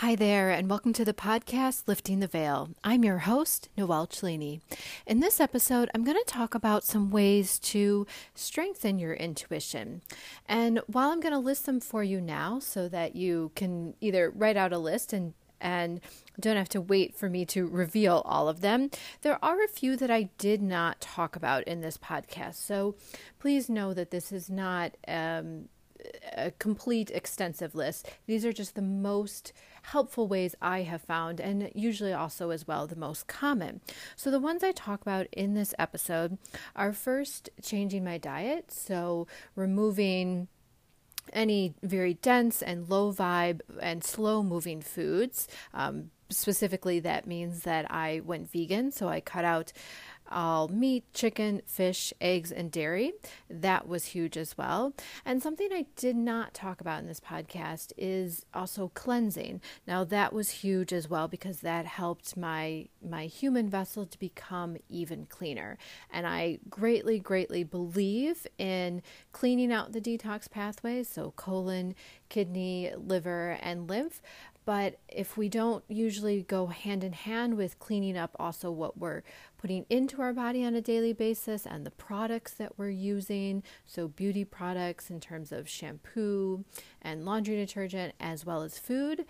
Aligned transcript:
Hi 0.00 0.14
there, 0.14 0.48
and 0.48 0.70
welcome 0.70 0.94
to 0.94 1.04
the 1.04 1.12
podcast 1.12 1.82
Lifting 1.86 2.20
the 2.20 2.26
Veil. 2.26 2.70
I'm 2.82 3.04
your 3.04 3.18
host, 3.18 3.68
Noelle 3.76 4.06
Cellini. 4.06 4.62
In 5.06 5.20
this 5.20 5.40
episode, 5.40 5.90
I'm 5.94 6.04
going 6.04 6.16
to 6.16 6.24
talk 6.24 6.54
about 6.54 6.84
some 6.84 7.10
ways 7.10 7.58
to 7.58 8.06
strengthen 8.34 8.98
your 8.98 9.12
intuition. 9.12 10.00
And 10.46 10.80
while 10.86 11.10
I'm 11.10 11.20
going 11.20 11.34
to 11.34 11.38
list 11.38 11.66
them 11.66 11.80
for 11.80 12.02
you 12.02 12.18
now 12.18 12.60
so 12.60 12.88
that 12.88 13.14
you 13.14 13.52
can 13.54 13.92
either 14.00 14.30
write 14.30 14.56
out 14.56 14.72
a 14.72 14.78
list 14.78 15.12
and 15.12 15.34
and 15.60 16.00
don't 16.40 16.56
have 16.56 16.70
to 16.70 16.80
wait 16.80 17.14
for 17.14 17.28
me 17.28 17.44
to 17.44 17.66
reveal 17.66 18.22
all 18.24 18.48
of 18.48 18.62
them. 18.62 18.90
There 19.20 19.38
are 19.44 19.62
a 19.62 19.68
few 19.68 19.96
that 19.96 20.10
I 20.10 20.30
did 20.38 20.62
not 20.62 21.02
talk 21.02 21.36
about 21.36 21.64
in 21.64 21.82
this 21.82 21.98
podcast. 21.98 22.54
So 22.54 22.94
please 23.38 23.68
know 23.68 23.92
that 23.92 24.10
this 24.10 24.32
is 24.32 24.48
not 24.48 24.96
um, 25.06 25.68
a 26.34 26.50
complete 26.52 27.10
extensive 27.10 27.74
list. 27.74 28.08
These 28.26 28.46
are 28.46 28.52
just 28.54 28.74
the 28.74 28.80
most 28.80 29.52
helpful 29.82 30.26
ways 30.26 30.54
I 30.60 30.82
have 30.82 31.02
found, 31.02 31.40
and 31.40 31.70
usually 31.74 32.12
also 32.12 32.50
as 32.50 32.66
well 32.66 32.86
the 32.86 32.96
most 32.96 33.26
common. 33.26 33.80
So, 34.16 34.30
the 34.30 34.40
ones 34.40 34.62
I 34.62 34.72
talk 34.72 35.02
about 35.02 35.26
in 35.32 35.54
this 35.54 35.74
episode 35.78 36.38
are 36.76 36.92
first 36.92 37.50
changing 37.62 38.04
my 38.04 38.18
diet, 38.18 38.70
so 38.70 39.26
removing 39.54 40.48
any 41.32 41.74
very 41.82 42.14
dense 42.14 42.62
and 42.62 42.88
low 42.88 43.12
vibe 43.12 43.60
and 43.80 44.02
slow 44.02 44.42
moving 44.42 44.80
foods. 44.80 45.48
Um, 45.72 46.10
specifically, 46.28 47.00
that 47.00 47.26
means 47.26 47.62
that 47.62 47.90
I 47.90 48.20
went 48.24 48.50
vegan, 48.50 48.92
so 48.92 49.08
I 49.08 49.20
cut 49.20 49.44
out 49.44 49.72
all 50.30 50.68
meat, 50.68 51.04
chicken, 51.12 51.62
fish, 51.66 52.12
eggs, 52.20 52.52
and 52.52 52.70
dairy. 52.70 53.12
That 53.48 53.88
was 53.88 54.06
huge 54.06 54.36
as 54.36 54.56
well. 54.56 54.92
And 55.24 55.42
something 55.42 55.68
I 55.72 55.86
did 55.96 56.16
not 56.16 56.54
talk 56.54 56.80
about 56.80 57.00
in 57.00 57.06
this 57.06 57.20
podcast 57.20 57.92
is 57.96 58.44
also 58.54 58.90
cleansing. 58.94 59.60
Now 59.86 60.04
that 60.04 60.32
was 60.32 60.50
huge 60.50 60.92
as 60.92 61.08
well 61.08 61.28
because 61.28 61.60
that 61.60 61.86
helped 61.86 62.36
my 62.36 62.88
my 63.06 63.26
human 63.26 63.68
vessel 63.68 64.06
to 64.06 64.18
become 64.18 64.76
even 64.88 65.26
cleaner. 65.26 65.78
And 66.10 66.26
I 66.26 66.58
greatly, 66.68 67.18
greatly 67.18 67.64
believe 67.64 68.46
in 68.58 69.02
cleaning 69.32 69.72
out 69.72 69.92
the 69.92 70.00
detox 70.00 70.50
pathways, 70.50 71.08
so 71.08 71.32
colon, 71.36 71.94
kidney, 72.28 72.92
liver, 72.96 73.58
and 73.60 73.88
lymph. 73.88 74.20
But 74.64 74.98
if 75.08 75.36
we 75.36 75.48
don't 75.48 75.82
usually 75.88 76.42
go 76.42 76.66
hand 76.66 77.02
in 77.02 77.12
hand 77.12 77.56
with 77.56 77.78
cleaning 77.78 78.16
up 78.16 78.36
also 78.38 78.70
what 78.70 78.98
we're 78.98 79.22
putting 79.60 79.84
into 79.90 80.22
our 80.22 80.32
body 80.32 80.64
on 80.64 80.74
a 80.74 80.80
daily 80.80 81.12
basis 81.12 81.66
and 81.66 81.84
the 81.84 81.90
products 81.90 82.54
that 82.54 82.78
we're 82.78 82.88
using, 82.88 83.62
so 83.84 84.08
beauty 84.08 84.42
products 84.42 85.10
in 85.10 85.20
terms 85.20 85.52
of 85.52 85.68
shampoo 85.68 86.64
and 87.02 87.26
laundry 87.26 87.56
detergent, 87.56 88.14
as 88.18 88.46
well 88.46 88.62
as 88.62 88.78
food, 88.78 89.26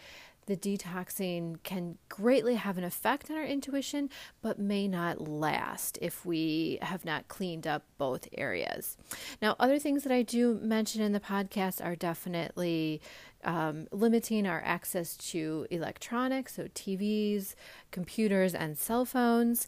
the 0.46 0.56
detoxing 0.56 1.62
can 1.62 1.98
greatly 2.08 2.54
have 2.54 2.78
an 2.78 2.84
effect 2.84 3.30
on 3.30 3.36
our 3.36 3.44
intuition, 3.44 4.08
but 4.40 4.58
may 4.58 4.88
not 4.88 5.28
last 5.28 5.98
if 6.00 6.24
we 6.24 6.78
have 6.82 7.04
not 7.04 7.28
cleaned 7.28 7.66
up 7.66 7.84
both 7.98 8.28
areas. 8.36 8.96
Now, 9.42 9.56
other 9.58 9.78
things 9.78 10.02
that 10.04 10.12
I 10.12 10.22
do 10.22 10.58
mention 10.62 11.02
in 11.02 11.12
the 11.12 11.20
podcast 11.20 11.84
are 11.84 11.94
definitely 11.96 13.00
um, 13.44 13.86
limiting 13.92 14.46
our 14.46 14.62
access 14.64 15.16
to 15.16 15.66
electronics, 15.70 16.56
so 16.56 16.64
TVs, 16.68 17.54
computers, 17.90 18.54
and 18.54 18.76
cell 18.76 19.04
phones, 19.04 19.66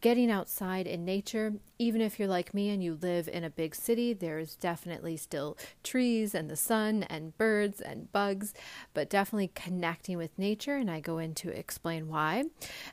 getting 0.00 0.30
outside 0.30 0.86
in 0.86 1.04
nature. 1.04 1.54
Even 1.78 2.00
if 2.00 2.18
you're 2.18 2.28
like 2.28 2.54
me 2.54 2.70
and 2.70 2.82
you 2.82 2.98
live 3.00 3.28
in 3.28 3.44
a 3.44 3.50
big 3.50 3.74
city, 3.74 4.12
there's 4.12 4.56
definitely 4.56 5.16
still 5.16 5.56
trees 5.82 6.34
and 6.34 6.50
the 6.50 6.56
sun 6.56 7.04
and 7.04 7.36
birds 7.36 7.80
and 7.80 8.12
bugs, 8.12 8.54
but 8.94 9.10
definitely 9.10 9.50
connecting 9.54 10.16
with 10.16 10.38
nature. 10.38 10.76
And 10.76 10.90
I 10.90 11.00
go 11.00 11.18
in 11.18 11.34
to 11.36 11.50
explain 11.50 12.08
why, 12.08 12.44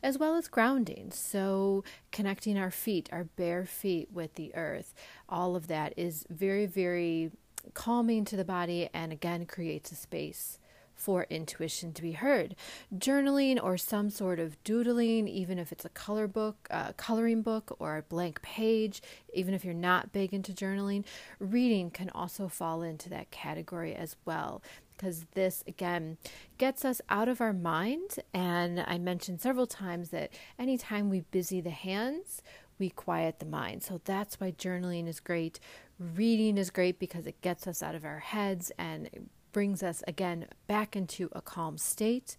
as 0.03 0.17
well 0.17 0.35
as 0.35 0.47
grounding. 0.47 1.11
So, 1.11 1.83
connecting 2.11 2.57
our 2.57 2.71
feet, 2.71 3.09
our 3.11 3.25
bare 3.25 3.65
feet 3.65 4.09
with 4.11 4.35
the 4.35 4.53
earth, 4.55 4.93
all 5.29 5.55
of 5.55 5.67
that 5.67 5.93
is 5.97 6.25
very, 6.29 6.65
very 6.65 7.31
calming 7.73 8.25
to 8.25 8.35
the 8.35 8.45
body 8.45 8.89
and 8.93 9.11
again 9.11 9.45
creates 9.45 9.91
a 9.91 9.95
space 9.95 10.59
for 10.97 11.27
intuition 11.29 11.93
to 11.93 12.01
be 12.01 12.13
heard. 12.13 12.55
Journaling 12.93 13.63
or 13.63 13.77
some 13.77 14.09
sort 14.09 14.39
of 14.39 14.61
doodling, 14.63 15.27
even 15.27 15.59
if 15.59 15.71
it's 15.71 15.85
a 15.85 15.89
color 15.89 16.27
book, 16.27 16.67
uh, 16.71 16.91
coloring 16.97 17.43
book, 17.43 17.75
or 17.79 17.97
a 17.97 18.01
blank 18.01 18.41
page, 18.41 19.01
even 19.33 19.53
if 19.53 19.63
you're 19.63 19.73
not 19.73 20.11
big 20.11 20.33
into 20.33 20.51
journaling, 20.51 21.05
reading 21.39 21.91
can 21.91 22.09
also 22.09 22.47
fall 22.47 22.81
into 22.81 23.09
that 23.09 23.31
category 23.31 23.95
as 23.95 24.15
well. 24.25 24.61
Because 24.97 25.27
this 25.35 25.63
again 25.67 26.17
gets 26.57 26.83
us 26.83 26.99
out 27.07 27.29
of 27.29 27.39
our 27.39 27.53
mind. 27.53 28.15
And 28.33 28.79
I 28.79 28.97
mentioned 28.97 29.39
several 29.39 29.67
times 29.67 30.09
that 30.09 30.31
anytime 30.57 31.11
we 31.11 31.21
busy 31.21 31.61
the 31.61 31.69
hands, 31.69 32.41
we 32.79 32.89
quiet 32.89 33.39
the 33.39 33.45
mind. 33.45 33.83
So 33.83 34.01
that's 34.03 34.39
why 34.39 34.51
journaling 34.51 35.07
is 35.07 35.19
great. 35.19 35.59
Reading 35.99 36.57
is 36.57 36.69
great 36.69 36.99
because 36.99 37.25
it 37.25 37.41
gets 37.41 37.67
us 37.67 37.81
out 37.81 37.95
of 37.95 38.05
our 38.05 38.19
heads 38.19 38.71
and 38.77 39.29
brings 39.51 39.81
us 39.81 40.03
again 40.07 40.45
back 40.67 40.95
into 40.95 41.29
a 41.31 41.41
calm 41.41 41.77
state. 41.77 42.37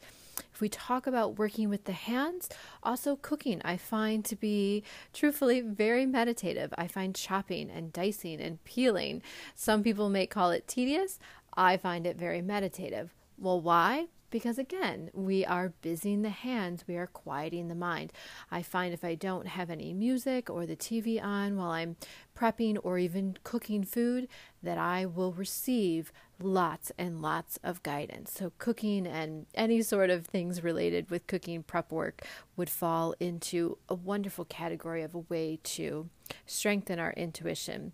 If 0.53 0.60
we 0.60 0.69
talk 0.69 1.06
about 1.06 1.38
working 1.38 1.69
with 1.69 1.84
the 1.84 1.93
hands, 1.93 2.49
also 2.82 3.16
cooking, 3.16 3.60
I 3.65 3.76
find 3.76 4.25
to 4.26 4.37
be 4.37 4.84
truthfully 5.12 5.60
very 5.60 6.06
meditative. 6.06 6.72
I 6.78 6.87
find 6.87 7.15
chopping 7.15 7.70
and 7.70 7.93
dicing 7.93 8.41
and 8.41 8.62
peeling. 8.62 9.22
Some 9.56 9.82
people 9.82 10.09
may 10.09 10.26
call 10.26 10.53
it 10.53 10.69
tedious. 10.69 11.19
I 11.56 11.76
find 11.76 12.06
it 12.06 12.16
very 12.16 12.41
meditative. 12.41 13.12
Well, 13.37 13.60
why? 13.60 14.06
Because 14.30 14.58
again, 14.58 15.10
we 15.12 15.44
are 15.44 15.72
busying 15.82 16.22
the 16.22 16.30
hands, 16.30 16.84
we 16.86 16.96
are 16.96 17.06
quieting 17.06 17.68
the 17.68 17.74
mind. 17.74 18.12
I 18.50 18.62
find 18.62 18.92
if 18.92 19.04
I 19.04 19.14
don't 19.14 19.46
have 19.46 19.70
any 19.70 19.92
music 19.92 20.50
or 20.50 20.66
the 20.66 20.76
TV 20.76 21.22
on 21.22 21.56
while 21.56 21.70
I'm 21.70 21.96
prepping 22.36 22.78
or 22.82 22.98
even 22.98 23.36
cooking 23.42 23.84
food, 23.84 24.28
that 24.62 24.78
I 24.78 25.06
will 25.06 25.32
receive 25.32 26.12
lots 26.40 26.92
and 26.98 27.20
lots 27.20 27.58
of 27.62 27.82
guidance. 27.82 28.32
So, 28.32 28.52
cooking 28.58 29.06
and 29.06 29.46
any 29.54 29.82
sort 29.82 30.10
of 30.10 30.26
things 30.26 30.62
related 30.62 31.10
with 31.10 31.26
cooking 31.26 31.62
prep 31.62 31.90
work 31.90 32.22
would 32.56 32.70
fall 32.70 33.14
into 33.18 33.78
a 33.88 33.94
wonderful 33.94 34.44
category 34.44 35.02
of 35.02 35.14
a 35.14 35.18
way 35.18 35.58
to 35.62 36.08
strengthen 36.46 36.98
our 36.98 37.12
intuition 37.12 37.92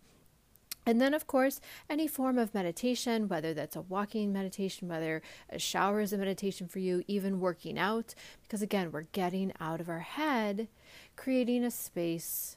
and 0.87 1.01
then, 1.01 1.15
of 1.15 1.27
course, 1.27 1.61
any 1.89 2.07
form 2.07 2.39
of 2.39 2.55
meditation, 2.55 3.29
whether 3.29 3.55
that's 3.55 3.77
a 3.77 3.81
walking 3.83 4.33
meditation, 4.33 4.89
whether 4.89 5.23
a 5.51 5.59
shower 5.59 6.01
is 6.01 6.13
a 6.13 6.19
meditation 6.19 6.69
for 6.69 6.79
you, 6.79 7.03
even 7.07 7.41
working 7.41 7.79
out, 7.79 8.15
because 8.43 8.63
again, 8.63 8.93
we're 8.93 9.03
getting 9.13 9.53
out 9.61 9.81
of 9.81 9.89
our 9.89 10.01
head, 10.01 10.69
creating 11.17 11.65
a 11.65 11.71
space 11.71 12.57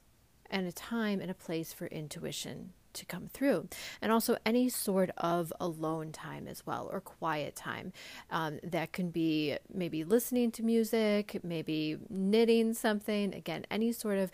and 0.50 0.68
a 0.68 0.72
time 0.72 1.20
and 1.20 1.32
a 1.32 1.36
place 1.36 1.74
for 1.74 1.88
intuition 1.88 2.74
to 2.94 3.06
come 3.06 3.30
through. 3.32 3.70
And 4.02 4.12
also 4.12 4.38
any 4.46 4.70
sort 4.70 5.12
of 5.18 5.54
alone 5.60 6.12
time 6.12 6.48
as 6.48 6.66
well, 6.66 6.90
or 6.92 7.00
quiet 7.00 7.56
time. 7.56 7.94
Um, 8.30 8.60
that 8.64 8.92
can 8.92 9.10
be 9.10 9.58
maybe 9.74 10.04
listening 10.04 10.52
to 10.52 10.64
music, 10.64 11.40
maybe 11.44 11.98
knitting 12.10 12.74
something. 12.74 13.34
Again, 13.34 13.66
any 13.72 13.92
sort 13.92 14.18
of 14.18 14.32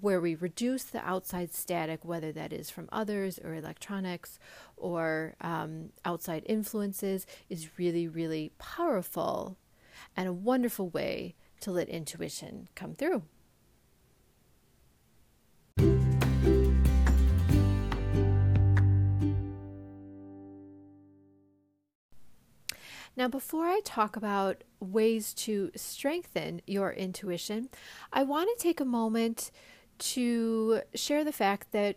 where 0.00 0.20
we 0.20 0.34
reduce 0.34 0.82
the 0.82 1.06
outside 1.08 1.54
static, 1.54 2.04
whether 2.04 2.32
that 2.32 2.52
is 2.52 2.68
from 2.68 2.88
others 2.90 3.38
or 3.42 3.54
electronics 3.54 4.38
or 4.76 5.34
um, 5.40 5.90
outside 6.04 6.42
influences, 6.46 7.26
is 7.48 7.78
really, 7.78 8.08
really 8.08 8.52
powerful 8.58 9.56
and 10.16 10.28
a 10.28 10.32
wonderful 10.32 10.88
way 10.88 11.34
to 11.60 11.70
let 11.70 11.88
intuition 11.88 12.68
come 12.74 12.94
through. 12.94 13.22
Now, 23.16 23.28
before 23.28 23.66
I 23.66 23.80
talk 23.84 24.16
about 24.16 24.64
ways 24.80 25.34
to 25.34 25.70
strengthen 25.76 26.60
your 26.66 26.92
intuition, 26.92 27.68
I 28.12 28.24
want 28.24 28.50
to 28.50 28.62
take 28.62 28.80
a 28.80 28.84
moment 28.84 29.52
to 29.98 30.80
share 30.94 31.24
the 31.24 31.32
fact 31.32 31.72
that 31.72 31.96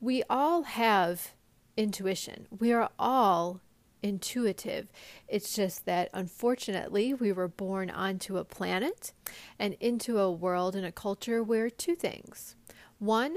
we 0.00 0.22
all 0.28 0.62
have 0.62 1.32
intuition. 1.76 2.46
We 2.58 2.72
are 2.72 2.90
all 2.98 3.60
intuitive. 4.02 4.88
It's 5.28 5.54
just 5.54 5.86
that 5.86 6.10
unfortunately 6.12 7.14
we 7.14 7.32
were 7.32 7.48
born 7.48 7.88
onto 7.88 8.36
a 8.36 8.44
planet 8.44 9.12
and 9.58 9.74
into 9.80 10.18
a 10.18 10.30
world 10.30 10.76
and 10.76 10.84
a 10.84 10.92
culture 10.92 11.42
where 11.42 11.70
two 11.70 11.94
things. 11.94 12.54
One, 12.98 13.36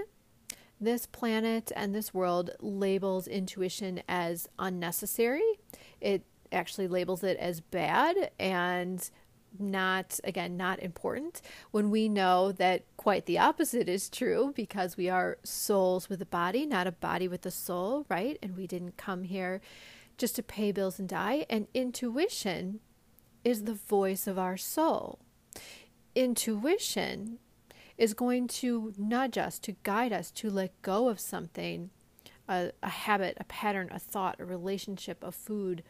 this 0.80 1.06
planet 1.06 1.72
and 1.76 1.96
this 1.96 2.14
world 2.14 2.52
labels 2.60 3.28
intuition 3.28 4.02
as 4.10 4.50
unnecessary. 4.60 5.60
It 6.02 6.24
actually 6.52 6.88
labels 6.88 7.24
it 7.24 7.38
as 7.38 7.62
bad 7.62 8.32
and 8.38 9.10
not 9.60 10.20
again 10.24 10.58
not 10.58 10.80
important 10.80 11.42
when 11.72 11.90
we 11.90 12.10
know 12.10 12.52
that 12.52 12.84
quite 12.98 13.26
the 13.26 13.38
opposite 13.38 13.88
is 13.88 14.10
true 14.10 14.54
because 14.56 14.98
we 14.98 15.10
are 15.10 15.38
souls 15.44 16.10
with 16.10 16.22
a 16.22 16.26
body 16.26 16.66
not 16.66 16.88
a 16.88 16.92
body 16.92 17.28
with 17.28 17.46
a 17.46 17.52
soul 17.52 18.06
right 18.10 18.38
and 18.42 18.56
we 18.56 18.68
didn't 18.68 18.98
come 18.98 19.24
here 19.24 19.62
just 20.18 20.36
to 20.36 20.44
pay 20.44 20.72
bills 20.72 21.00
and 21.00 21.10
die 21.10 21.46
and 21.50 21.68
intuition 21.74 22.80
is 23.48 23.64
the 23.64 23.74
voice 23.74 24.28
of 24.28 24.38
our 24.38 24.58
soul. 24.58 25.20
Intuition 26.16 27.40
is 27.98 28.14
going 28.14 28.46
to 28.48 28.94
nudge 28.98 29.38
us, 29.38 29.58
to 29.60 29.72
guide 29.84 30.12
us 30.12 30.32
to 30.32 30.50
let 30.50 30.82
go 30.82 31.08
of 31.08 31.18
something 31.18 31.90
a, 32.50 32.72
a 32.84 32.90
habit, 32.90 33.38
a 33.40 33.46
pattern, 33.46 33.90
a 33.92 34.00
thought, 34.00 34.36
a 34.40 34.46
relationship, 34.46 35.24
a 35.24 35.32
food, 35.32 35.84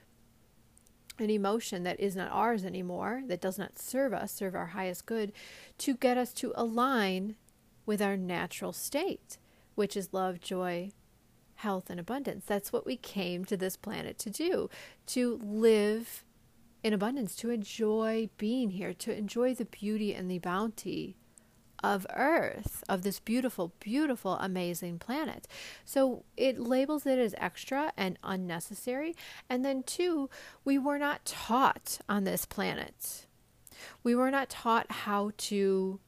an 1.19 1.29
emotion 1.29 1.83
that 1.83 1.99
is 1.99 2.15
not 2.15 2.31
ours 2.31 2.63
anymore, 2.63 3.23
that 3.27 3.41
does 3.41 3.57
not 3.57 3.79
serve 3.79 4.13
us, 4.13 4.31
serve 4.31 4.55
our 4.55 4.67
highest 4.67 5.05
good, 5.05 5.31
to 5.79 5.95
get 5.95 6.17
us 6.17 6.33
to 6.33 6.53
align 6.55 7.35
with 7.85 8.01
our 8.01 8.17
natural 8.17 8.73
state, 8.73 9.37
which 9.75 9.95
is 9.97 10.13
love, 10.13 10.39
joy, 10.39 10.91
health, 11.55 11.89
and 11.89 11.99
abundance. 11.99 12.45
That's 12.45 12.71
what 12.71 12.85
we 12.85 12.97
came 12.97 13.45
to 13.45 13.57
this 13.57 13.77
planet 13.77 14.19
to 14.19 14.29
do 14.29 14.69
to 15.07 15.39
live 15.43 16.23
in 16.83 16.93
abundance, 16.93 17.35
to 17.37 17.49
enjoy 17.49 18.29
being 18.37 18.71
here, 18.71 18.93
to 18.93 19.15
enjoy 19.15 19.55
the 19.55 19.65
beauty 19.65 20.13
and 20.13 20.29
the 20.29 20.39
bounty 20.39 21.17
of 21.87 22.05
Earth, 22.13 22.83
of 22.89 23.03
this 23.03 23.19
beautiful, 23.19 23.71
beautiful, 23.79 24.33
amazing 24.33 24.99
planet. 24.99 25.47
So 25.85 26.25
it 26.35 26.59
labels 26.59 27.05
it 27.05 27.17
as 27.17 27.33
extra 27.37 27.93
and 27.95 28.19
unnecessary. 28.23 29.15
And 29.49 29.63
then, 29.63 29.83
two, 29.83 30.29
we 30.65 30.77
were 30.77 30.99
not 30.99 31.23
taught 31.23 31.99
on 32.09 32.25
this 32.25 32.45
planet. 32.45 33.25
We 34.03 34.15
were 34.15 34.31
not 34.31 34.49
taught 34.49 34.91
how 34.91 35.31
to 35.37 35.99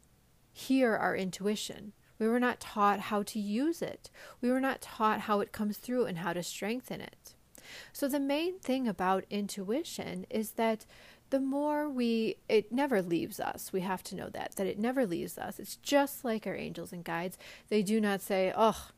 hear 0.52 0.98
our 0.98 1.16
intuition. 1.16 1.94
We 2.20 2.28
were 2.28 2.42
not 2.42 2.60
taught 2.60 3.00
how 3.00 3.24
to 3.24 3.40
use 3.40 3.82
it. 3.82 4.10
We 4.42 4.52
were 4.52 4.60
not 4.60 4.82
taught 4.82 5.22
how 5.22 5.40
it 5.40 5.54
comes 5.54 5.78
through 5.78 6.06
and 6.06 6.18
how 6.18 6.34
to 6.34 6.44
strengthen 6.44 7.00
it. 7.00 7.36
So, 7.94 8.10
the 8.10 8.20
main 8.20 8.60
thing 8.60 8.86
about 8.88 9.24
intuition 9.30 10.26
is 10.30 10.52
that 10.52 10.86
the 11.30 11.40
more 11.40 11.90
we 11.90 12.38
it 12.48 12.72
never 12.72 13.02
leaves 13.02 13.40
us. 13.40 13.72
We 13.72 13.82
have 13.82 14.04
to 14.04 14.16
know 14.16 14.30
that 14.30 14.56
that 14.56 14.68
it 14.68 14.80
never 14.80 15.06
leaves 15.06 15.38
us. 15.38 15.60
It's 15.60 15.76
just 15.78 16.26
like 16.26 16.48
our 16.48 16.56
angels 16.56 16.92
and 16.92 17.04
guides. 17.04 17.38
They 17.70 17.84
do 17.84 18.02
not 18.02 18.22
say 18.22 18.54
oh 18.56 18.90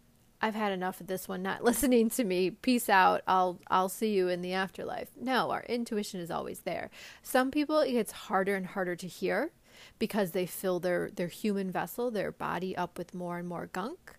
i've 0.44 0.56
had 0.56 0.72
enough 0.72 1.00
of 1.00 1.08
this 1.08 1.28
one 1.28 1.44
not 1.44 1.64
listening 1.64 2.10
to 2.12 2.24
me. 2.24 2.52
Peace 2.52 2.90
out. 2.90 3.22
I'll 3.28 3.60
i'll 3.68 3.90
see 3.90 4.14
you 4.14 4.28
in 4.28 4.42
the 4.42 4.54
afterlife. 4.54 5.10
No 5.20 5.52
our 5.52 5.64
intuition 5.64 6.20
is 6.20 6.32
always 6.32 6.62
there. 6.62 6.90
Some 7.22 7.52
people 7.52 7.80
it 7.80 7.92
gets 7.92 8.12
harder 8.12 8.56
and 8.56 8.68
harder 8.68 8.96
to 8.96 9.08
hear 9.08 9.52
because 10.00 10.32
they 10.32 10.46
fill 10.46 10.80
their 10.80 11.10
their 11.10 11.28
human 11.28 11.72
vessel 11.72 12.12
their 12.12 12.32
body 12.32 12.76
up 12.78 12.98
with 12.98 13.14
more 13.14 13.38
and 13.40 13.48
more 13.48 13.68
gunk. 13.68 14.16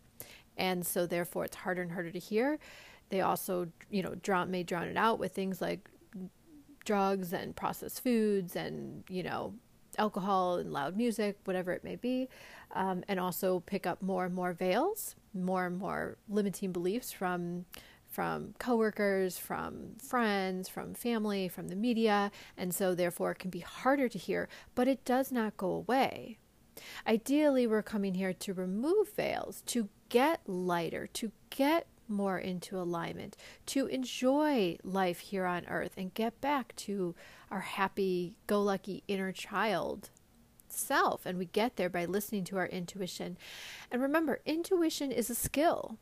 And 0.56 0.86
so 0.86 1.06
therefore 1.06 1.46
it's 1.46 1.56
harder 1.56 1.82
and 1.82 1.92
harder 1.92 2.10
to 2.10 2.18
hear. 2.18 2.58
They 3.08 3.22
also 3.22 3.68
you 3.90 4.02
know 4.02 4.14
drown 4.16 4.50
may 4.50 4.62
drown 4.64 4.88
it 4.88 4.96
out 4.96 5.18
with 5.18 5.32
things 5.32 5.60
like 5.62 5.88
drugs 6.84 7.32
and 7.32 7.54
processed 7.54 8.02
foods 8.02 8.56
and, 8.56 9.04
you 9.08 9.22
know, 9.22 9.54
alcohol 9.98 10.56
and 10.56 10.72
loud 10.72 10.96
music, 10.96 11.38
whatever 11.44 11.72
it 11.72 11.84
may 11.84 11.96
be, 11.96 12.28
um, 12.72 13.04
and 13.08 13.20
also 13.20 13.60
pick 13.60 13.86
up 13.86 14.00
more 14.02 14.24
and 14.24 14.34
more 14.34 14.52
veils, 14.52 15.14
more 15.34 15.66
and 15.66 15.78
more 15.78 16.16
limiting 16.28 16.72
beliefs 16.72 17.12
from 17.12 17.64
from 18.08 18.52
coworkers, 18.58 19.38
from 19.38 19.96
friends, 19.96 20.68
from 20.68 20.92
family, 20.92 21.48
from 21.48 21.68
the 21.68 21.74
media, 21.74 22.30
and 22.58 22.74
so 22.74 22.94
therefore 22.94 23.30
it 23.30 23.38
can 23.38 23.48
be 23.48 23.60
harder 23.60 24.06
to 24.06 24.18
hear, 24.18 24.50
but 24.74 24.86
it 24.86 25.02
does 25.06 25.32
not 25.32 25.56
go 25.56 25.70
away. 25.70 26.36
Ideally, 27.06 27.66
we're 27.66 27.82
coming 27.82 28.14
here 28.14 28.34
to 28.34 28.52
remove 28.52 29.14
veils, 29.14 29.62
to 29.66 29.88
get 30.10 30.40
lighter, 30.46 31.06
to 31.14 31.32
get 31.48 31.86
more 32.12 32.38
into 32.38 32.78
alignment, 32.78 33.36
to 33.66 33.86
enjoy 33.86 34.76
life 34.82 35.20
here 35.20 35.46
on 35.46 35.66
earth 35.66 35.92
and 35.96 36.14
get 36.14 36.40
back 36.40 36.74
to 36.76 37.14
our 37.50 37.60
happy 37.60 38.36
go 38.46 38.62
lucky 38.62 39.02
inner 39.08 39.32
child 39.32 40.10
self. 40.68 41.26
And 41.26 41.38
we 41.38 41.46
get 41.46 41.76
there 41.76 41.90
by 41.90 42.04
listening 42.04 42.44
to 42.44 42.56
our 42.56 42.66
intuition. 42.66 43.36
And 43.90 44.00
remember, 44.00 44.40
intuition 44.46 45.12
is 45.12 45.30
a 45.30 45.34
skill. 45.34 45.98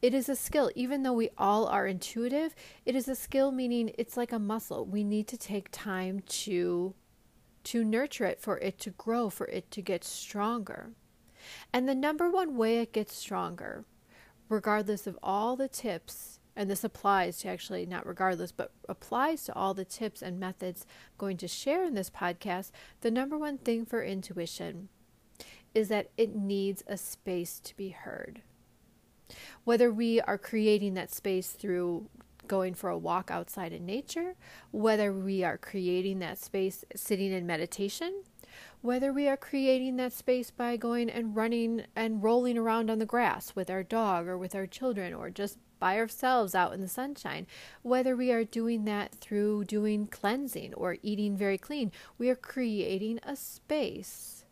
It 0.00 0.14
is 0.14 0.28
a 0.28 0.36
skill. 0.36 0.70
Even 0.74 1.02
though 1.02 1.12
we 1.12 1.30
all 1.36 1.66
are 1.66 1.86
intuitive, 1.86 2.54
it 2.86 2.94
is 2.94 3.08
a 3.08 3.14
skill 3.14 3.50
meaning 3.50 3.92
it's 3.98 4.16
like 4.16 4.32
a 4.32 4.38
muscle. 4.38 4.86
We 4.86 5.04
need 5.04 5.26
to 5.28 5.36
take 5.36 5.68
time 5.72 6.20
to 6.28 6.94
to 7.64 7.84
nurture 7.84 8.24
it 8.24 8.40
for 8.40 8.58
it 8.58 8.78
to 8.78 8.90
grow, 8.90 9.28
for 9.28 9.46
it 9.48 9.70
to 9.70 9.82
get 9.82 10.02
stronger. 10.02 10.92
And 11.72 11.88
the 11.88 11.94
number 11.94 12.30
one 12.30 12.56
way 12.56 12.78
it 12.78 12.92
gets 12.92 13.14
stronger 13.14 13.84
regardless 14.48 15.06
of 15.06 15.18
all 15.22 15.56
the 15.56 15.68
tips, 15.68 16.40
and 16.56 16.70
this 16.70 16.84
applies 16.84 17.38
to 17.38 17.48
actually 17.48 17.86
not 17.86 18.06
regardless, 18.06 18.52
but 18.52 18.72
applies 18.88 19.44
to 19.44 19.54
all 19.54 19.74
the 19.74 19.84
tips 19.84 20.22
and 20.22 20.40
methods 20.40 20.86
I'm 20.88 21.14
going 21.18 21.36
to 21.38 21.48
share 21.48 21.84
in 21.84 21.94
this 21.94 22.10
podcast, 22.10 22.70
the 23.00 23.10
number 23.10 23.38
one 23.38 23.58
thing 23.58 23.86
for 23.86 24.02
intuition 24.02 24.88
is 25.74 25.88
that 25.88 26.10
it 26.16 26.34
needs 26.34 26.82
a 26.86 26.96
space 26.96 27.60
to 27.60 27.76
be 27.76 27.90
heard. 27.90 28.42
Whether 29.64 29.92
we 29.92 30.20
are 30.22 30.38
creating 30.38 30.94
that 30.94 31.12
space 31.12 31.50
through 31.50 32.08
going 32.46 32.74
for 32.74 32.88
a 32.90 32.98
walk 32.98 33.30
outside 33.30 33.72
in 33.72 33.84
nature, 33.84 34.34
whether 34.70 35.12
we 35.12 35.44
are 35.44 35.58
creating 35.58 36.18
that 36.18 36.38
space 36.38 36.84
sitting 36.96 37.32
in 37.32 37.46
meditation, 37.46 38.22
whether 38.80 39.12
we 39.12 39.28
are 39.28 39.36
creating 39.36 39.96
that 39.96 40.12
space 40.12 40.50
by 40.50 40.76
going 40.76 41.10
and 41.10 41.36
running 41.36 41.84
and 41.96 42.22
rolling 42.22 42.56
around 42.58 42.90
on 42.90 42.98
the 42.98 43.06
grass 43.06 43.54
with 43.54 43.70
our 43.70 43.82
dog 43.82 44.26
or 44.26 44.38
with 44.38 44.54
our 44.54 44.66
children 44.66 45.12
or 45.12 45.30
just 45.30 45.58
by 45.78 45.96
ourselves 45.98 46.54
out 46.54 46.72
in 46.72 46.80
the 46.80 46.88
sunshine, 46.88 47.46
whether 47.82 48.16
we 48.16 48.32
are 48.32 48.44
doing 48.44 48.84
that 48.84 49.14
through 49.14 49.64
doing 49.64 50.06
cleansing 50.06 50.74
or 50.74 50.96
eating 51.02 51.36
very 51.36 51.58
clean, 51.58 51.92
we 52.18 52.28
are 52.28 52.36
creating 52.36 53.20
a 53.22 53.36
space 53.36 54.44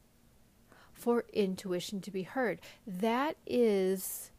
for 0.93 1.25
intuition 1.33 2.01
to 2.01 2.11
be 2.11 2.23
heard. 2.23 2.61
That 2.87 3.37
is 3.47 4.31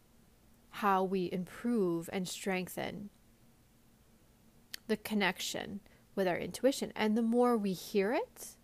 how 0.69 1.03
we 1.03 1.29
improve 1.31 2.09
and 2.13 2.27
strengthen 2.27 3.09
the 4.87 4.97
connection 4.97 5.81
with 6.15 6.27
our 6.27 6.37
intuition. 6.37 6.91
And 6.95 7.17
the 7.17 7.21
more 7.21 7.57
we 7.57 7.73
hear 7.73 8.13
it, 8.13 8.56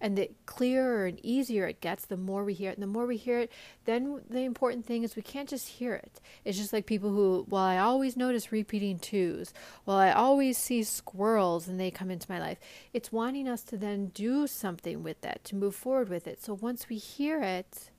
and 0.00 0.16
the 0.16 0.30
clearer 0.46 1.06
and 1.06 1.18
easier 1.24 1.66
it 1.66 1.80
gets 1.80 2.06
the 2.06 2.16
more 2.16 2.44
we 2.44 2.54
hear 2.54 2.70
it. 2.70 2.74
And 2.74 2.82
the 2.82 2.86
more 2.86 3.06
we 3.06 3.16
hear 3.16 3.40
it 3.40 3.52
then 3.84 4.20
the 4.28 4.40
important 4.40 4.86
thing 4.86 5.02
is 5.02 5.16
we 5.16 5.22
can't 5.22 5.48
just 5.48 5.68
hear 5.68 5.94
it. 5.94 6.20
It's 6.44 6.58
just 6.58 6.72
like 6.72 6.86
people 6.86 7.10
who 7.10 7.46
well 7.48 7.62
i 7.62 7.78
always 7.78 8.16
notice 8.16 8.52
repeating 8.52 8.98
twos. 8.98 9.52
Well 9.86 9.96
i 9.96 10.12
always 10.12 10.58
see 10.58 10.82
squirrels 10.82 11.68
and 11.68 11.78
they 11.78 11.90
come 11.90 12.10
into 12.10 12.30
my 12.30 12.38
life. 12.38 12.58
It's 12.92 13.12
wanting 13.12 13.48
us 13.48 13.62
to 13.64 13.76
then 13.76 14.08
do 14.08 14.46
something 14.46 15.02
with 15.02 15.20
that 15.22 15.44
to 15.44 15.56
move 15.56 15.74
forward 15.74 16.08
with 16.08 16.26
it. 16.26 16.42
So 16.42 16.54
once 16.54 16.88
we 16.88 16.96
hear 16.96 17.42
it 17.42 17.90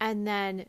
and 0.00 0.26
then 0.26 0.66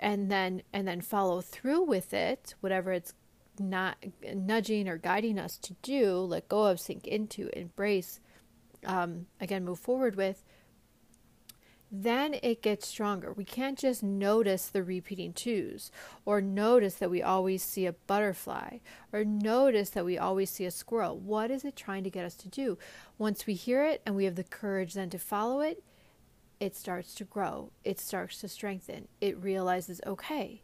and 0.00 0.30
then 0.30 0.62
and 0.72 0.86
then 0.86 1.00
follow 1.00 1.40
through 1.40 1.82
with 1.82 2.12
it 2.12 2.54
whatever 2.60 2.92
it's 2.92 3.14
not 3.58 3.96
nudging 4.34 4.88
or 4.88 4.98
guiding 4.98 5.38
us 5.38 5.56
to 5.56 5.74
do 5.82 6.18
let 6.18 6.48
go 6.48 6.66
of 6.66 6.78
sink 6.78 7.06
into 7.06 7.48
embrace 7.58 8.20
um, 8.86 9.26
again 9.40 9.64
move 9.64 9.78
forward 9.78 10.16
with, 10.16 10.44
then 11.90 12.34
it 12.42 12.62
gets 12.62 12.88
stronger. 12.88 13.32
We 13.32 13.44
can't 13.44 13.78
just 13.78 14.02
notice 14.02 14.66
the 14.66 14.82
repeating 14.82 15.32
twos 15.32 15.90
or 16.24 16.40
notice 16.40 16.96
that 16.96 17.10
we 17.10 17.22
always 17.22 17.62
see 17.62 17.86
a 17.86 17.92
butterfly 17.92 18.78
or 19.12 19.24
notice 19.24 19.90
that 19.90 20.04
we 20.04 20.18
always 20.18 20.50
see 20.50 20.64
a 20.64 20.70
squirrel. 20.70 21.16
What 21.16 21.50
is 21.50 21.64
it 21.64 21.76
trying 21.76 22.04
to 22.04 22.10
get 22.10 22.24
us 22.24 22.34
to 22.36 22.48
do? 22.48 22.76
Once 23.18 23.46
we 23.46 23.54
hear 23.54 23.84
it 23.84 24.02
and 24.04 24.16
we 24.16 24.24
have 24.24 24.34
the 24.34 24.44
courage 24.44 24.94
then 24.94 25.10
to 25.10 25.18
follow 25.18 25.60
it, 25.60 25.82
it 26.58 26.74
starts 26.74 27.14
to 27.16 27.24
grow, 27.24 27.70
it 27.84 28.00
starts 28.00 28.40
to 28.40 28.48
strengthen. 28.48 29.08
It 29.20 29.36
realizes, 29.36 30.00
okay, 30.06 30.62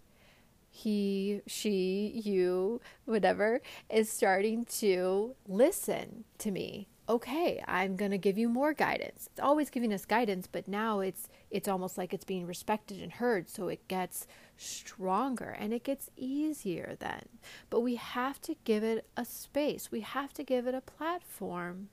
he, 0.70 1.42
she, 1.46 2.22
you, 2.24 2.80
whatever, 3.04 3.60
is 3.90 4.10
starting 4.10 4.64
to 4.64 5.34
listen 5.46 6.24
to 6.38 6.50
me 6.50 6.88
okay, 7.12 7.62
I'm 7.68 7.94
going 7.96 8.10
to 8.10 8.18
give 8.18 8.38
you 8.38 8.48
more 8.48 8.72
guidance. 8.72 9.28
It's 9.30 9.40
always 9.40 9.68
giving 9.68 9.92
us 9.92 10.06
guidance, 10.06 10.46
but 10.50 10.66
now 10.66 11.00
it's 11.00 11.28
it's 11.50 11.68
almost 11.68 11.98
like 11.98 12.14
it's 12.14 12.24
being 12.24 12.46
respected 12.46 13.02
and 13.02 13.12
heard, 13.12 13.50
so 13.50 13.68
it 13.68 13.86
gets 13.86 14.26
stronger 14.56 15.54
and 15.58 15.74
it 15.74 15.84
gets 15.84 16.08
easier 16.16 16.96
then. 16.98 17.28
But 17.68 17.80
we 17.80 17.96
have 17.96 18.40
to 18.42 18.56
give 18.64 18.82
it 18.82 19.06
a 19.14 19.26
space. 19.26 19.92
We 19.92 20.00
have 20.00 20.32
to 20.34 20.42
give 20.42 20.66
it 20.66 20.74
a 20.74 20.80
platform 20.80 21.90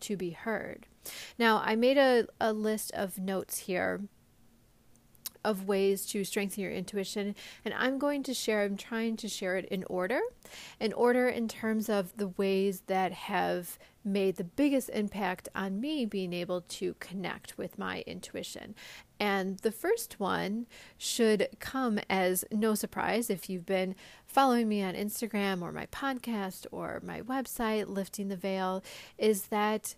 to 0.00 0.16
be 0.16 0.30
heard. 0.30 0.86
Now, 1.38 1.62
I 1.64 1.74
made 1.74 1.96
a, 1.96 2.26
a 2.38 2.52
list 2.52 2.92
of 2.92 3.18
notes 3.18 3.60
here 3.60 4.02
of 5.46 5.68
ways 5.68 6.04
to 6.06 6.24
strengthen 6.24 6.62
your 6.64 6.72
intuition, 6.72 7.34
and 7.64 7.72
I'm 7.72 7.98
going 7.98 8.24
to 8.24 8.34
share, 8.34 8.64
I'm 8.64 8.76
trying 8.76 9.16
to 9.18 9.28
share 9.28 9.56
it 9.56 9.64
in 9.66 9.84
order, 9.84 10.20
in 10.80 10.92
order 10.92 11.28
in 11.28 11.46
terms 11.46 11.88
of 11.88 12.16
the 12.16 12.28
ways 12.28 12.82
that 12.88 13.12
have 13.12 13.78
made 14.04 14.36
the 14.36 14.44
biggest 14.44 14.88
impact 14.90 15.48
on 15.54 15.80
me 15.80 16.04
being 16.04 16.32
able 16.32 16.60
to 16.62 16.94
connect 17.00 17.56
with 17.56 17.78
my 17.78 18.02
intuition. 18.06 18.74
And 19.18 19.58
the 19.58 19.72
first 19.72 20.18
one 20.20 20.66
should 20.98 21.48
come 21.58 21.98
as 22.10 22.44
no 22.52 22.74
surprise 22.74 23.30
if 23.30 23.48
you've 23.48 23.66
been 23.66 23.94
following 24.26 24.68
me 24.68 24.82
on 24.82 24.94
Instagram 24.94 25.62
or 25.62 25.72
my 25.72 25.86
podcast 25.86 26.66
or 26.70 27.00
my 27.04 27.22
website, 27.22 27.88
Lifting 27.88 28.28
the 28.28 28.36
Veil, 28.36 28.82
is 29.16 29.46
that 29.46 29.94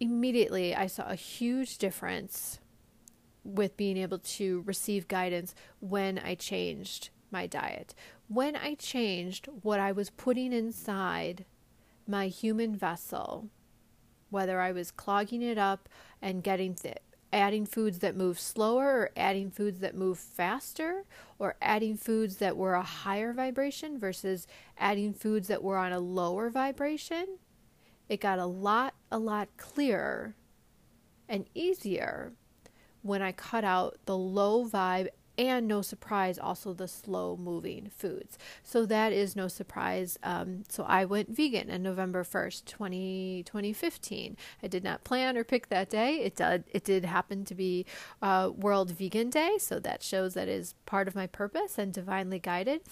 immediately 0.00 0.74
I 0.74 0.86
saw 0.86 1.08
a 1.08 1.14
huge 1.14 1.78
difference 1.78 2.60
with 3.44 3.76
being 3.76 3.96
able 3.96 4.18
to 4.18 4.62
receive 4.66 5.06
guidance 5.08 5.54
when 5.80 6.18
I 6.18 6.34
changed 6.34 7.10
my 7.30 7.46
diet. 7.46 7.94
When 8.28 8.56
I 8.56 8.74
changed 8.74 9.48
what 9.62 9.78
I 9.78 9.92
was 9.92 10.10
putting 10.10 10.52
inside 10.52 11.44
my 12.06 12.28
human 12.28 12.74
vessel, 12.74 13.50
whether 14.30 14.60
I 14.60 14.72
was 14.72 14.90
clogging 14.90 15.42
it 15.42 15.58
up 15.58 15.88
and 16.22 16.42
getting 16.42 16.74
th- 16.74 16.98
adding 17.32 17.66
foods 17.66 17.98
that 17.98 18.16
move 18.16 18.38
slower 18.38 18.86
or 18.86 19.10
adding 19.16 19.50
foods 19.50 19.80
that 19.80 19.96
move 19.96 20.18
faster 20.18 21.04
or 21.38 21.56
adding 21.60 21.96
foods 21.96 22.36
that 22.36 22.56
were 22.56 22.74
a 22.74 22.82
higher 22.82 23.32
vibration 23.32 23.98
versus 23.98 24.46
adding 24.78 25.12
foods 25.12 25.48
that 25.48 25.62
were 25.62 25.76
on 25.76 25.92
a 25.92 25.98
lower 25.98 26.48
vibration, 26.48 27.38
it 28.08 28.20
got 28.20 28.38
a 28.38 28.46
lot, 28.46 28.94
a 29.10 29.18
lot 29.18 29.48
clearer 29.56 30.36
and 31.28 31.46
easier 31.54 32.32
when 33.04 33.20
I 33.20 33.32
cut 33.32 33.64
out 33.64 33.98
the 34.06 34.16
low 34.16 34.66
vibe 34.66 35.08
and 35.36 35.66
no 35.66 35.82
surprise, 35.82 36.38
also 36.38 36.72
the 36.72 36.88
slow 36.88 37.36
moving 37.36 37.90
foods. 37.94 38.38
So 38.62 38.86
that 38.86 39.12
is 39.12 39.34
no 39.34 39.48
surprise. 39.48 40.18
Um, 40.22 40.62
so 40.68 40.84
I 40.84 41.04
went 41.04 41.28
vegan 41.28 41.70
on 41.70 41.82
November 41.82 42.22
1st, 42.24 42.64
20, 42.64 43.42
2015. 43.44 44.36
I 44.62 44.66
did 44.68 44.84
not 44.84 45.04
plan 45.04 45.36
or 45.36 45.44
pick 45.44 45.68
that 45.68 45.90
day. 45.90 46.20
It 46.20 46.36
did, 46.36 46.64
it 46.72 46.84
did 46.84 47.04
happen 47.04 47.44
to 47.46 47.54
be 47.54 47.84
uh, 48.22 48.52
World 48.56 48.92
Vegan 48.92 49.28
Day. 49.28 49.56
So 49.58 49.78
that 49.80 50.02
shows 50.02 50.34
that 50.34 50.48
is 50.48 50.74
part 50.86 51.08
of 51.08 51.14
my 51.14 51.26
purpose 51.26 51.78
and 51.78 51.92
divinely 51.92 52.38
guided. 52.38 52.82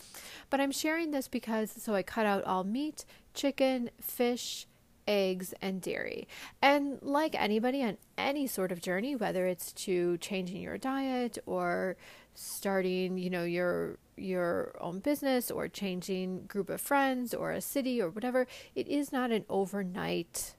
But 0.50 0.60
I'm 0.60 0.72
sharing 0.72 1.12
this 1.12 1.28
because 1.28 1.70
so 1.70 1.94
I 1.94 2.02
cut 2.02 2.26
out 2.26 2.44
all 2.44 2.64
meat, 2.64 3.04
chicken, 3.34 3.90
fish, 4.00 4.66
eggs, 5.06 5.54
and 5.60 5.80
dairy. 5.80 6.26
And 6.60 6.98
like 7.02 7.34
anybody 7.34 7.82
on 7.82 7.98
any 8.16 8.46
sort 8.46 8.72
of 8.72 8.80
journey, 8.80 9.16
whether 9.16 9.46
it's 9.46 9.72
to 9.72 10.18
changing 10.18 10.62
your 10.62 10.78
diet 10.78 11.38
or 11.46 11.96
starting, 12.34 13.18
you 13.18 13.30
know, 13.30 13.44
your 13.44 13.98
your 14.16 14.76
own 14.80 15.00
business 15.00 15.50
or 15.50 15.68
changing 15.68 16.44
group 16.46 16.68
of 16.68 16.80
friends 16.80 17.34
or 17.34 17.50
a 17.50 17.60
city 17.60 18.00
or 18.00 18.10
whatever, 18.10 18.46
it 18.74 18.86
is 18.88 19.12
not 19.12 19.30
an 19.30 19.44
overnight 19.48 20.54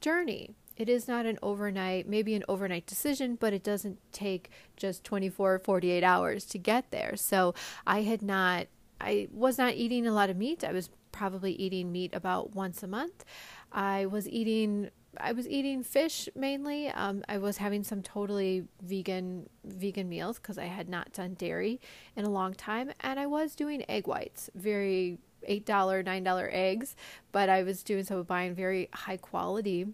journey. 0.00 0.54
It 0.76 0.88
is 0.88 1.06
not 1.06 1.26
an 1.26 1.38
overnight, 1.42 2.08
maybe 2.08 2.34
an 2.34 2.44
overnight 2.48 2.86
decision, 2.86 3.36
but 3.36 3.52
it 3.52 3.62
doesn't 3.62 3.98
take 4.12 4.50
just 4.76 5.04
24 5.04 5.58
48 5.58 6.02
hours 6.02 6.44
to 6.46 6.58
get 6.58 6.90
there. 6.90 7.16
So 7.16 7.54
I 7.86 8.02
had 8.02 8.22
not 8.22 8.66
I 9.00 9.28
was 9.32 9.58
not 9.58 9.74
eating 9.74 10.06
a 10.06 10.12
lot 10.12 10.30
of 10.30 10.36
meat. 10.36 10.62
I 10.62 10.72
was 10.72 10.88
probably 11.12 11.52
eating 11.52 11.92
meat 11.92 12.14
about 12.14 12.54
once 12.54 12.82
a 12.82 12.88
month. 12.88 13.24
I 13.70 14.06
was 14.06 14.28
eating 14.28 14.90
I 15.18 15.32
was 15.32 15.46
eating 15.46 15.82
fish 15.82 16.28
mainly. 16.34 16.88
Um, 16.88 17.22
I 17.28 17.36
was 17.38 17.58
having 17.58 17.84
some 17.84 18.02
totally 18.02 18.64
vegan 18.82 19.48
vegan 19.64 20.08
meals 20.08 20.38
because 20.38 20.58
I 20.58 20.64
had 20.64 20.88
not 20.88 21.12
done 21.12 21.34
dairy 21.34 21.80
in 22.16 22.24
a 22.24 22.30
long 22.30 22.54
time, 22.54 22.92
and 23.00 23.20
I 23.20 23.26
was 23.26 23.54
doing 23.54 23.84
egg 23.88 24.06
whites, 24.06 24.48
very 24.54 25.18
eight 25.44 25.66
dollar, 25.66 26.02
nine 26.02 26.24
dollar 26.24 26.48
eggs, 26.52 26.96
but 27.30 27.48
I 27.48 27.62
was 27.62 27.82
doing 27.82 28.04
so 28.04 28.22
buying 28.24 28.54
very 28.54 28.88
high 28.92 29.16
quality, 29.18 29.86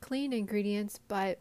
clean 0.00 0.32
ingredients, 0.32 1.00
but 1.08 1.40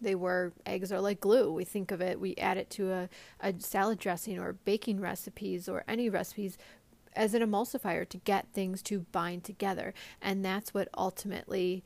they 0.00 0.14
were 0.14 0.52
eggs 0.66 0.92
are 0.92 1.00
like 1.00 1.20
glue. 1.20 1.52
We 1.52 1.64
think 1.64 1.90
of 1.90 2.00
it, 2.00 2.20
we 2.20 2.36
add 2.36 2.56
it 2.56 2.70
to 2.70 2.92
a, 2.92 3.08
a 3.40 3.54
salad 3.58 3.98
dressing 3.98 4.38
or 4.38 4.52
baking 4.52 5.00
recipes 5.00 5.68
or 5.68 5.84
any 5.88 6.08
recipes 6.08 6.58
as 7.14 7.34
an 7.34 7.42
emulsifier 7.42 8.08
to 8.08 8.16
get 8.18 8.48
things 8.52 8.82
to 8.82 9.00
bind 9.12 9.44
together. 9.44 9.94
And 10.20 10.44
that's 10.44 10.74
what 10.74 10.88
ultimately 10.96 11.84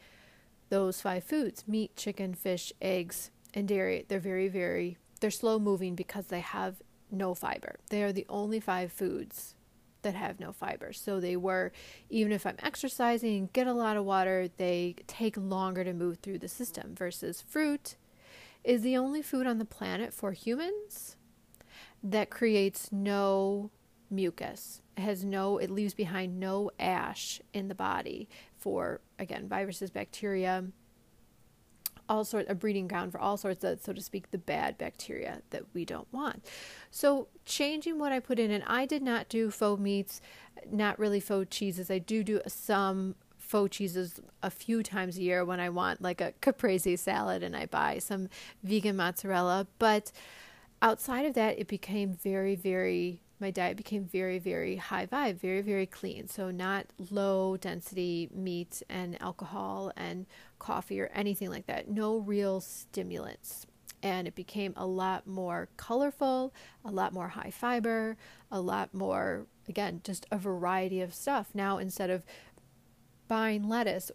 those 0.68 1.00
five 1.00 1.24
foods 1.24 1.64
meat, 1.66 1.96
chicken, 1.96 2.34
fish, 2.34 2.72
eggs, 2.80 3.30
and 3.54 3.68
dairy 3.68 4.04
they're 4.08 4.18
very, 4.18 4.48
very, 4.48 4.96
they're 5.20 5.30
slow 5.30 5.58
moving 5.58 5.94
because 5.94 6.26
they 6.26 6.40
have 6.40 6.76
no 7.10 7.34
fiber. 7.34 7.76
They 7.90 8.02
are 8.02 8.12
the 8.12 8.26
only 8.28 8.60
five 8.60 8.90
foods 8.90 9.54
that 10.02 10.14
have 10.14 10.40
no 10.40 10.52
fiber. 10.52 10.92
So 10.92 11.20
they 11.20 11.36
were, 11.36 11.72
even 12.10 12.32
if 12.32 12.44
I'm 12.46 12.56
exercising 12.62 13.38
and 13.38 13.52
get 13.52 13.66
a 13.66 13.72
lot 13.72 13.96
of 13.96 14.04
water, 14.04 14.48
they 14.56 14.96
take 15.06 15.36
longer 15.36 15.84
to 15.84 15.92
move 15.92 16.18
through 16.18 16.38
the 16.38 16.48
system 16.48 16.94
versus 16.94 17.40
fruit 17.40 17.96
is 18.64 18.82
the 18.82 18.96
only 18.96 19.22
food 19.22 19.46
on 19.46 19.58
the 19.58 19.64
planet 19.64 20.12
for 20.12 20.32
humans 20.32 21.16
that 22.02 22.30
creates 22.30 22.90
no 22.92 23.70
mucus. 24.10 24.81
Has 24.98 25.24
no, 25.24 25.58
it 25.58 25.70
leaves 25.70 25.94
behind 25.94 26.38
no 26.38 26.70
ash 26.78 27.40
in 27.54 27.68
the 27.68 27.74
body 27.74 28.28
for, 28.58 29.00
again, 29.18 29.48
viruses, 29.48 29.90
bacteria, 29.90 30.64
all 32.08 32.24
sorts, 32.24 32.50
a 32.50 32.54
breeding 32.54 32.88
ground 32.88 33.10
for 33.10 33.18
all 33.18 33.38
sorts 33.38 33.64
of, 33.64 33.80
so 33.80 33.94
to 33.94 34.02
speak, 34.02 34.30
the 34.30 34.38
bad 34.38 34.76
bacteria 34.76 35.40
that 35.48 35.62
we 35.72 35.86
don't 35.86 36.12
want. 36.12 36.44
So 36.90 37.28
changing 37.46 37.98
what 37.98 38.12
I 38.12 38.20
put 38.20 38.38
in, 38.38 38.50
and 38.50 38.62
I 38.66 38.84
did 38.84 39.02
not 39.02 39.30
do 39.30 39.50
faux 39.50 39.80
meats, 39.80 40.20
not 40.70 40.98
really 40.98 41.20
faux 41.20 41.48
cheeses. 41.56 41.90
I 41.90 41.98
do 41.98 42.22
do 42.22 42.40
some 42.46 43.14
faux 43.38 43.76
cheeses 43.76 44.20
a 44.42 44.50
few 44.50 44.82
times 44.82 45.16
a 45.16 45.22
year 45.22 45.44
when 45.44 45.60
I 45.60 45.70
want 45.70 46.02
like 46.02 46.20
a 46.20 46.32
caprese 46.40 46.96
salad 46.96 47.42
and 47.42 47.56
I 47.56 47.66
buy 47.66 47.98
some 47.98 48.28
vegan 48.62 48.96
mozzarella. 48.96 49.66
But 49.78 50.12
outside 50.82 51.24
of 51.24 51.34
that, 51.34 51.58
it 51.58 51.68
became 51.68 52.12
very, 52.12 52.56
very 52.56 53.22
my 53.42 53.50
diet 53.50 53.76
became 53.76 54.04
very, 54.04 54.38
very 54.38 54.76
high 54.76 55.04
vibe, 55.04 55.38
very, 55.38 55.60
very 55.60 55.84
clean. 55.84 56.28
So, 56.28 56.50
not 56.50 56.86
low 57.10 57.58
density 57.58 58.30
meat 58.32 58.82
and 58.88 59.20
alcohol 59.20 59.92
and 59.96 60.24
coffee 60.58 61.00
or 61.00 61.10
anything 61.12 61.50
like 61.50 61.66
that. 61.66 61.90
No 61.90 62.18
real 62.18 62.60
stimulants. 62.60 63.66
And 64.02 64.26
it 64.26 64.34
became 64.34 64.72
a 64.76 64.86
lot 64.86 65.26
more 65.26 65.68
colorful, 65.76 66.54
a 66.84 66.90
lot 66.90 67.12
more 67.12 67.28
high 67.28 67.50
fiber, 67.50 68.16
a 68.50 68.60
lot 68.60 68.94
more, 68.94 69.46
again, 69.68 70.00
just 70.02 70.26
a 70.32 70.38
variety 70.38 71.00
of 71.00 71.14
stuff. 71.14 71.50
Now, 71.54 71.78
instead 71.78 72.10
of 72.10 72.24
buying 73.28 73.68
lettuce 73.68 74.10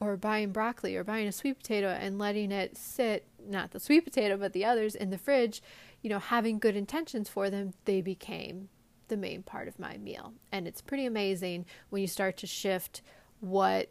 or 0.00 0.16
buying 0.16 0.52
broccoli 0.52 0.96
or 0.96 1.04
buying 1.04 1.26
a 1.26 1.32
sweet 1.32 1.58
potato 1.58 1.88
and 1.88 2.18
letting 2.18 2.52
it 2.52 2.76
sit, 2.76 3.26
not 3.46 3.70
the 3.70 3.80
sweet 3.80 4.04
potato, 4.04 4.36
but 4.36 4.52
the 4.52 4.64
others 4.64 4.94
in 4.94 5.10
the 5.10 5.18
fridge, 5.18 5.62
you 6.02 6.10
know, 6.10 6.18
having 6.18 6.58
good 6.58 6.76
intentions 6.76 7.28
for 7.28 7.48
them, 7.50 7.72
they 7.84 8.00
became 8.00 8.68
the 9.08 9.16
main 9.16 9.42
part 9.42 9.68
of 9.68 9.78
my 9.78 9.96
meal. 9.96 10.34
And 10.52 10.66
it's 10.66 10.82
pretty 10.82 11.06
amazing 11.06 11.64
when 11.90 12.02
you 12.02 12.08
start 12.08 12.36
to 12.38 12.46
shift 12.46 13.02
what 13.40 13.90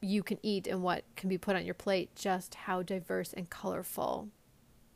you 0.00 0.22
can 0.22 0.38
eat 0.42 0.66
and 0.66 0.82
what 0.82 1.04
can 1.16 1.28
be 1.28 1.38
put 1.38 1.56
on 1.56 1.64
your 1.64 1.74
plate, 1.74 2.14
just 2.14 2.54
how 2.54 2.82
diverse 2.82 3.32
and 3.32 3.48
colorful 3.50 4.28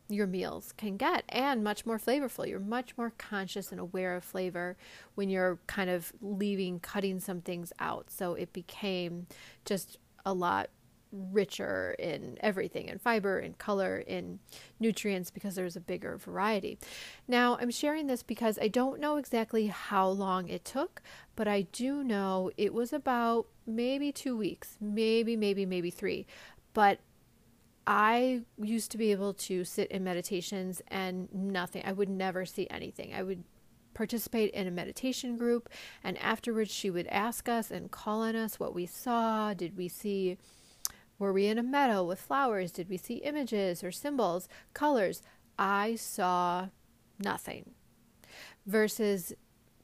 your 0.09 0.27
meals 0.27 0.73
can 0.77 0.97
get 0.97 1.25
and 1.29 1.65
much 1.65 1.85
more 1.85 1.99
flavorful. 1.99 2.49
You're 2.49 2.61
much 2.61 2.97
more 2.97 3.13
conscious 3.19 3.73
and 3.73 3.81
aware 3.81 4.15
of 4.15 4.25
flavor 4.25 4.77
when 5.15 5.29
you're 5.29 5.59
kind 5.67 5.91
of 5.91 6.13
leaving, 6.21 6.79
cutting 6.81 7.19
some 7.19 7.41
things 7.41 7.73
out. 7.81 8.11
So 8.11 8.35
it 8.35 8.53
became 8.53 9.27
just 9.65 9.99
a 10.27 10.35
lot 10.35 10.69
richer 11.13 11.95
in 11.99 12.37
everything 12.41 12.89
in 12.89 12.99
fiber 12.99 13.39
in 13.39 13.55
color 13.55 13.99
in 14.07 14.39
nutrients 14.79 15.31
because 15.31 15.55
there's 15.55 15.77
a 15.77 15.81
bigger 15.81 16.19
variety 16.19 16.79
now 17.27 17.57
i'm 17.61 17.71
sharing 17.71 18.07
this 18.07 18.23
because 18.23 18.59
i 18.61 18.69
don't 18.69 19.01
know 19.01 19.17
exactly 19.17 19.69
how 19.69 20.07
long 20.07 20.49
it 20.49 20.65
took 20.65 21.01
but 21.37 21.49
i 21.49 21.63
do 21.73 22.03
know 22.05 22.51
it 22.59 22.75
was 22.75 22.93
about 22.93 23.47
maybe 23.67 24.13
two 24.13 24.37
weeks 24.37 24.77
maybe 24.81 25.37
maybe 25.37 25.65
maybe 25.65 25.91
three 25.91 26.27
but 26.75 26.99
I 27.87 28.43
used 28.59 28.91
to 28.91 28.99
be 28.99 29.13
able 29.13 29.33
to 29.35 29.65
sit 29.65 29.91
in 29.93 30.03
meditations 30.03 30.83
and 30.89 31.33
nothing. 31.33 31.83
I 31.87 31.93
would 31.93 32.09
never 32.09 32.45
see 32.45 32.67
anything. 32.69 33.15
I 33.15 33.23
would 33.23 33.45
participate 33.97 34.51
in 34.53 34.67
a 34.67 34.71
meditation 34.71 35.37
group, 35.37 35.69
and 36.05 36.19
afterwards, 36.19 36.71
she 36.71 36.91
would 36.91 37.07
ask 37.09 37.49
us 37.49 37.71
and 37.71 37.91
call 37.91 38.21
on 38.21 38.37
us 38.37 38.61
what 38.61 38.75
we 38.75 38.87
saw. 38.87 39.55
Did 39.55 39.77
we 39.77 39.89
see 39.89 40.37
were 41.19 41.33
we 41.33 41.47
in 41.47 41.59
a 41.59 41.63
meadow 41.63 42.05
with 42.05 42.21
flowers? 42.21 42.71
Did 42.71 42.91
we 42.91 42.99
see 42.99 43.17
images 43.17 43.83
or 43.83 43.91
symbols, 43.91 44.49
colors? 44.75 45.23
I 45.59 45.97
saw 45.97 46.69
nothing. 47.19 47.71
Versus 48.67 49.33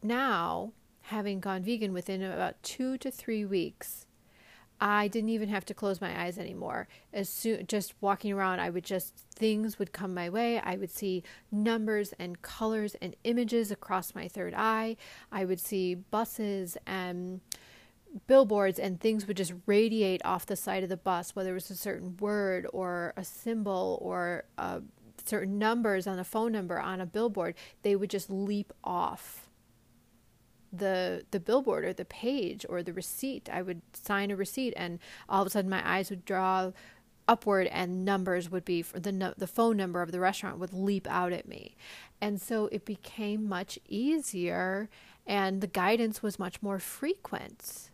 now, 0.02 0.72
having 1.02 1.40
gone 1.40 1.62
vegan 1.62 1.94
within 1.94 2.22
about 2.22 2.62
two 2.62 2.98
to 2.98 3.10
three 3.10 3.46
weeks, 3.46 4.06
I 4.84 5.06
didn't 5.06 5.30
even 5.30 5.48
have 5.48 5.64
to 5.66 5.74
close 5.74 6.00
my 6.00 6.24
eyes 6.24 6.38
anymore. 6.38 6.88
As 7.12 7.28
soon 7.28 7.68
just 7.68 7.94
walking 8.00 8.32
around, 8.32 8.58
I 8.58 8.68
would 8.68 8.84
just 8.84 9.14
things 9.32 9.78
would 9.78 9.92
come 9.92 10.12
my 10.12 10.28
way. 10.28 10.58
I 10.58 10.74
would 10.74 10.90
see 10.90 11.22
numbers 11.52 12.12
and 12.18 12.42
colors 12.42 12.96
and 13.00 13.14
images 13.22 13.70
across 13.70 14.12
my 14.12 14.26
third 14.26 14.54
eye. 14.56 14.96
I 15.30 15.44
would 15.44 15.60
see 15.60 15.94
buses 15.94 16.76
and 16.84 17.40
billboards 18.26 18.80
and 18.80 19.00
things 19.00 19.28
would 19.28 19.36
just 19.36 19.52
radiate 19.66 20.20
off 20.24 20.46
the 20.46 20.56
side 20.56 20.82
of 20.82 20.88
the 20.88 20.96
bus, 20.96 21.36
whether 21.36 21.50
it 21.50 21.54
was 21.54 21.70
a 21.70 21.76
certain 21.76 22.16
word 22.16 22.66
or 22.72 23.14
a 23.16 23.22
symbol 23.22 24.00
or 24.02 24.46
a 24.58 24.82
certain 25.24 25.60
numbers 25.60 26.08
on 26.08 26.18
a 26.18 26.24
phone 26.24 26.50
number 26.50 26.80
on 26.80 27.00
a 27.00 27.06
billboard, 27.06 27.54
they 27.82 27.94
would 27.94 28.10
just 28.10 28.28
leap 28.28 28.72
off 28.82 29.41
the 30.72 31.24
the 31.30 31.40
billboard 31.40 31.84
or 31.84 31.92
the 31.92 32.04
page 32.04 32.64
or 32.68 32.82
the 32.82 32.92
receipt. 32.92 33.48
I 33.52 33.62
would 33.62 33.82
sign 33.92 34.30
a 34.30 34.36
receipt, 34.36 34.74
and 34.76 34.98
all 35.28 35.42
of 35.42 35.46
a 35.46 35.50
sudden 35.50 35.70
my 35.70 35.82
eyes 35.88 36.10
would 36.10 36.24
draw 36.24 36.72
upward, 37.28 37.66
and 37.68 38.04
numbers 38.04 38.50
would 38.50 38.64
be 38.64 38.82
the 38.82 39.34
the 39.36 39.46
phone 39.46 39.76
number 39.76 40.02
of 40.02 40.12
the 40.12 40.20
restaurant 40.20 40.58
would 40.58 40.72
leap 40.72 41.06
out 41.08 41.32
at 41.32 41.46
me, 41.46 41.76
and 42.20 42.40
so 42.40 42.66
it 42.72 42.84
became 42.84 43.48
much 43.48 43.78
easier, 43.88 44.88
and 45.26 45.60
the 45.60 45.66
guidance 45.66 46.22
was 46.22 46.38
much 46.38 46.62
more 46.62 46.78
frequent. 46.78 47.90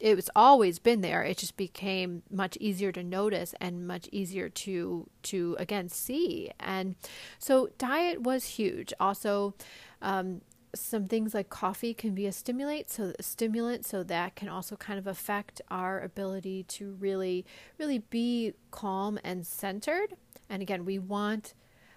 It 0.00 0.14
was 0.14 0.30
always 0.36 0.78
been 0.78 1.00
there. 1.00 1.24
It 1.24 1.38
just 1.38 1.56
became 1.56 2.22
much 2.30 2.56
easier 2.60 2.92
to 2.92 3.02
notice 3.02 3.52
and 3.60 3.86
much 3.86 4.08
easier 4.12 4.48
to 4.48 5.08
to 5.24 5.56
again 5.58 5.88
see. 5.88 6.52
And 6.60 6.94
so 7.38 7.70
diet 7.78 8.22
was 8.22 8.44
huge. 8.44 8.92
Also, 9.00 9.54
um, 10.00 10.40
some 10.74 11.06
things 11.08 11.34
like 11.34 11.48
coffee 11.48 11.94
can 11.94 12.14
be 12.14 12.26
a 12.26 12.32
stimulant 12.32 12.90
so 12.90 13.12
a 13.18 13.22
stimulant 13.22 13.84
so 13.86 14.02
that 14.02 14.36
can 14.36 14.48
also 14.48 14.76
kind 14.76 14.98
of 14.98 15.06
affect 15.06 15.60
our 15.70 16.00
ability 16.00 16.62
to 16.64 16.92
really 17.00 17.44
really 17.78 17.98
be 17.98 18.52
calm 18.70 19.18
and 19.24 19.46
centered. 19.46 20.14
And 20.48 20.62
again 20.62 20.84
we 20.84 20.98
want 20.98 21.54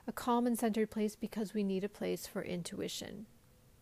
a 0.08 0.12
calm 0.12 0.48
and 0.48 0.58
centered 0.58 0.90
place 0.90 1.16
because 1.16 1.54
we 1.54 1.64
need 1.64 1.84
a 1.84 1.90
place 1.90 2.26
for 2.26 2.42
intuition 2.42 3.26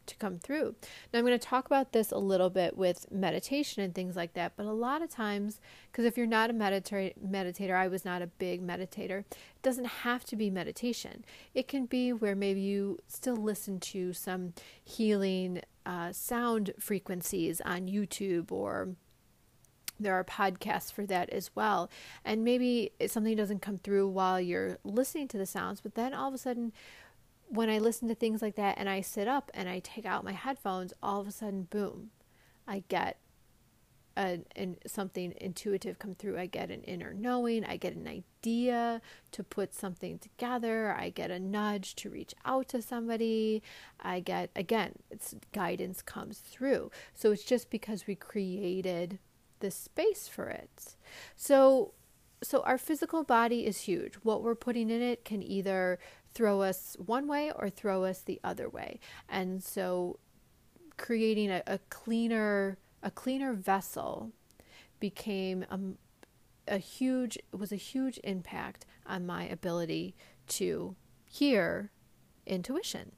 to 0.10 0.16
come 0.18 0.40
through. 0.40 0.76
Now, 1.12 1.20
I'm 1.20 1.26
going 1.26 1.38
to 1.38 1.48
talk 1.48 1.66
about 1.66 1.94
this 1.94 2.12
a 2.12 2.18
little 2.18 2.50
bit 2.50 2.78
with 2.78 3.12
meditation 3.12 3.84
and 3.84 3.96
things 3.96 4.16
like 4.16 4.34
that, 4.34 4.54
but 4.56 4.66
a 4.66 4.72
lot 4.72 5.02
of 5.02 5.10
times, 5.10 5.60
because 5.92 6.06
if 6.06 6.18
you're 6.18 6.28
not 6.28 6.50
a 6.50 6.54
medita- 6.54 7.14
meditator, 7.18 7.76
I 7.76 7.88
was 7.88 8.06
not 8.06 8.22
a 8.22 8.28
big 8.28 8.66
meditator, 8.66 9.20
it 9.22 9.62
doesn't 9.62 9.86
have 9.86 10.26
to 10.26 10.36
be 10.36 10.50
meditation. 10.50 11.24
It 11.54 11.68
can 11.68 11.86
be 11.86 12.12
where 12.14 12.36
maybe 12.36 12.62
you 12.62 13.00
still 13.08 13.38
listen 13.38 13.80
to 13.80 14.14
some 14.14 14.54
healing 14.84 15.62
uh, 15.86 16.12
sound 16.12 16.74
frequencies 16.80 17.62
on 17.62 17.88
YouTube 17.88 18.52
or 18.52 18.90
there 20.00 20.14
are 20.14 20.24
podcasts 20.24 20.92
for 20.92 21.06
that 21.06 21.30
as 21.30 21.52
well. 21.56 21.90
And 22.24 22.44
maybe 22.44 22.92
something 23.08 23.36
doesn't 23.36 23.62
come 23.62 23.78
through 23.78 24.08
while 24.08 24.40
you're 24.40 24.78
listening 24.84 25.28
to 25.30 25.38
the 25.38 25.46
sounds, 25.46 25.82
but 25.82 25.96
then 25.96 26.14
all 26.14 26.30
of 26.30 26.34
a 26.34 26.38
sudden, 26.38 26.72
when 27.50 27.70
I 27.70 27.80
listen 27.80 28.08
to 28.08 28.16
things 28.16 28.42
like 28.42 28.56
that 28.56 28.78
and 28.78 28.88
I 28.88 29.02
sit 29.02 29.28
up 29.28 29.52
and 29.54 29.68
I 29.68 29.80
take 29.80 30.06
out 30.06 30.24
my 30.24 30.32
headphones, 30.34 30.94
all 31.02 31.20
of 31.20 31.28
a 31.28 31.32
sudden, 31.32 31.64
boom, 31.64 32.12
I 32.68 32.84
get 32.88 33.18
a, 34.16 34.40
an, 34.56 34.78
something 34.86 35.34
intuitive 35.42 35.98
come 35.98 36.14
through. 36.14 36.38
I 36.38 36.46
get 36.46 36.70
an 36.70 36.84
inner 36.84 37.14
knowing. 37.14 37.66
I 37.66 37.78
get 37.78 37.96
an 37.96 38.08
idea 38.08 39.02
to 39.32 39.44
put 39.44 39.74
something 39.74 40.20
together. 40.20 40.96
I 40.96 41.10
get 41.10 41.32
a 41.32 41.40
nudge 41.40 41.96
to 41.96 42.10
reach 42.10 42.36
out 42.46 42.70
to 42.70 42.82
somebody. 42.82 43.64
I 44.00 44.20
get, 44.20 44.52
again, 44.56 44.94
it's 45.10 45.34
guidance 45.52 46.04
comes 46.04 46.40
through. 46.40 46.92
So 47.16 47.32
it's 47.32 47.44
just 47.44 47.72
because 47.72 48.06
we 48.06 48.16
created 48.16 49.18
the 49.60 49.72
space 49.72 50.28
for 50.28 50.50
it. 50.50 50.96
So 51.36 51.94
so 52.42 52.62
our 52.62 52.78
physical 52.78 53.24
body 53.24 53.66
is 53.66 53.82
huge. 53.82 54.16
What 54.24 54.44
we're 54.44 54.56
putting 54.56 54.90
in 54.90 55.02
it 55.02 55.26
can 55.26 55.44
either 55.44 56.00
throw 56.34 56.62
us 56.62 56.96
one 57.04 57.28
way 57.28 57.52
or 57.56 57.70
throw 57.70 58.04
us 58.04 58.22
the 58.22 58.40
other 58.44 58.70
way. 58.70 59.00
And 59.28 59.64
so 59.64 60.20
creating 60.98 61.50
a, 61.50 61.64
a 61.66 61.80
cleaner 61.90 62.78
a 63.02 63.10
cleaner 63.10 63.54
vessel 63.54 64.32
became 65.00 65.64
a, 65.72 65.80
a 66.68 66.78
huge 66.78 67.38
was 67.58 67.72
a 67.72 67.78
huge 67.78 68.20
impact 68.24 68.86
on 69.06 69.26
my 69.26 69.48
ability 69.48 70.16
to 70.48 70.96
hear 71.26 71.92
intuition. 72.46 73.14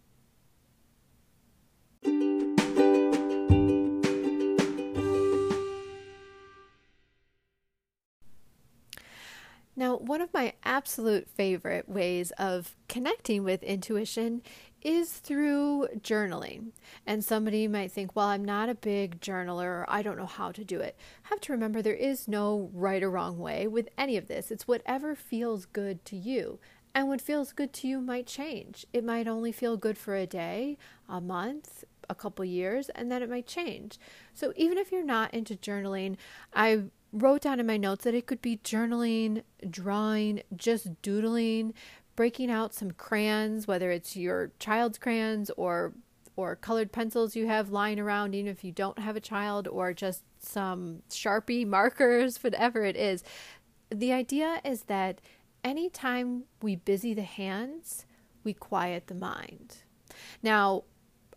Now, 9.82 9.98
one 9.98 10.22
of 10.22 10.32
my 10.32 10.54
absolute 10.64 11.28
favorite 11.28 11.90
ways 11.90 12.30
of 12.38 12.76
connecting 12.88 13.44
with 13.44 13.64
intuition 13.64 14.44
is 14.84 15.14
through 15.14 15.88
journaling. 16.02 16.74
And 17.08 17.26
somebody 17.26 17.68
might 17.68 17.92
think, 17.92 18.16
well, 18.16 18.28
I'm 18.28 18.46
not 18.46 18.70
a 18.70 18.76
big 18.76 19.20
journaler, 19.22 19.66
or 19.66 19.86
I 19.88 20.04
don't 20.04 20.20
know 20.20 20.28
how 20.28 20.52
to 20.52 20.64
do 20.64 20.80
it. 20.80 20.96
Have 21.24 21.42
to 21.42 21.52
remember 21.52 21.82
there 21.82 21.96
is 21.96 22.28
no 22.28 22.70
right 22.76 23.02
or 23.02 23.10
wrong 23.10 23.40
way 23.40 23.66
with 23.66 23.90
any 23.98 24.18
of 24.18 24.28
this. 24.28 24.52
It's 24.52 24.68
whatever 24.68 25.16
feels 25.16 25.66
good 25.66 26.06
to 26.06 26.16
you. 26.16 26.60
And 26.94 27.08
what 27.08 27.20
feels 27.20 27.52
good 27.52 27.74
to 27.74 27.88
you 27.88 28.02
might 28.02 28.28
change. 28.28 28.86
It 28.94 29.04
might 29.04 29.28
only 29.28 29.52
feel 29.52 29.78
good 29.78 29.98
for 29.98 30.14
a 30.16 30.28
day, 30.28 30.78
a 31.10 31.20
month, 31.20 31.86
a 32.08 32.14
couple 32.14 32.46
years, 32.46 32.90
and 32.90 33.12
then 33.12 33.24
it 33.24 33.32
might 33.32 33.48
change. 33.48 33.98
So 34.36 34.54
even 34.56 34.78
if 34.78 34.92
you're 34.92 35.04
not 35.04 35.34
into 35.34 35.56
journaling, 35.56 36.18
I 36.54 36.84
wrote 37.14 37.42
down 37.42 37.60
in 37.60 37.68
my 37.68 37.78
notes 37.78 38.04
that 38.04 38.14
it 38.14 38.26
could 38.26 38.42
be 38.42 38.58
journaling, 38.58 39.44
drawing, 39.70 40.42
just 40.56 41.02
doodling, 41.02 41.74
breaking 42.16 42.52
out 42.52 42.74
some 42.74 42.92
crayons, 42.92 43.68
whether 43.68 43.92
it's 43.92 44.16
your 44.16 44.52
child's 44.60 44.98
crayons 44.98 45.52
or 45.58 45.94
or 46.38 46.56
colored 46.56 46.92
pencils 46.92 47.36
you 47.36 47.46
have 47.48 47.72
lying 47.72 48.00
around, 48.00 48.34
even 48.34 48.50
if 48.50 48.64
you 48.64 48.72
don't 48.72 49.00
have 49.00 49.16
a 49.16 49.22
child, 49.22 49.68
or 49.68 49.94
just 49.94 50.24
some 50.40 51.02
Sharpie 51.10 51.68
markers, 51.78 52.42
whatever 52.44 52.84
it 52.84 52.96
is. 52.96 53.24
The 53.90 54.14
idea 54.14 54.62
is 54.64 54.84
that 54.84 55.20
anytime 55.64 56.44
we 56.62 56.78
busy 56.78 57.14
the 57.14 57.24
hands, 57.24 58.06
we 58.44 58.54
quiet 58.54 59.08
the 59.08 59.14
mind. 59.14 59.78
Now, 60.42 60.84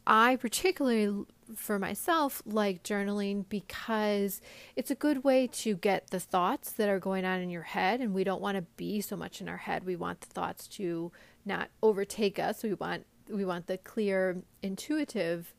I 0.07 0.37
particularly 0.37 1.25
for 1.55 1.79
myself 1.79 2.43
like 2.47 2.83
journaling 2.83 3.45
because 3.49 4.41
it's 4.77 4.91
a 4.91 4.95
good 4.95 5.25
way 5.25 5.47
to 5.47 5.75
get 5.75 6.11
the 6.11 6.21
thoughts 6.21 6.73
that 6.73 6.89
are 6.89 6.99
going 6.99 7.25
on 7.25 7.41
in 7.41 7.51
your 7.51 7.63
head 7.63 8.01
and 8.01 8.15
we 8.15 8.25
don't 8.25 8.41
want 8.41 8.57
to 8.57 8.63
be 8.77 9.01
so 9.01 9.17
much 9.17 9.41
in 9.41 9.49
our 9.49 9.57
head. 9.57 9.85
We 9.85 9.97
want 9.97 10.21
the 10.21 10.27
thoughts 10.29 10.67
to 10.69 11.13
not 11.45 11.69
overtake 11.83 12.39
us. 12.39 12.63
We 12.63 12.75
want 12.75 13.07
we 13.29 13.45
want 13.45 13.67
the 13.67 13.79
clear 13.79 14.43
intuitive 14.63 15.55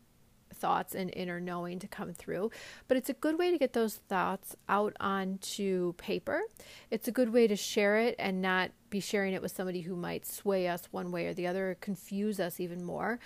thoughts 0.56 0.96
and 0.96 1.12
inner 1.14 1.40
knowing 1.40 1.80
to 1.80 1.88
come 1.88 2.14
through. 2.14 2.52
But 2.88 2.98
it's 2.98 3.10
a 3.10 3.14
good 3.14 3.38
way 3.38 3.52
to 3.52 3.58
get 3.58 3.74
those 3.74 3.96
thoughts 3.96 4.56
out 4.70 4.96
onto 5.00 5.94
paper. 5.94 6.42
It's 6.90 7.08
a 7.08 7.12
good 7.12 7.32
way 7.34 7.48
to 7.48 7.56
share 7.56 7.98
it 7.98 8.16
and 8.18 8.42
not 8.42 8.72
be 8.90 9.00
sharing 9.00 9.34
it 9.34 9.42
with 9.42 9.52
somebody 9.52 9.82
who 9.82 9.96
might 9.96 10.26
sway 10.26 10.68
us 10.68 10.88
one 10.92 11.12
way 11.12 11.28
or 11.28 11.34
the 11.34 11.48
other 11.48 11.78
confuse 11.82 12.40
us 12.40 12.60
even 12.60 12.84
more 12.84 13.20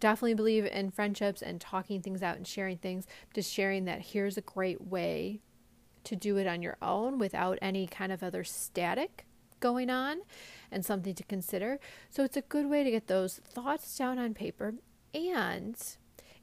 definitely 0.00 0.34
believe 0.34 0.64
in 0.64 0.90
friendships 0.90 1.42
and 1.42 1.60
talking 1.60 2.00
things 2.00 2.22
out 2.22 2.36
and 2.36 2.46
sharing 2.46 2.78
things, 2.78 3.06
just 3.34 3.52
sharing 3.52 3.84
that 3.86 4.00
here's 4.00 4.36
a 4.36 4.42
great 4.42 4.82
way 4.82 5.40
to 6.04 6.16
do 6.16 6.36
it 6.36 6.46
on 6.46 6.62
your 6.62 6.76
own 6.80 7.18
without 7.18 7.58
any 7.60 7.86
kind 7.86 8.12
of 8.12 8.22
other 8.22 8.44
static 8.44 9.26
going 9.60 9.90
on 9.90 10.18
and 10.70 10.84
something 10.84 11.14
to 11.14 11.24
consider. 11.24 11.78
So 12.10 12.24
it's 12.24 12.36
a 12.36 12.42
good 12.42 12.66
way 12.66 12.84
to 12.84 12.90
get 12.90 13.08
those 13.08 13.36
thoughts 13.36 13.96
down 13.96 14.18
on 14.18 14.34
paper. 14.34 14.74
And 15.12 15.76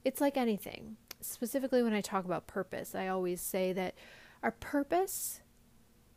it's 0.03 0.21
like 0.21 0.37
anything, 0.37 0.97
specifically 1.21 1.81
when 1.81 1.93
I 1.93 2.01
talk 2.01 2.25
about 2.25 2.47
purpose, 2.47 2.93
I 2.93 3.07
always 3.07 3.41
say 3.41 3.73
that 3.73 3.95
our 4.43 4.51
purpose 4.51 5.41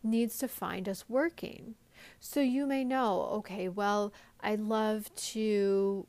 needs 0.03 0.39
to 0.39 0.49
find 0.49 0.89
us 0.89 1.09
working. 1.09 1.75
So 2.21 2.41
you 2.41 2.67
may 2.67 2.85
know, 2.85 3.23
okay, 3.33 3.69
well, 3.69 4.13
I 4.41 4.55
love 4.55 5.15
to 5.17 6.07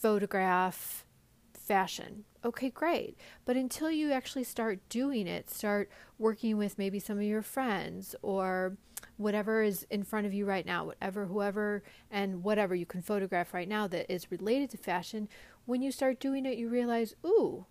photograph 0.00 1.04
fashion. 1.52 2.24
Okay, 2.44 2.70
great. 2.70 3.16
But 3.44 3.56
until 3.56 3.90
you 3.90 4.12
actually 4.12 4.44
start 4.44 4.78
doing 4.88 5.26
it, 5.26 5.50
start 5.50 5.90
working 6.18 6.56
with 6.58 6.78
maybe 6.78 7.00
some 7.00 7.18
of 7.18 7.24
your 7.24 7.42
friends 7.42 8.14
or 8.22 8.76
whatever 9.16 9.62
is 9.62 9.86
in 9.90 10.04
front 10.04 10.26
of 10.26 10.34
you 10.34 10.46
right 10.46 10.64
now, 10.64 10.84
whatever, 10.84 11.26
whoever, 11.26 11.82
and 12.10 12.44
whatever 12.44 12.74
you 12.74 12.86
can 12.86 13.02
photograph 13.02 13.52
right 13.52 13.68
now 13.68 13.86
that 13.88 14.12
is 14.12 14.30
related 14.30 14.70
to 14.70 14.76
fashion, 14.76 15.28
when 15.64 15.82
you 15.82 15.90
start 15.90 16.20
doing 16.20 16.46
it, 16.46 16.58
you 16.58 16.68
realize, 16.68 17.14
ooh, 17.24 17.66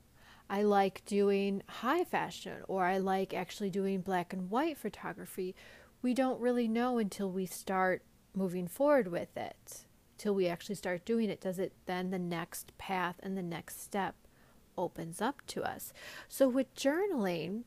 I 0.49 0.61
like 0.63 1.05
doing 1.05 1.63
high 1.67 2.03
fashion 2.03 2.57
or 2.67 2.85
I 2.85 2.97
like 2.97 3.33
actually 3.33 3.69
doing 3.69 4.01
black 4.01 4.33
and 4.33 4.49
white 4.49 4.77
photography. 4.77 5.55
We 6.01 6.13
don't 6.13 6.41
really 6.41 6.67
know 6.67 6.97
until 6.97 7.31
we 7.31 7.45
start 7.45 8.03
moving 8.35 8.67
forward 8.67 9.07
with 9.07 9.35
it 9.37 9.85
till 10.17 10.33
we 10.33 10.47
actually 10.47 10.75
start 10.75 11.05
doing 11.05 11.29
it, 11.29 11.41
does 11.41 11.59
it 11.59 11.73
then 11.85 12.09
the 12.09 12.19
next 12.19 12.77
path 12.77 13.15
and 13.21 13.37
the 13.37 13.43
next 13.43 13.81
step 13.81 14.15
opens 14.77 15.21
up 15.21 15.45
to 15.47 15.63
us. 15.63 15.93
So, 16.27 16.47
with 16.47 16.73
journaling, 16.75 17.63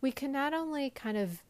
we 0.00 0.12
can 0.12 0.32
not 0.32 0.54
only 0.54 0.90
kind 0.90 1.16
of 1.16 1.42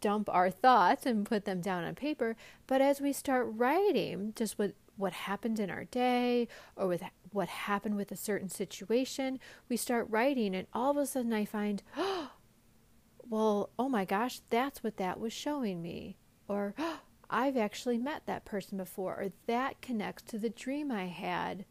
dump 0.00 0.28
our 0.28 0.50
thoughts 0.50 1.06
and 1.06 1.26
put 1.26 1.44
them 1.44 1.60
down 1.60 1.84
on 1.84 1.94
paper, 1.94 2.36
but 2.66 2.80
as 2.80 3.00
we 3.00 3.12
start 3.12 3.46
writing, 3.48 4.32
just 4.36 4.58
what 4.58 4.74
what 4.96 5.12
happened 5.12 5.58
in 5.58 5.70
our 5.70 5.84
day 5.84 6.46
or 6.76 6.86
with 6.86 7.02
what 7.32 7.48
happened 7.48 7.96
with 7.96 8.12
a 8.12 8.16
certain 8.16 8.48
situation, 8.48 9.40
we 9.68 9.76
start 9.76 10.06
writing, 10.08 10.54
and 10.54 10.68
all 10.72 10.92
of 10.92 10.96
a 10.96 11.06
sudden 11.06 11.32
I 11.32 11.44
find, 11.44 11.82
oh, 11.96 12.30
well, 13.28 13.70
oh 13.78 13.88
my 13.88 14.04
gosh, 14.04 14.40
that's 14.50 14.84
what 14.84 14.98
that 14.98 15.18
was 15.18 15.32
showing 15.32 15.82
me. 15.82 16.16
Or, 16.46 16.74
oh, 16.78 17.00
I've 17.30 17.56
actually 17.56 17.98
met 17.98 18.26
that 18.26 18.44
person 18.44 18.78
before, 18.78 19.14
or 19.14 19.28
that 19.46 19.80
connects 19.80 20.22
to 20.24 20.38
the 20.38 20.50
dream 20.50 20.90
I 20.90 21.06
had 21.06 21.64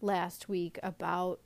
last 0.00 0.48
week 0.48 0.78
about 0.82 1.40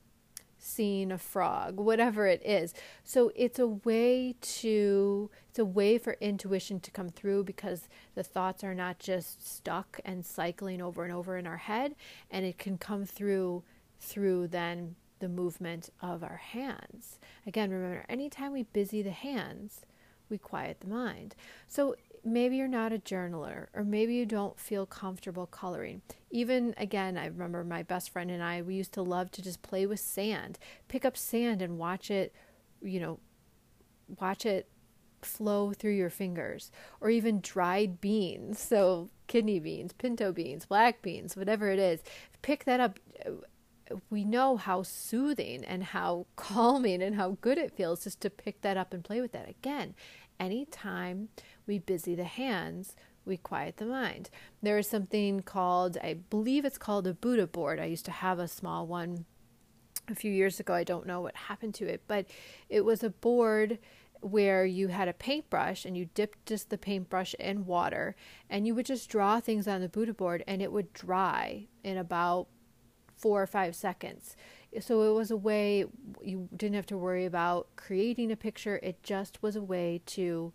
seeing 0.59 1.13
a 1.13 1.19
frog, 1.19 1.79
whatever 1.79 2.27
it 2.27 2.43
is. 2.45 2.75
So 3.05 3.31
it's 3.35 3.59
a 3.59 3.67
way 3.67 4.35
to 4.41 5.31
it's 5.49 5.59
a 5.59 5.65
way 5.65 5.99
for 5.99 6.17
intuition 6.21 6.81
to 6.81 6.91
come 6.91 7.09
through 7.09 7.45
because 7.45 7.89
the 8.15 8.23
thoughts 8.23 8.65
are 8.65 8.75
not 8.75 8.99
just 8.99 9.47
stuck 9.47 10.01
and 10.05 10.25
cycling 10.25 10.81
over 10.81 11.05
and 11.05 11.13
over 11.13 11.37
in 11.37 11.47
our 11.47 11.59
head 11.59 11.95
and 12.31 12.45
it 12.45 12.59
can 12.59 12.79
come 12.79 13.05
through 13.05 13.63
through 14.01 14.49
then 14.49 14.97
the 15.19 15.29
movement 15.29 15.91
of 16.03 16.23
our 16.23 16.37
hands. 16.37 17.19
Again, 17.47 17.71
remember 17.71 18.05
anytime 18.09 18.53
we 18.53 18.65
busy 18.65 19.03
the 19.03 19.11
hands, 19.11 19.83
we 20.29 20.39
quiet 20.39 20.81
the 20.81 20.89
mind. 20.89 21.35
So 21.67 21.97
maybe 22.27 22.57
you're 22.57 22.67
not 22.67 22.93
a 22.93 22.99
journaler 22.99 23.69
or 23.73 23.85
maybe 23.85 24.15
you 24.15 24.27
don't 24.27 24.59
feel 24.59 24.85
comfortable 24.85 25.47
coloring. 25.47 26.03
Even 26.31 26.75
again, 26.77 27.17
I 27.17 27.27
remember 27.27 27.63
my 27.63 27.83
best 27.85 28.11
friend 28.11 28.31
and 28.31 28.43
I, 28.43 28.63
we 28.63 28.75
used 28.75 28.93
to 28.95 29.03
love 29.03 29.31
to 29.33 29.43
just 29.43 29.63
play 29.63 29.87
with 29.87 30.01
sand, 30.01 30.59
pick 30.89 31.05
up 31.05 31.17
sand 31.17 31.63
and 31.63 31.79
watch 31.79 32.11
it, 32.11 32.35
you 32.83 32.99
know, 32.99 33.21
watch 34.19 34.45
it 34.45 34.69
flow 35.23 35.73
through 35.73 35.93
your 35.93 36.11
fingers 36.11 36.71
or 37.01 37.11
even 37.11 37.41
dried 37.41 38.01
beans. 38.01 38.59
So, 38.59 39.09
kidney 39.29 39.61
beans, 39.61 39.93
pinto 39.93 40.33
beans, 40.33 40.67
black 40.67 41.03
beans, 41.03 41.37
whatever 41.37 41.71
it 41.71 41.79
is. 41.79 42.03
Pick 42.43 42.65
that 42.65 42.81
up. 42.81 42.99
We 44.11 44.25
know 44.25 44.57
how 44.57 44.83
soothing 44.83 45.65
and 45.65 45.85
how 45.85 46.27
calming 46.37 47.03
and 47.03 47.15
how 47.15 47.39
good 47.41 47.57
it 47.57 47.77
feels 47.77 48.03
just 48.03 48.21
to 48.23 48.31
pick 48.31 48.63
that 48.63 48.77
up 48.77 48.93
and 48.93 49.05
play 49.05 49.21
with 49.21 49.33
that. 49.33 49.49
Again, 49.49 49.95
anytime 50.41 51.29
we 51.67 51.79
busy 51.79 52.15
the 52.15 52.25
hands, 52.25 52.97
we 53.25 53.37
quiet 53.37 53.77
the 53.77 53.87
mind. 53.87 54.31
There 54.63 54.79
is 54.79 54.89
something 54.89 55.41
called, 55.41 55.99
I 56.03 56.15
believe 56.15 56.65
it's 56.65 56.79
called 56.79 57.07
a 57.07 57.15
Buddha 57.15 57.47
board. 57.47 57.81
I 57.81 57.87
used 57.87 58.05
to 58.07 58.11
have 58.11 58.39
a 58.39 58.49
small 58.49 58.87
one 58.87 59.25
a 60.09 60.15
few 60.15 60.33
years 60.33 60.61
ago. 60.61 60.75
I 60.75 60.85
don't 60.85 61.07
know 61.07 61.21
what 61.21 61.37
happened 61.37 61.75
to 61.75 61.87
it, 61.87 62.03
but 62.07 62.27
it 62.69 62.85
was 62.85 63.03
a 63.03 63.11
board 63.11 63.79
where 64.21 64.65
you 64.65 64.89
had 64.89 65.09
a 65.09 65.13
paintbrush 65.13 65.85
and 65.85 65.97
you 65.97 66.07
dipped 66.15 66.47
just 66.47 66.71
the 66.71 66.79
paintbrush 66.79 67.35
in 67.35 67.67
water 67.67 68.17
and 68.49 68.67
you 68.67 68.75
would 68.75 68.87
just 68.87 69.11
draw 69.11 69.41
things 69.41 69.69
on 69.69 69.81
the 69.81 69.89
Buddha 69.89 70.15
board 70.15 70.43
and 70.47 70.63
it 70.63 70.73
would 70.73 70.93
dry 70.93 71.67
in 71.85 71.97
about 71.99 72.49
four 73.17 73.43
or 73.43 73.47
five 73.47 73.75
seconds. 73.75 74.37
So 74.81 75.03
it 75.03 75.15
was 75.15 75.31
a 75.31 75.37
way 75.37 75.85
you 76.23 76.49
didn't 76.55 76.75
have 76.75 76.87
to 76.87 76.99
worry 76.99 77.25
about 77.25 77.69
creating 77.77 78.31
a 78.31 78.37
picture, 78.37 78.79
it 78.83 79.03
just 79.03 79.43
was 79.43 79.57
a 79.57 79.63
way 79.63 80.03
to 80.07 80.53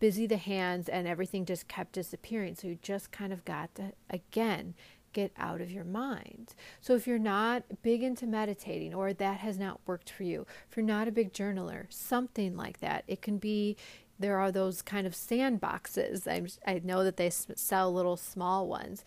busy 0.00 0.26
the 0.26 0.36
hands 0.36 0.88
and 0.88 1.06
everything 1.06 1.44
just 1.44 1.68
kept 1.68 1.92
disappearing. 1.92 2.56
So 2.56 2.66
you 2.66 2.78
just 2.82 3.12
kind 3.12 3.32
of 3.32 3.44
got 3.44 3.74
to, 3.76 3.92
again, 4.08 4.74
get 5.12 5.32
out 5.36 5.60
of 5.60 5.70
your 5.70 5.84
mind. 5.84 6.54
So 6.80 6.94
if 6.94 7.06
you're 7.06 7.18
not 7.18 7.64
big 7.82 8.02
into 8.02 8.26
meditating 8.26 8.94
or 8.94 9.12
that 9.12 9.38
has 9.38 9.58
not 9.58 9.80
worked 9.86 10.10
for 10.10 10.24
you, 10.24 10.46
if 10.68 10.76
you're 10.76 10.86
not 10.86 11.08
a 11.08 11.12
big 11.12 11.32
journaler, 11.32 11.86
something 11.90 12.56
like 12.56 12.80
that, 12.80 13.04
it 13.06 13.22
can 13.22 13.38
be 13.38 13.76
there 14.18 14.38
are 14.38 14.52
those 14.52 14.82
kind 14.82 15.06
of 15.06 15.14
sandboxes. 15.14 16.26
i 16.26 16.70
I 16.70 16.80
know 16.84 17.04
that 17.04 17.16
they 17.16 17.30
sell 17.30 17.92
little 17.92 18.16
small 18.16 18.68
ones. 18.68 19.04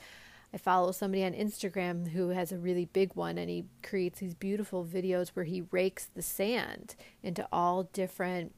I 0.54 0.58
follow 0.58 0.92
somebody 0.92 1.24
on 1.24 1.34
Instagram 1.34 2.10
who 2.10 2.30
has 2.30 2.52
a 2.52 2.58
really 2.58 2.86
big 2.86 3.16
one 3.16 3.38
and 3.38 3.50
he 3.50 3.66
creates 3.82 4.20
these 4.20 4.36
beautiful 4.36 4.86
videos 4.86 5.30
where 5.30 5.46
he 5.46 5.64
rakes 5.72 6.06
the 6.06 6.22
sand 6.22 6.96
into 7.24 7.48
all 7.52 7.84
different 7.84 8.54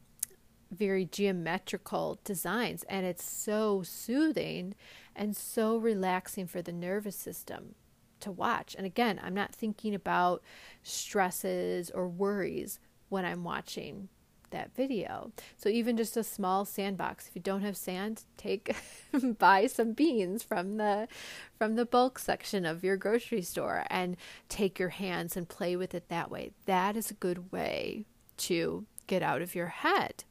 very 0.72 1.06
geometrical 1.06 2.20
designs 2.24 2.84
and 2.90 3.06
it's 3.06 3.24
so 3.24 3.84
soothing 3.84 4.76
and 5.16 5.36
so 5.36 5.78
relaxing 5.78 6.48
for 6.48 6.62
the 6.62 6.74
nervous 6.74 7.16
system 7.16 7.76
to 8.20 8.32
watch. 8.32 8.76
And 8.76 8.86
again, 8.86 9.20
I'm 9.24 9.34
not 9.34 9.54
thinking 9.54 9.94
about 9.94 10.42
stresses 10.84 11.90
or 11.92 12.08
worries 12.08 12.80
when 13.10 13.26
I'm 13.26 13.44
watching 13.44 14.10
that 14.52 14.76
video. 14.76 15.32
So 15.58 15.70
even 15.70 15.98
just 15.98 16.18
a 16.18 16.24
small 16.24 16.66
sandbox. 16.66 17.28
If 17.28 17.36
you 17.36 17.42
don't 17.42 17.62
have 17.62 17.78
sand, 17.78 18.24
take 18.38 18.76
buy 19.38 19.68
some 19.68 19.94
beans 19.94 20.44
from 20.44 20.78
the 20.78 21.08
from 21.58 21.76
the 21.76 21.86
bulk 21.86 22.20
section 22.20 22.66
of 22.66 22.84
your 22.84 22.98
grocery 22.98 23.42
store 23.42 23.86
and 23.90 24.18
take 24.50 24.80
your 24.80 24.90
hands 24.90 25.36
and 25.36 25.48
play 25.48 25.76
with 25.76 25.94
it 25.94 26.10
that 26.10 26.32
way. 26.32 26.52
That 26.66 26.96
is 26.96 27.12
a 27.12 27.16
good 27.16 27.52
way 27.52 28.06
to 28.38 28.86
get 29.08 29.24
out 29.24 29.42
of 29.42 29.56
your 29.56 29.68
head. 29.68 30.24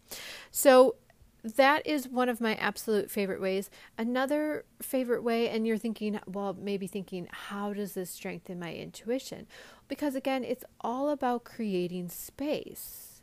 So 0.50 0.96
that 1.44 1.86
is 1.86 2.08
one 2.08 2.30
of 2.30 2.40
my 2.40 2.54
absolute 2.54 3.10
favorite 3.10 3.40
ways. 3.40 3.68
Another 3.98 4.64
favorite 4.80 5.22
way, 5.22 5.50
and 5.50 5.66
you're 5.66 5.76
thinking, 5.76 6.18
well, 6.26 6.56
maybe 6.58 6.86
thinking, 6.86 7.28
how 7.30 7.74
does 7.74 7.92
this 7.92 8.10
strengthen 8.10 8.58
my 8.58 8.72
intuition? 8.72 9.46
Because 9.86 10.14
again, 10.14 10.42
it's 10.42 10.64
all 10.80 11.10
about 11.10 11.44
creating 11.44 12.08
space. 12.08 13.20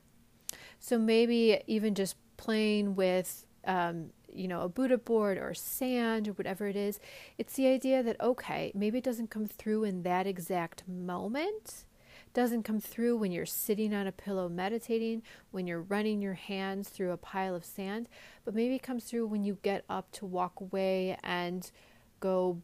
So 0.79 0.99
maybe 0.99 1.61
even 1.65 1.95
just 1.95 2.15
playing 2.37 2.95
with, 2.95 3.45
um, 3.65 4.11
you 4.31 4.47
know, 4.47 4.61
a 4.61 4.69
Buddha 4.69 4.99
board 4.99 5.37
or 5.39 5.55
sand 5.55 6.27
or 6.27 6.33
whatever 6.33 6.67
it 6.67 6.75
is. 6.75 6.99
It's 7.39 7.53
the 7.53 7.67
idea 7.67 8.03
that, 8.03 8.21
okay, 8.21 8.71
maybe 8.75 8.99
it 8.99 9.03
doesn't 9.03 9.31
come 9.31 9.47
through 9.47 9.83
in 9.83 10.03
that 10.03 10.27
exact 10.27 10.87
moment 10.87 11.85
doesn't 12.33 12.63
come 12.63 12.79
through 12.79 13.17
when 13.17 13.31
you're 13.31 13.45
sitting 13.45 13.93
on 13.93 14.07
a 14.07 14.11
pillow 14.11 14.49
meditating, 14.49 15.23
when 15.51 15.67
you're 15.67 15.81
running 15.81 16.21
your 16.21 16.33
hands 16.33 16.89
through 16.89 17.11
a 17.11 17.17
pile 17.17 17.55
of 17.55 17.65
sand, 17.65 18.07
but 18.45 18.55
maybe 18.55 18.75
it 18.75 18.83
comes 18.83 19.03
through 19.03 19.27
when 19.27 19.43
you 19.43 19.57
get 19.61 19.83
up 19.89 20.11
to 20.13 20.25
walk 20.25 20.59
away 20.59 21.17
and 21.23 21.71
go 22.19 22.61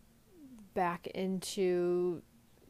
back 0.73 1.07
into 1.07 2.21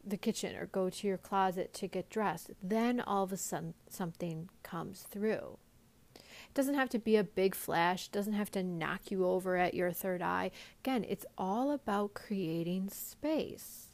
the 0.06 0.18
kitchen 0.18 0.56
or 0.56 0.68
go 0.68 0.90
to 0.90 1.08
your 1.08 1.18
closet 1.18 1.74
to 1.74 1.88
get 1.88 2.10
dressed. 2.10 2.52
Then 2.64 3.02
all 3.02 3.24
of 3.24 3.32
a 3.32 3.38
sudden 3.38 3.74
something 3.90 4.50
comes 4.64 5.02
through. 5.04 5.58
It 6.16 6.54
doesn't 6.54 6.76
have 6.76 6.90
to 6.90 7.00
be 7.00 7.18
a 7.18 7.24
big 7.24 7.54
flash, 7.54 8.08
it 8.08 8.12
doesn't 8.12 8.34
have 8.34 8.52
to 8.52 8.64
knock 8.64 9.12
you 9.12 9.26
over 9.26 9.58
at 9.58 9.74
your 9.74 9.92
third 9.92 10.22
eye. 10.22 10.52
Again, 10.80 11.06
it's 11.08 11.26
all 11.38 11.72
about 11.72 12.14
creating 12.14 12.90
space. 12.90 13.87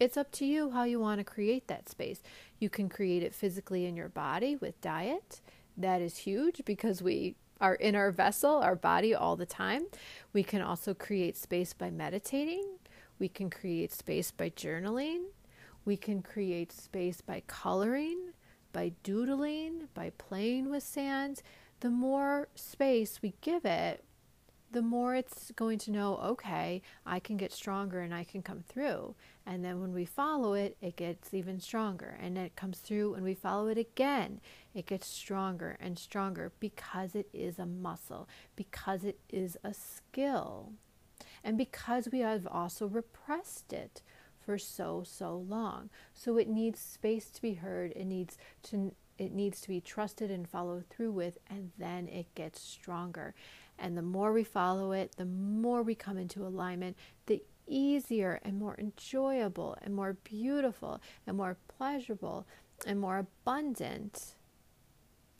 It's 0.00 0.16
up 0.16 0.30
to 0.32 0.46
you 0.46 0.70
how 0.70 0.84
you 0.84 1.00
want 1.00 1.18
to 1.18 1.24
create 1.24 1.66
that 1.66 1.88
space. 1.88 2.22
You 2.60 2.70
can 2.70 2.88
create 2.88 3.22
it 3.24 3.34
physically 3.34 3.84
in 3.84 3.96
your 3.96 4.08
body 4.08 4.54
with 4.54 4.80
diet. 4.80 5.40
That 5.76 6.00
is 6.00 6.18
huge 6.18 6.62
because 6.64 7.02
we 7.02 7.34
are 7.60 7.74
in 7.74 7.96
our 7.96 8.12
vessel, 8.12 8.56
our 8.56 8.76
body, 8.76 9.12
all 9.14 9.34
the 9.34 9.46
time. 9.46 9.86
We 10.32 10.44
can 10.44 10.62
also 10.62 10.94
create 10.94 11.36
space 11.36 11.72
by 11.72 11.90
meditating. 11.90 12.64
We 13.18 13.28
can 13.28 13.50
create 13.50 13.92
space 13.92 14.30
by 14.30 14.50
journaling. 14.50 15.24
We 15.84 15.96
can 15.96 16.22
create 16.22 16.70
space 16.70 17.20
by 17.20 17.42
coloring, 17.48 18.32
by 18.72 18.92
doodling, 19.02 19.88
by 19.94 20.12
playing 20.16 20.70
with 20.70 20.84
sand. 20.84 21.42
The 21.80 21.90
more 21.90 22.48
space 22.54 23.20
we 23.20 23.34
give 23.40 23.64
it, 23.64 24.04
the 24.70 24.82
more 24.82 25.14
it's 25.14 25.50
going 25.52 25.78
to 25.78 25.90
know, 25.90 26.16
okay, 26.18 26.82
I 27.06 27.20
can 27.20 27.36
get 27.36 27.52
stronger 27.52 28.00
and 28.00 28.14
I 28.14 28.24
can 28.24 28.42
come 28.42 28.62
through. 28.68 29.14
And 29.46 29.64
then 29.64 29.80
when 29.80 29.94
we 29.94 30.04
follow 30.04 30.52
it, 30.52 30.76
it 30.82 30.96
gets 30.96 31.32
even 31.32 31.58
stronger. 31.58 32.18
And 32.20 32.36
it 32.36 32.54
comes 32.54 32.78
through 32.78 33.14
and 33.14 33.24
we 33.24 33.34
follow 33.34 33.68
it 33.68 33.78
again. 33.78 34.40
It 34.74 34.86
gets 34.86 35.06
stronger 35.06 35.76
and 35.80 35.98
stronger 35.98 36.52
because 36.60 37.14
it 37.14 37.28
is 37.32 37.58
a 37.58 37.66
muscle, 37.66 38.28
because 38.56 39.04
it 39.04 39.18
is 39.30 39.56
a 39.64 39.72
skill, 39.72 40.72
and 41.42 41.56
because 41.56 42.08
we 42.12 42.20
have 42.20 42.46
also 42.46 42.86
repressed 42.86 43.72
it 43.72 44.02
for 44.44 44.58
so, 44.58 45.02
so 45.04 45.36
long. 45.36 45.90
So 46.14 46.36
it 46.36 46.48
needs 46.48 46.78
space 46.80 47.30
to 47.30 47.42
be 47.42 47.54
heard. 47.54 47.92
It 47.96 48.04
needs 48.06 48.36
to 48.64 48.94
it 49.18 49.32
needs 49.32 49.60
to 49.62 49.68
be 49.68 49.80
trusted 49.80 50.30
and 50.30 50.48
followed 50.48 50.84
through 50.88 51.10
with, 51.10 51.38
and 51.50 51.72
then 51.76 52.06
it 52.06 52.32
gets 52.36 52.60
stronger. 52.60 53.34
And 53.78 53.96
the 53.96 54.02
more 54.02 54.32
we 54.32 54.44
follow 54.44 54.92
it, 54.92 55.16
the 55.16 55.24
more 55.24 55.82
we 55.82 55.94
come 55.94 56.18
into 56.18 56.44
alignment, 56.44 56.96
the 57.26 57.42
easier 57.66 58.40
and 58.42 58.58
more 58.58 58.76
enjoyable 58.78 59.76
and 59.82 59.94
more 59.94 60.14
beautiful 60.24 61.00
and 61.26 61.36
more 61.36 61.56
pleasurable 61.68 62.46
and 62.86 62.98
more 63.00 63.18
abundant 63.18 64.34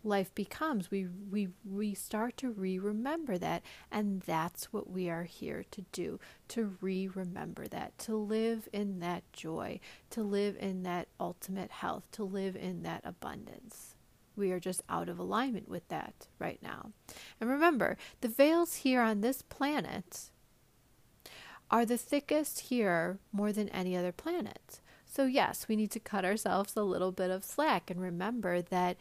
life 0.05 0.35
becomes. 0.35 0.91
We 0.91 1.07
we 1.31 1.49
we 1.65 1.95
start 1.95 2.37
to 2.39 2.51
re-remember 2.51 3.39
that, 3.39 3.63
and 3.91 4.21
that's 4.23 4.73
what 4.73 4.91
we 4.91 5.09
are 5.11 5.25
here 5.25 5.65
to 5.71 5.83
do, 5.93 6.21
to 6.49 6.77
re-remember 6.81 7.67
that, 7.69 7.99
to 8.01 8.17
live 8.17 8.69
in 8.73 9.01
that 9.01 9.25
joy, 9.33 9.81
to 10.11 10.23
live 10.23 10.57
in 10.59 10.83
that 10.85 11.09
ultimate 11.19 11.71
health, 11.71 12.11
to 12.13 12.25
live 12.25 12.57
in 12.57 12.83
that 12.83 13.03
abundance. 13.05 13.95
We 14.39 14.53
are 14.53 14.61
just 14.61 14.83
out 14.89 15.09
of 15.09 15.19
alignment 15.19 15.69
with 15.69 15.87
that 15.89 16.29
right 16.39 16.63
now. 16.63 16.93
And 17.41 17.51
remember, 17.51 17.97
the 18.21 18.29
veils 18.29 18.77
here 18.77 19.03
on 19.03 19.21
this 19.21 19.43
planet 19.43 20.31
are 21.71 21.85
the 21.85 21.99
thickest 21.99 22.61
here 22.61 23.19
more 23.33 23.53
than 23.53 23.69
any 23.71 23.97
other 23.97 24.13
planet. 24.13 24.81
So, 25.05 25.25
yes, 25.25 25.67
we 25.69 25.77
need 25.77 25.91
to 25.93 26.01
cut 26.01 26.25
ourselves 26.25 26.77
a 26.77 26.83
little 26.83 27.13
bit 27.13 27.31
of 27.31 27.45
slack 27.45 27.91
and 27.91 28.01
remember 28.01 28.63
that 28.63 28.97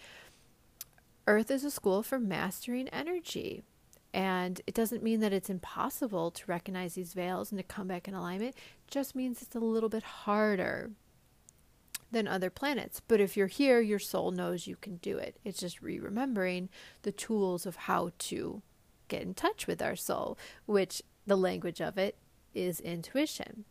Earth 1.28 1.52
is 1.52 1.64
a 1.64 1.72
school 1.72 2.04
for 2.04 2.20
mastering 2.20 2.88
energy. 2.90 3.64
And 4.14 4.62
it 4.66 4.74
doesn't 4.74 5.04
mean 5.04 5.20
that 5.20 5.34
it's 5.34 5.50
impossible 5.50 6.32
to 6.32 6.44
recognize 6.48 6.94
these 6.94 7.14
veils 7.14 7.52
and 7.52 7.60
to 7.60 7.64
come 7.64 7.88
back 7.88 8.08
in 8.08 8.14
alignment. 8.14 8.56
It 8.56 8.92
just 8.92 9.16
means 9.16 9.42
it's 9.42 9.56
a 9.56 9.60
little 9.60 9.90
bit 9.90 10.04
harder 10.04 10.92
than 12.12 12.28
other 12.28 12.50
planets. 12.50 13.02
But 13.08 13.20
if 13.20 13.36
you're 13.36 13.48
here, 13.48 13.80
your 13.82 14.00
soul 14.00 14.32
knows 14.32 14.68
you 14.68 14.76
can 14.76 14.98
do 14.98 15.18
it. 15.18 15.38
It's 15.44 15.60
just 15.60 15.82
re 15.82 16.00
remembering 16.00 16.70
the 17.02 17.12
tools 17.12 17.66
of 17.66 17.76
how 17.76 18.12
to 18.20 18.62
get 19.08 19.22
in 19.22 19.34
touch 19.34 19.68
with 19.68 19.82
our 19.82 19.96
soul, 19.96 20.38
which 20.66 21.02
the 21.26 21.38
language 21.38 21.82
of 21.82 21.98
it 21.98 22.18
is 22.54 22.80
intuition. 22.80 23.66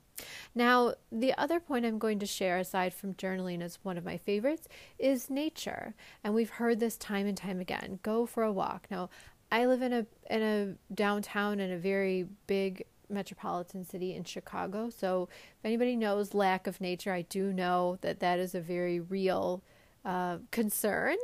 Now, 0.55 0.95
the 1.13 1.35
other 1.39 1.61
point 1.61 1.85
I'm 1.85 1.99
going 1.99 2.19
to 2.21 2.27
share, 2.27 2.59
aside 2.59 2.95
from 2.95 3.15
journaling 3.15 3.63
as 3.63 3.79
one 3.83 3.99
of 3.99 4.05
my 4.05 4.17
favorites, 4.17 4.67
is 4.99 5.29
nature. 5.29 5.95
And 6.25 6.35
we've 6.35 6.51
heard 6.51 6.81
this 6.81 6.97
time 6.97 7.27
and 7.27 7.37
time 7.37 7.61
again 7.61 7.99
go 8.03 8.25
for 8.25 8.43
a 8.43 8.53
walk. 8.53 8.87
Now, 8.91 9.11
I 9.51 9.67
live 9.67 9.83
in 9.83 9.93
a 9.93 10.07
in 10.29 10.43
a 10.43 10.95
downtown 10.95 11.61
in 11.61 11.71
a 11.71 11.79
very 11.79 12.27
big 12.47 12.85
metropolitan 13.09 13.85
city 13.85 14.15
in 14.15 14.25
Chicago. 14.25 14.91
So, 14.91 15.29
if 15.59 15.65
anybody 15.65 15.97
knows 15.97 16.35
lack 16.35 16.67
of 16.67 16.81
nature, 16.81 17.13
I 17.13 17.23
do 17.23 17.53
know 17.53 17.99
that 18.01 18.21
that 18.21 18.39
is 18.39 18.55
a 18.55 18.61
very 18.61 19.01
real 19.01 19.63
uh, 20.05 20.39
concern. 20.51 21.17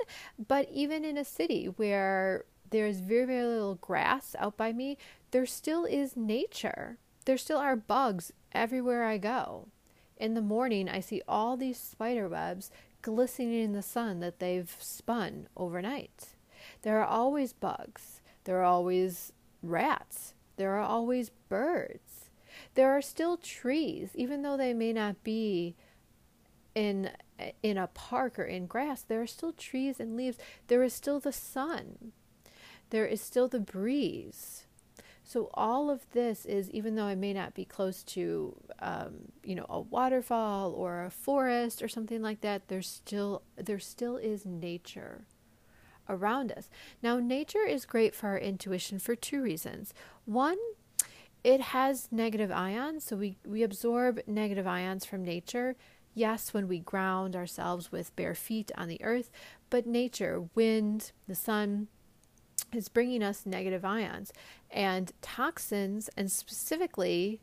But 0.48 0.68
even 0.70 1.04
in 1.04 1.16
a 1.16 1.24
city 1.24 1.66
where 1.66 2.44
there's 2.70 3.00
very, 3.00 3.26
very 3.26 3.46
little 3.46 3.76
grass 3.76 4.34
out 4.38 4.56
by 4.56 4.72
me, 4.72 4.98
there 5.30 5.46
still 5.46 5.84
is 5.84 6.16
nature. 6.16 6.98
There 7.24 7.38
still 7.38 7.58
are 7.58 7.76
bugs 7.76 8.32
everywhere 8.52 9.04
I 9.04 9.18
go. 9.18 9.68
In 10.16 10.34
the 10.34 10.42
morning, 10.42 10.88
I 10.88 11.00
see 11.00 11.22
all 11.28 11.56
these 11.56 11.78
spider 11.78 12.28
webs 12.28 12.70
glistening 13.02 13.54
in 13.54 13.72
the 13.72 13.82
sun 13.82 14.20
that 14.20 14.38
they've 14.38 14.74
spun 14.80 15.48
overnight. 15.56 16.36
There 16.82 17.00
are 17.00 17.06
always 17.06 17.52
bugs. 17.52 18.20
There 18.44 18.58
are 18.60 18.64
always 18.64 19.32
rats. 19.62 20.34
There 20.56 20.76
are 20.76 20.82
always 20.82 21.30
birds. 21.48 22.30
There 22.74 22.90
are 22.90 23.02
still 23.02 23.36
trees, 23.36 24.10
even 24.14 24.42
though 24.42 24.56
they 24.56 24.74
may 24.74 24.92
not 24.92 25.22
be 25.22 25.74
in 26.74 27.10
in 27.62 27.76
a 27.76 27.88
park 27.88 28.38
or 28.38 28.44
in 28.44 28.66
grass. 28.66 29.02
There 29.02 29.20
are 29.20 29.26
still 29.26 29.52
trees 29.52 30.00
and 30.00 30.16
leaves. 30.16 30.38
There 30.68 30.82
is 30.82 30.92
still 30.92 31.20
the 31.20 31.32
sun. 31.32 32.12
There 32.90 33.06
is 33.06 33.20
still 33.20 33.48
the 33.48 33.60
breeze. 33.60 34.66
So 35.24 35.50
all 35.54 35.88
of 35.88 36.04
this 36.10 36.44
is, 36.44 36.70
even 36.70 36.94
though 36.94 37.06
I 37.06 37.14
may 37.14 37.32
not 37.32 37.54
be 37.54 37.64
close 37.64 38.02
to, 38.04 38.56
um, 38.80 39.32
you 39.42 39.54
know, 39.54 39.66
a 39.68 39.80
waterfall 39.80 40.72
or 40.72 41.04
a 41.04 41.10
forest 41.10 41.82
or 41.82 41.88
something 41.88 42.20
like 42.22 42.40
that, 42.42 42.68
there's 42.68 42.88
still 42.88 43.42
there 43.56 43.78
still 43.78 44.16
is 44.16 44.44
nature 44.44 45.26
around 46.12 46.52
us. 46.52 46.68
Now, 47.02 47.18
nature 47.18 47.64
is 47.66 47.86
great 47.86 48.14
for 48.14 48.28
our 48.28 48.38
intuition 48.38 48.98
for 48.98 49.16
two 49.16 49.42
reasons. 49.42 49.94
One, 50.24 50.58
it 51.42 51.60
has 51.60 52.08
negative 52.12 52.52
ions, 52.52 53.04
so 53.04 53.16
we, 53.16 53.38
we 53.44 53.62
absorb 53.62 54.20
negative 54.26 54.66
ions 54.66 55.04
from 55.04 55.24
nature. 55.24 55.74
Yes, 56.14 56.52
when 56.54 56.68
we 56.68 56.78
ground 56.78 57.34
ourselves 57.34 57.90
with 57.90 58.14
bare 58.14 58.34
feet 58.34 58.70
on 58.76 58.88
the 58.88 59.02
earth, 59.02 59.30
but 59.70 59.86
nature, 59.86 60.44
wind, 60.54 61.12
the 61.26 61.34
sun, 61.34 61.88
is 62.72 62.88
bringing 62.88 63.22
us 63.22 63.44
negative 63.44 63.84
ions 63.84 64.32
and 64.70 65.12
toxins, 65.20 66.08
and 66.16 66.30
specifically 66.30 67.40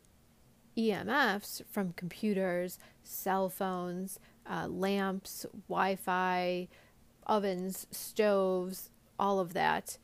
EMFs 0.76 1.62
from 1.70 1.92
computers, 1.92 2.78
cell 3.02 3.48
phones, 3.48 4.18
uh, 4.48 4.66
lamps, 4.68 5.46
Wi 5.68 5.96
Fi, 5.96 6.68
ovens, 7.30 7.86
stoves, 7.90 8.90
all 9.18 9.38
of 9.38 9.54
that 9.54 9.96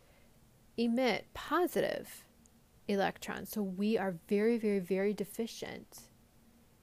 emit 0.79 1.27
positive 1.35 2.25
electrons. 2.89 3.51
So 3.51 3.63
we 3.63 3.99
are 3.99 4.15
very, 4.29 4.57
very, 4.57 4.79
very 4.79 5.13
deficient 5.13 6.03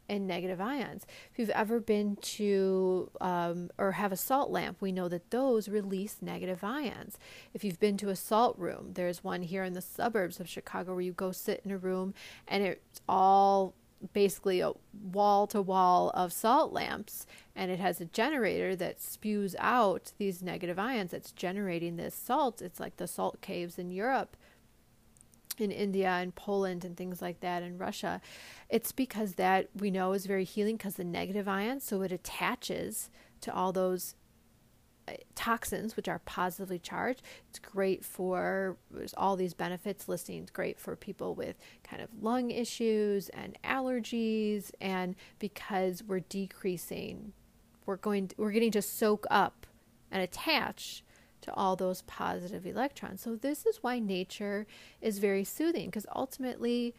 in 0.09 0.27
negative 0.27 0.59
ions. 0.59 1.05
If 1.31 1.39
you've 1.39 1.49
ever 1.51 1.79
been 1.79 2.17
to 2.17 3.09
um, 3.21 3.69
or 3.77 3.93
have 3.93 4.11
a 4.11 4.17
salt 4.17 4.51
lamp, 4.51 4.81
we 4.81 4.91
know 4.91 5.07
that 5.07 5.31
those 5.31 5.69
release 5.69 6.17
negative 6.21 6.63
ions. 6.63 7.17
If 7.53 7.63
you've 7.63 7.79
been 7.79 7.97
to 7.97 8.09
a 8.09 8.15
salt 8.15 8.57
room, 8.59 8.91
there's 8.93 9.23
one 9.23 9.43
here 9.43 9.63
in 9.63 9.73
the 9.73 9.81
suburbs 9.81 10.41
of 10.41 10.49
Chicago 10.49 10.93
where 10.93 11.01
you 11.01 11.13
go 11.13 11.31
sit 11.31 11.61
in 11.63 11.71
a 11.71 11.77
room 11.77 12.13
and 12.47 12.63
it's 12.63 13.01
all 13.07 13.75
basically 14.11 14.59
a 14.59 14.73
wall 15.11 15.47
to 15.47 15.61
wall 15.61 16.11
of 16.13 16.33
salt 16.33 16.73
lamps 16.73 17.25
and 17.55 17.69
it 17.69 17.79
has 17.79 18.01
a 18.01 18.05
generator 18.05 18.75
that 18.75 19.01
spews 19.01 19.55
out 19.59 20.11
these 20.17 20.41
negative 20.41 20.79
ions 20.79 21.11
that's 21.11 21.31
generating 21.31 21.95
this 21.95 22.15
salt. 22.15 22.61
It's 22.61 22.79
like 22.79 22.97
the 22.97 23.07
salt 23.07 23.41
caves 23.41 23.77
in 23.77 23.91
Europe 23.91 24.35
in 25.59 25.71
India 25.71 26.09
and 26.09 26.33
Poland 26.33 26.83
and 26.83 26.97
things 26.97 27.21
like 27.21 27.39
that 27.41 27.63
in 27.63 27.77
Russia. 27.77 28.21
It's 28.69 28.91
because 28.91 29.33
that 29.33 29.69
we 29.75 29.91
know 29.91 30.13
is 30.13 30.25
very 30.25 30.43
healing 30.43 30.77
because 30.77 30.95
the 30.95 31.03
negative 31.03 31.47
ions, 31.47 31.83
so 31.83 32.01
it 32.01 32.11
attaches 32.11 33.09
to 33.41 33.53
all 33.53 33.71
those 33.71 34.15
uh, 35.07 35.13
toxins 35.35 35.95
which 35.95 36.07
are 36.07 36.19
positively 36.19 36.79
charged. 36.79 37.21
It's 37.49 37.59
great 37.59 38.03
for 38.03 38.77
there's 38.89 39.13
all 39.15 39.35
these 39.35 39.53
benefits 39.53 40.07
listing. 40.07 40.41
It's 40.41 40.51
great 40.51 40.79
for 40.79 40.95
people 40.95 41.35
with 41.35 41.57
kind 41.83 42.01
of 42.01 42.09
lung 42.21 42.51
issues 42.51 43.29
and 43.29 43.57
allergies 43.63 44.71
and 44.79 45.15
because 45.39 46.03
we're 46.03 46.21
decreasing 46.21 47.33
we're 47.85 47.97
going 47.97 48.29
to, 48.29 48.35
we're 48.37 48.51
getting 48.51 48.71
to 48.71 48.81
soak 48.81 49.25
up 49.29 49.67
and 50.11 50.21
attach 50.21 51.03
to 51.41 51.53
all 51.53 51.75
those 51.75 52.03
positive 52.03 52.65
electrons. 52.65 53.21
So, 53.21 53.35
this 53.35 53.65
is 53.65 53.79
why 53.81 53.99
nature 53.99 54.65
is 55.01 55.19
very 55.19 55.43
soothing 55.43 55.87
because 55.87 56.05
ultimately 56.15 56.95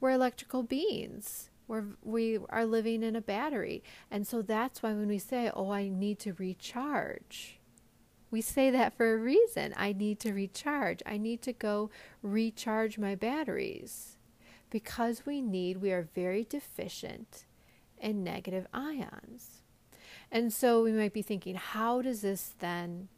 we're 0.00 0.10
electrical 0.10 0.62
beings. 0.62 1.50
We're, 1.68 1.84
we 2.02 2.38
are 2.48 2.64
living 2.64 3.02
in 3.02 3.16
a 3.16 3.20
battery. 3.20 3.82
And 4.10 4.26
so 4.26 4.42
that's 4.42 4.82
why 4.82 4.92
when 4.92 5.08
we 5.08 5.18
say, 5.18 5.50
oh, 5.54 5.70
I 5.70 5.88
need 5.88 6.18
to 6.20 6.34
recharge, 6.34 7.58
we 8.30 8.40
say 8.40 8.70
that 8.70 8.96
for 8.96 9.14
a 9.14 9.18
reason. 9.18 9.74
I 9.76 9.92
need 9.92 10.20
to 10.20 10.32
recharge. 10.32 11.02
I 11.06 11.16
need 11.16 11.42
to 11.42 11.52
go 11.52 11.90
recharge 12.22 12.98
my 12.98 13.14
batteries. 13.14 14.16
Because 14.70 15.24
we 15.24 15.40
need, 15.40 15.78
we 15.78 15.92
are 15.92 16.08
very 16.14 16.44
deficient 16.44 17.46
in 17.98 18.22
negative 18.22 18.66
ions. 18.72 19.55
And 20.30 20.52
so 20.52 20.82
we 20.82 20.92
might 20.92 21.12
be 21.12 21.22
thinking, 21.22 21.54
how 21.54 22.02
does 22.02 22.22
this 22.22 22.54
then 22.58 23.08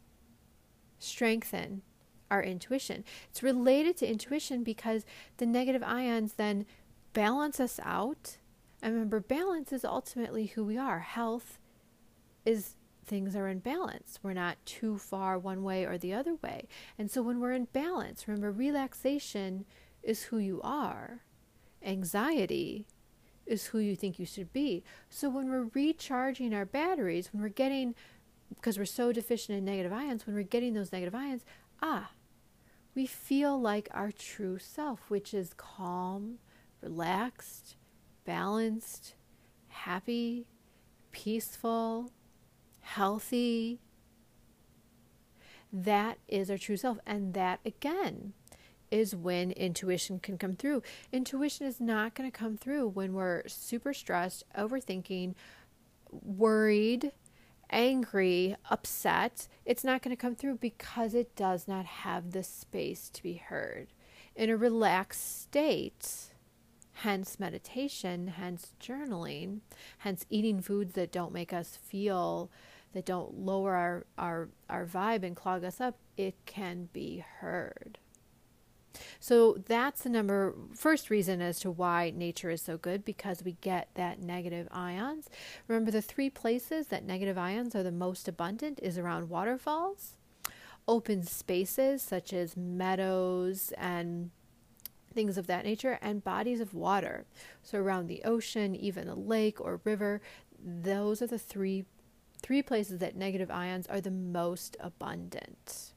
strengthen 0.99 1.83
our 2.31 2.43
intuition. 2.43 3.05
It's 3.31 3.43
related 3.43 3.97
to 3.99 4.11
intuition 4.11 4.63
because 4.63 5.05
the 5.39 5.47
negative 5.47 5.83
ions 5.83 6.35
then 6.35 6.67
balance 7.13 7.61
us 7.61 7.81
out. 7.83 8.39
And 8.83 8.95
remember, 8.95 9.21
balance 9.21 9.73
is 9.73 9.85
ultimately 9.85 10.47
who 10.47 10.65
we 10.65 10.79
are. 10.79 11.01
Health 11.01 11.59
is 12.45 12.75
things 13.05 13.35
are 13.35 13.49
in 13.49 13.61
balance. 13.61 14.19
We're 14.23 14.35
not 14.35 14.59
too 14.67 14.99
far 14.99 15.39
one 15.39 15.63
way 15.63 15.85
or 15.85 15.97
the 15.97 16.13
other 16.13 16.35
way. 16.43 16.69
And 16.99 17.11
so 17.11 17.23
when 17.23 17.41
we're 17.41 17.53
in 17.53 17.65
balance, 17.73 18.29
remember, 18.29 18.53
relaxation 18.53 19.65
is 20.03 20.25
who 20.25 20.39
you 20.39 20.61
are, 20.63 21.23
anxiety 21.83 22.87
is 23.49 23.67
who 23.67 23.79
you 23.79 23.97
think 23.97 24.19
you 24.19 24.27
should 24.27 24.53
be. 24.53 24.85
So 25.09 25.29
when 25.29 25.51
we're 25.51 25.71
recharging 25.75 26.55
our 26.55 26.65
batteries, 26.65 27.31
when 27.33 27.43
we're 27.43 27.49
getting 27.49 27.95
because 28.55 28.79
we're 28.79 28.85
so 28.85 29.13
deficient 29.13 29.59
in 29.59 29.65
negative 29.65 29.93
ions, 29.93 30.27
when 30.27 30.35
we're 30.35 30.43
getting 30.43 30.75
those 30.75 30.93
negative 30.93 31.15
ions, 31.15 31.45
ah, 31.83 32.11
we 32.95 33.07
feel 33.07 33.61
like 33.61 33.89
our 33.93 34.11
true 34.11 34.59
self, 34.59 35.11
which 35.11 35.35
is 35.35 35.53
calm, 35.55 36.39
relaxed, 36.83 37.77
balanced, 38.25 39.15
happy, 39.69 40.47
peaceful, 41.13 42.11
healthy. 42.81 43.81
That 45.73 46.19
is 46.27 46.51
our 46.51 46.59
true 46.59 46.77
self. 46.77 46.99
And 47.07 47.35
that, 47.35 47.61
again, 47.65 48.33
is 48.91 49.15
when 49.15 49.53
intuition 49.53 50.19
can 50.19 50.39
come 50.39 50.55
through. 50.55 50.83
Intuition 51.13 51.67
is 51.67 51.81
not 51.81 52.15
going 52.15 52.31
to 52.31 52.37
come 52.37 52.57
through 52.57 52.89
when 52.89 53.13
we're 53.13 53.47
super 53.47 53.93
stressed, 53.93 54.45
overthinking, 54.57 55.35
worried, 56.11 57.13
angry, 57.71 58.57
upset, 58.71 59.49
it's 59.65 59.85
not 59.85 60.03
going 60.03 60.15
to 60.15 60.21
come 60.21 60.35
through 60.35 60.57
because 60.57 61.15
it 61.15 61.35
does 61.37 61.69
not 61.69 61.85
have 61.85 62.33
the 62.33 62.43
space 62.43 63.11
to 63.11 63.23
be 63.23 63.35
heard. 63.35 63.89
In 64.35 64.51
a 64.51 64.57
relaxed 64.57 65.43
state, 65.43 66.35
hence 66.93 67.39
meditation, 67.39 68.29
hence 68.29 68.73
journaling, 68.81 69.61
hence 69.99 70.25
eating 70.31 70.63
foods 70.63 70.95
that 70.95 71.13
don't 71.13 71.33
make 71.33 71.53
us 71.53 71.79
feel, 71.83 72.51
that 72.93 73.05
don't 73.05 73.39
lower 73.39 73.75
our, 73.75 74.07
our, 74.17 74.49
our 74.71 74.87
vibe 74.87 75.23
and 75.23 75.37
clog 75.37 75.65
us 75.65 75.81
up, 75.81 75.97
it 76.17 76.35
can 76.47 76.89
be 76.93 77.25
heard. 77.41 77.99
So 79.21 79.55
that's 79.67 80.03
the 80.03 80.09
number 80.09 80.55
first 80.75 81.11
reason 81.11 81.41
as 81.41 81.61
to 81.61 81.71
why 81.71 82.13
nature 82.15 82.51
is 82.51 82.63
so 82.63 82.77
good 82.77 83.05
because 83.05 83.43
we 83.43 83.57
get 83.61 83.89
that 83.95 84.21
negative 84.21 84.69
ions. 84.71 85.29
Remember 85.67 85.91
the 85.91 86.03
three 86.03 86.31
places 86.31 86.89
that 86.89 87.05
negative 87.05 87.39
ions 87.39 87.75
are 87.75 87.83
the 87.83 87.93
most 87.93 88.29
abundant 88.29 88.81
is 88.83 88.99
around 88.99 89.29
waterfalls, 89.29 90.17
open 90.87 91.23
spaces 91.23 92.03
such 92.03 92.33
as 92.33 92.57
meadows 92.57 93.73
and 93.77 94.31
things 95.15 95.39
of 95.39 95.47
that 95.47 95.65
nature 95.65 95.99
and 96.01 96.25
bodies 96.25 96.61
of 96.61 96.75
water. 96.75 97.27
So 97.63 97.79
around 97.79 98.07
the 98.07 98.23
ocean, 98.25 98.75
even 98.75 99.09
a 99.09 99.15
lake 99.15 99.61
or 99.61 99.81
river, 99.85 100.21
those 100.65 101.23
are 101.23 101.27
the 101.27 101.39
three 101.39 101.85
three 102.41 102.63
places 102.63 103.01
that 103.01 103.17
negative 103.17 103.51
ions 103.51 103.89
are 103.89 104.01
the 104.01 104.13
most 104.13 104.77
abundant. 104.79 105.93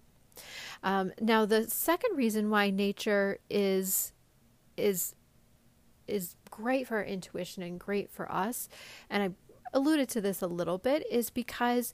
Um, 0.83 1.11
now, 1.19 1.45
the 1.45 1.69
second 1.69 2.17
reason 2.17 2.49
why 2.49 2.69
nature 2.69 3.39
is 3.49 4.13
is 4.77 5.15
is 6.07 6.35
great 6.49 6.87
for 6.87 6.97
our 6.97 7.03
intuition 7.03 7.63
and 7.63 7.79
great 7.79 8.09
for 8.09 8.31
us, 8.31 8.67
and 9.09 9.23
I 9.23 9.29
alluded 9.73 10.09
to 10.09 10.21
this 10.21 10.41
a 10.41 10.47
little 10.47 10.77
bit, 10.77 11.05
is 11.09 11.29
because 11.29 11.93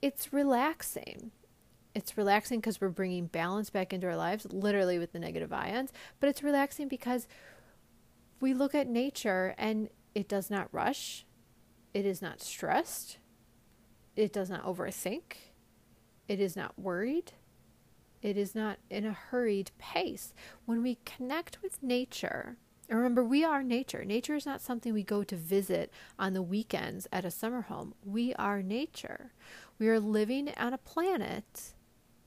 it's 0.00 0.32
relaxing. 0.32 1.32
It's 1.94 2.16
relaxing 2.16 2.60
because 2.60 2.80
we're 2.80 2.88
bringing 2.88 3.26
balance 3.26 3.68
back 3.68 3.92
into 3.92 4.06
our 4.06 4.16
lives, 4.16 4.46
literally 4.50 4.98
with 4.98 5.12
the 5.12 5.18
negative 5.18 5.52
ions, 5.52 5.92
but 6.20 6.28
it's 6.28 6.42
relaxing 6.42 6.86
because 6.86 7.26
we 8.40 8.54
look 8.54 8.74
at 8.74 8.86
nature 8.86 9.54
and 9.58 9.88
it 10.14 10.28
does 10.28 10.50
not 10.50 10.68
rush, 10.72 11.26
it 11.92 12.06
is 12.06 12.22
not 12.22 12.40
stressed, 12.40 13.18
it 14.16 14.32
does 14.32 14.48
not 14.48 14.64
overthink, 14.64 15.34
it 16.28 16.40
is 16.40 16.56
not 16.56 16.78
worried, 16.78 17.32
it 18.22 18.36
is 18.36 18.54
not 18.54 18.78
in 18.88 19.06
a 19.06 19.12
hurried 19.12 19.70
pace. 19.78 20.34
When 20.66 20.82
we 20.82 20.98
connect 21.04 21.62
with 21.62 21.82
nature, 21.82 22.56
remember, 22.88 23.24
we 23.24 23.44
are 23.44 23.62
nature. 23.62 24.04
Nature 24.04 24.34
is 24.34 24.46
not 24.46 24.60
something 24.60 24.92
we 24.92 25.02
go 25.02 25.22
to 25.24 25.36
visit 25.36 25.92
on 26.18 26.32
the 26.32 26.42
weekends 26.42 27.06
at 27.12 27.24
a 27.24 27.30
summer 27.30 27.62
home. 27.62 27.94
We 28.04 28.34
are 28.34 28.62
nature. 28.62 29.32
We 29.78 29.88
are 29.88 30.00
living 30.00 30.52
on 30.56 30.72
a 30.72 30.78
planet, 30.78 31.74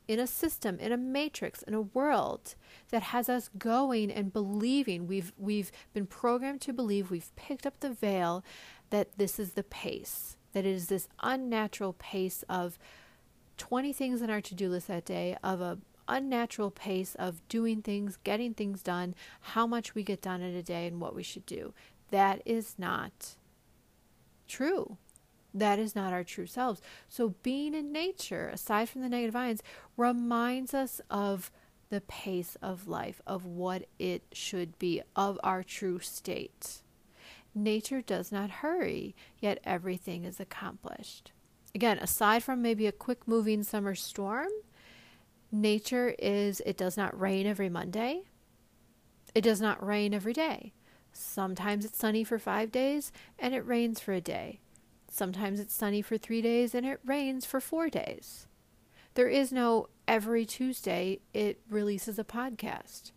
in 0.07 0.19
a 0.19 0.27
system, 0.27 0.79
in 0.79 0.91
a 0.91 0.97
matrix, 0.97 1.61
in 1.63 1.73
a 1.73 1.81
world 1.81 2.55
that 2.89 3.03
has 3.03 3.29
us 3.29 3.49
going 3.57 4.11
and 4.11 4.33
believing. 4.33 5.07
We've, 5.07 5.31
we've 5.37 5.71
been 5.93 6.07
programmed 6.07 6.61
to 6.61 6.73
believe, 6.73 7.11
we've 7.11 7.35
picked 7.35 7.65
up 7.65 7.79
the 7.79 7.91
veil 7.91 8.43
that 8.89 9.17
this 9.17 9.39
is 9.39 9.53
the 9.53 9.63
pace, 9.63 10.37
that 10.53 10.65
it 10.65 10.71
is 10.71 10.87
this 10.87 11.07
unnatural 11.21 11.93
pace 11.93 12.43
of 12.49 12.77
20 13.63 13.93
things 13.93 14.21
on 14.21 14.29
our 14.29 14.41
to 14.41 14.53
do 14.53 14.67
list 14.67 14.89
that 14.89 15.05
day 15.05 15.37
of 15.41 15.61
a 15.61 15.77
unnatural 16.09 16.69
pace 16.69 17.15
of 17.15 17.47
doing 17.47 17.81
things, 17.81 18.17
getting 18.25 18.53
things 18.53 18.83
done, 18.83 19.15
how 19.39 19.65
much 19.65 19.95
we 19.95 20.03
get 20.03 20.21
done 20.21 20.41
in 20.41 20.53
a 20.53 20.61
day, 20.61 20.85
and 20.85 20.99
what 20.99 21.15
we 21.15 21.23
should 21.23 21.45
do. 21.45 21.73
That 22.11 22.41
is 22.45 22.75
not 22.77 23.35
true. 24.49 24.97
That 25.53 25.79
is 25.79 25.95
not 25.95 26.11
our 26.11 26.25
true 26.25 26.45
selves. 26.45 26.81
So, 27.07 27.35
being 27.41 27.73
in 27.73 27.93
nature, 27.93 28.49
aside 28.49 28.89
from 28.89 28.99
the 28.99 29.07
negative 29.07 29.37
ions, 29.37 29.63
reminds 29.95 30.73
us 30.73 30.99
of 31.09 31.49
the 31.89 32.01
pace 32.01 32.57
of 32.61 32.89
life, 32.89 33.21
of 33.25 33.45
what 33.45 33.85
it 33.97 34.23
should 34.33 34.77
be, 34.77 35.01
of 35.15 35.39
our 35.41 35.63
true 35.63 35.99
state. 35.99 36.81
Nature 37.55 38.01
does 38.01 38.29
not 38.29 38.49
hurry, 38.49 39.15
yet 39.39 39.59
everything 39.63 40.25
is 40.25 40.41
accomplished. 40.41 41.31
Again, 41.75 41.97
aside 41.99 42.43
from 42.43 42.61
maybe 42.61 42.85
a 42.85 42.91
quick 42.91 43.27
moving 43.27 43.63
summer 43.63 43.95
storm, 43.95 44.49
nature 45.51 46.15
is 46.19 46.61
it 46.65 46.77
does 46.77 46.97
not 46.97 47.19
rain 47.19 47.47
every 47.47 47.69
Monday. 47.69 48.23
It 49.33 49.41
does 49.41 49.59
not 49.59 49.85
rain 49.85 50.13
every 50.13 50.33
day. 50.33 50.73
Sometimes 51.11 51.85
it's 51.85 51.97
sunny 51.97 52.23
for 52.23 52.37
five 52.37 52.71
days 52.71 53.11
and 53.39 53.53
it 53.53 53.65
rains 53.65 53.99
for 53.99 54.13
a 54.13 54.21
day. 54.21 54.59
Sometimes 55.09 55.59
it's 55.59 55.75
sunny 55.75 56.01
for 56.01 56.17
three 56.17 56.41
days 56.41 56.73
and 56.75 56.85
it 56.85 56.99
rains 57.05 57.45
for 57.45 57.59
four 57.59 57.89
days. 57.89 58.47
There 59.15 59.27
is 59.27 59.51
no 59.51 59.89
every 60.07 60.45
Tuesday 60.45 61.19
it 61.33 61.59
releases 61.69 62.17
a 62.17 62.23
podcast. 62.23 63.11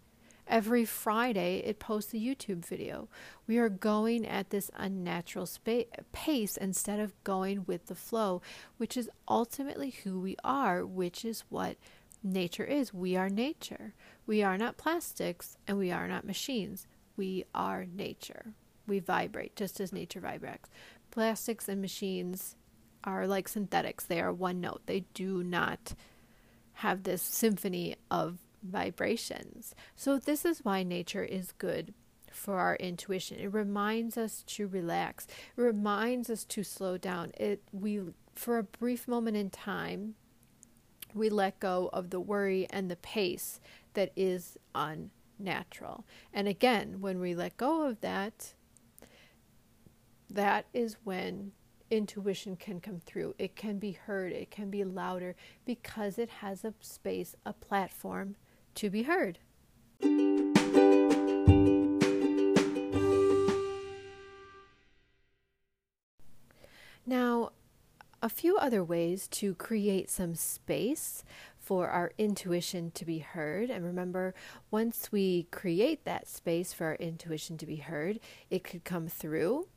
Every 0.49 0.85
Friday, 0.85 1.63
it 1.65 1.81
posts 1.81 2.15
a 2.15 2.19
YouTube 2.19 2.65
video. 2.65 3.09
We 3.49 3.59
are 3.59 3.69
going 3.69 4.25
at 4.25 4.51
this 4.51 4.71
unnatural 4.77 5.47
spa- 5.47 5.91
pace 6.13 6.57
instead 6.57 7.01
of 7.01 7.13
going 7.25 7.65
with 7.67 7.87
the 7.87 7.97
flow, 7.97 8.43
which 8.77 8.97
is 8.97 9.11
ultimately 9.29 9.91
who 9.91 10.21
we 10.21 10.37
are, 10.45 10.87
which 10.87 11.25
is 11.25 11.45
what 11.49 11.77
nature 12.23 12.65
is. 12.65 12.95
We 12.95 13.17
are 13.17 13.29
nature. 13.29 13.95
We 14.27 14.43
are 14.43 14.57
not 14.57 14.77
plastics 14.77 15.57
and 15.67 15.79
we 15.79 15.91
are 15.91 16.07
not 16.07 16.25
machines. 16.25 16.87
We 17.17 17.45
are 17.55 17.85
nature. 17.85 18.53
We 18.87 19.01
vibrate 19.01 19.57
just 19.57 19.81
as 19.81 19.93
nature 19.93 20.21
vibrates. 20.21 20.71
Plastics 21.11 21.69
and 21.69 21.81
machines 21.81 22.55
are 23.03 23.27
like 23.27 23.49
synthetics, 23.49 24.05
they 24.05 24.21
are 24.21 24.33
one 24.33 24.61
note. 24.61 24.83
They 24.87 25.05
do 25.15 25.43
not 25.45 25.95
have 26.75 27.05
this 27.05 27.23
symphony 27.23 27.97
of 28.11 28.39
vibrations. 28.67 29.75
So, 29.95 30.19
this 30.19 30.45
is 30.45 30.65
why 30.65 30.83
nature 30.83 31.25
is 31.25 31.53
good 31.53 31.95
for 32.31 32.59
our 32.59 32.77
intuition. 32.77 33.39
It 33.39 33.53
reminds 33.53 34.17
us 34.17 34.43
to 34.49 34.67
relax. 34.67 35.27
It 35.57 35.61
reminds 35.61 36.29
us 36.31 36.45
to 36.45 36.63
slow 36.63 36.99
down. 36.99 37.33
It 37.39 37.63
we 37.73 38.01
for 38.35 38.59
a 38.59 38.63
brief 38.63 39.09
moment 39.09 39.37
in 39.37 39.51
time 39.51 40.15
we 41.17 41.31
let 41.31 41.59
go 41.59 41.89
of 41.93 42.11
the 42.11 42.21
worry 42.21 42.67
and 42.71 42.91
the 42.91 42.97
pace 42.97 43.61
that 43.95 44.13
is 44.15 44.59
unnatural. 44.75 46.05
And 46.33 46.47
again, 46.47 47.01
when 47.01 47.21
we 47.21 47.35
let 47.35 47.57
go 47.57 47.87
of 47.87 48.01
that, 48.03 48.53
that 50.29 50.67
is 50.75 50.99
when 51.05 51.53
intuition 51.91 52.57
can 52.57 52.81
come 52.81 53.01
through. 53.01 53.35
It 53.39 53.57
can 53.57 53.79
be 53.79 53.93
heard, 53.93 54.33
it 54.33 54.51
can 54.51 54.71
be 54.71 54.85
louder 54.85 55.35
because 55.65 56.19
it 56.19 56.29
has 56.29 56.65
a 56.65 56.75
space, 56.81 57.35
a 57.47 57.53
platform 57.53 58.37
to 58.77 58.91
be 58.91 59.03
heard. 59.03 59.39
Now, 67.09 67.51
a 68.23 68.29
few 68.29 68.57
other 68.57 68.83
ways 68.83 69.29
to 69.29 69.55
create 69.55 70.11
some 70.11 70.35
space 70.35 71.23
for 71.59 71.89
our 71.89 72.13
intuition 72.19 72.91
to 72.93 73.05
be 73.05 73.19
heard. 73.19 73.71
And 73.71 73.85
remember, 73.85 74.35
once 74.71 75.13
we 75.13 75.45
create 75.51 76.05
that 76.05 76.27
space 76.27 76.73
for 76.73 76.87
our 76.87 76.95
intuition 76.97 77.57
to 77.59 77.67
be 77.67 77.77
heard, 77.77 78.19
it 78.51 78.65
could 78.65 78.85
come 78.85 79.07
through 79.07 79.69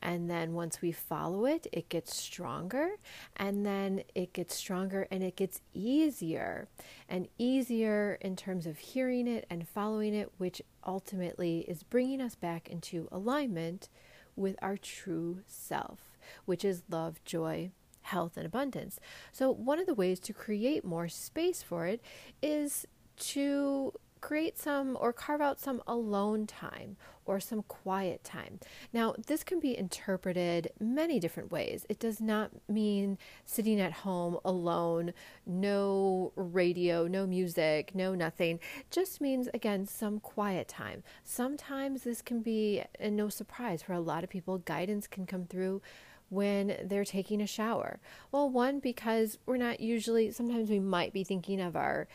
and 0.00 0.30
then 0.30 0.54
once 0.54 0.80
we 0.82 0.92
follow 0.92 1.46
it, 1.46 1.66
it 1.72 1.88
gets 1.88 2.16
stronger. 2.16 2.90
And 3.36 3.64
then 3.64 4.02
it 4.14 4.32
gets 4.32 4.54
stronger 4.54 5.06
and 5.10 5.22
it 5.22 5.36
gets 5.36 5.60
easier 5.72 6.68
and 7.08 7.28
easier 7.38 8.18
in 8.20 8.36
terms 8.36 8.66
of 8.66 8.78
hearing 8.78 9.26
it 9.26 9.46
and 9.50 9.66
following 9.66 10.14
it, 10.14 10.32
which 10.38 10.62
ultimately 10.86 11.60
is 11.68 11.82
bringing 11.82 12.20
us 12.20 12.34
back 12.34 12.68
into 12.68 13.08
alignment 13.10 13.88
with 14.36 14.56
our 14.62 14.76
true 14.76 15.40
self, 15.46 16.00
which 16.44 16.64
is 16.64 16.82
love, 16.90 17.22
joy, 17.24 17.70
health, 18.02 18.36
and 18.36 18.46
abundance. 18.46 19.00
So, 19.32 19.50
one 19.50 19.78
of 19.78 19.86
the 19.86 19.94
ways 19.94 20.20
to 20.20 20.32
create 20.32 20.84
more 20.84 21.08
space 21.08 21.62
for 21.62 21.86
it 21.86 22.00
is 22.42 22.86
to 23.16 23.92
create 24.24 24.58
some 24.58 24.96
or 24.98 25.12
carve 25.12 25.42
out 25.42 25.60
some 25.60 25.82
alone 25.86 26.46
time 26.46 26.96
or 27.26 27.38
some 27.38 27.62
quiet 27.64 28.24
time. 28.24 28.58
Now, 28.90 29.14
this 29.26 29.44
can 29.44 29.60
be 29.60 29.76
interpreted 29.76 30.72
many 30.80 31.20
different 31.20 31.52
ways. 31.52 31.84
It 31.90 31.98
does 31.98 32.22
not 32.22 32.50
mean 32.66 33.18
sitting 33.44 33.78
at 33.78 33.92
home 33.92 34.38
alone, 34.42 35.12
no 35.44 36.32
radio, 36.36 37.06
no 37.06 37.26
music, 37.26 37.94
no 37.94 38.14
nothing. 38.14 38.60
It 38.80 38.90
just 38.90 39.20
means, 39.20 39.50
again, 39.52 39.84
some 39.86 40.20
quiet 40.20 40.68
time. 40.68 41.02
Sometimes 41.22 42.04
this 42.04 42.22
can 42.22 42.40
be, 42.40 42.82
and 42.98 43.14
no 43.14 43.28
surprise 43.28 43.82
for 43.82 43.92
a 43.92 44.00
lot 44.00 44.24
of 44.24 44.30
people, 44.30 44.56
guidance 44.56 45.06
can 45.06 45.26
come 45.26 45.44
through 45.44 45.82
when 46.30 46.76
they're 46.82 47.04
taking 47.04 47.40
a 47.40 47.46
shower? 47.46 48.00
Well, 48.32 48.50
one, 48.50 48.80
because 48.80 49.38
we're 49.46 49.56
not 49.56 49.80
usually, 49.80 50.30
sometimes 50.30 50.68
we 50.68 50.80
might 50.80 51.12
be 51.12 51.24
thinking 51.24 51.60
of 51.60 51.76
our 51.76 52.08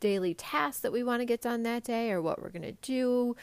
daily 0.00 0.34
tasks 0.34 0.80
that 0.80 0.92
we 0.92 1.02
want 1.02 1.20
to 1.20 1.26
get 1.26 1.40
done 1.40 1.62
that 1.62 1.84
day 1.84 2.10
or 2.10 2.20
what 2.20 2.40
we're 2.40 2.50
going 2.50 2.62
to 2.62 2.72
do 2.82 3.36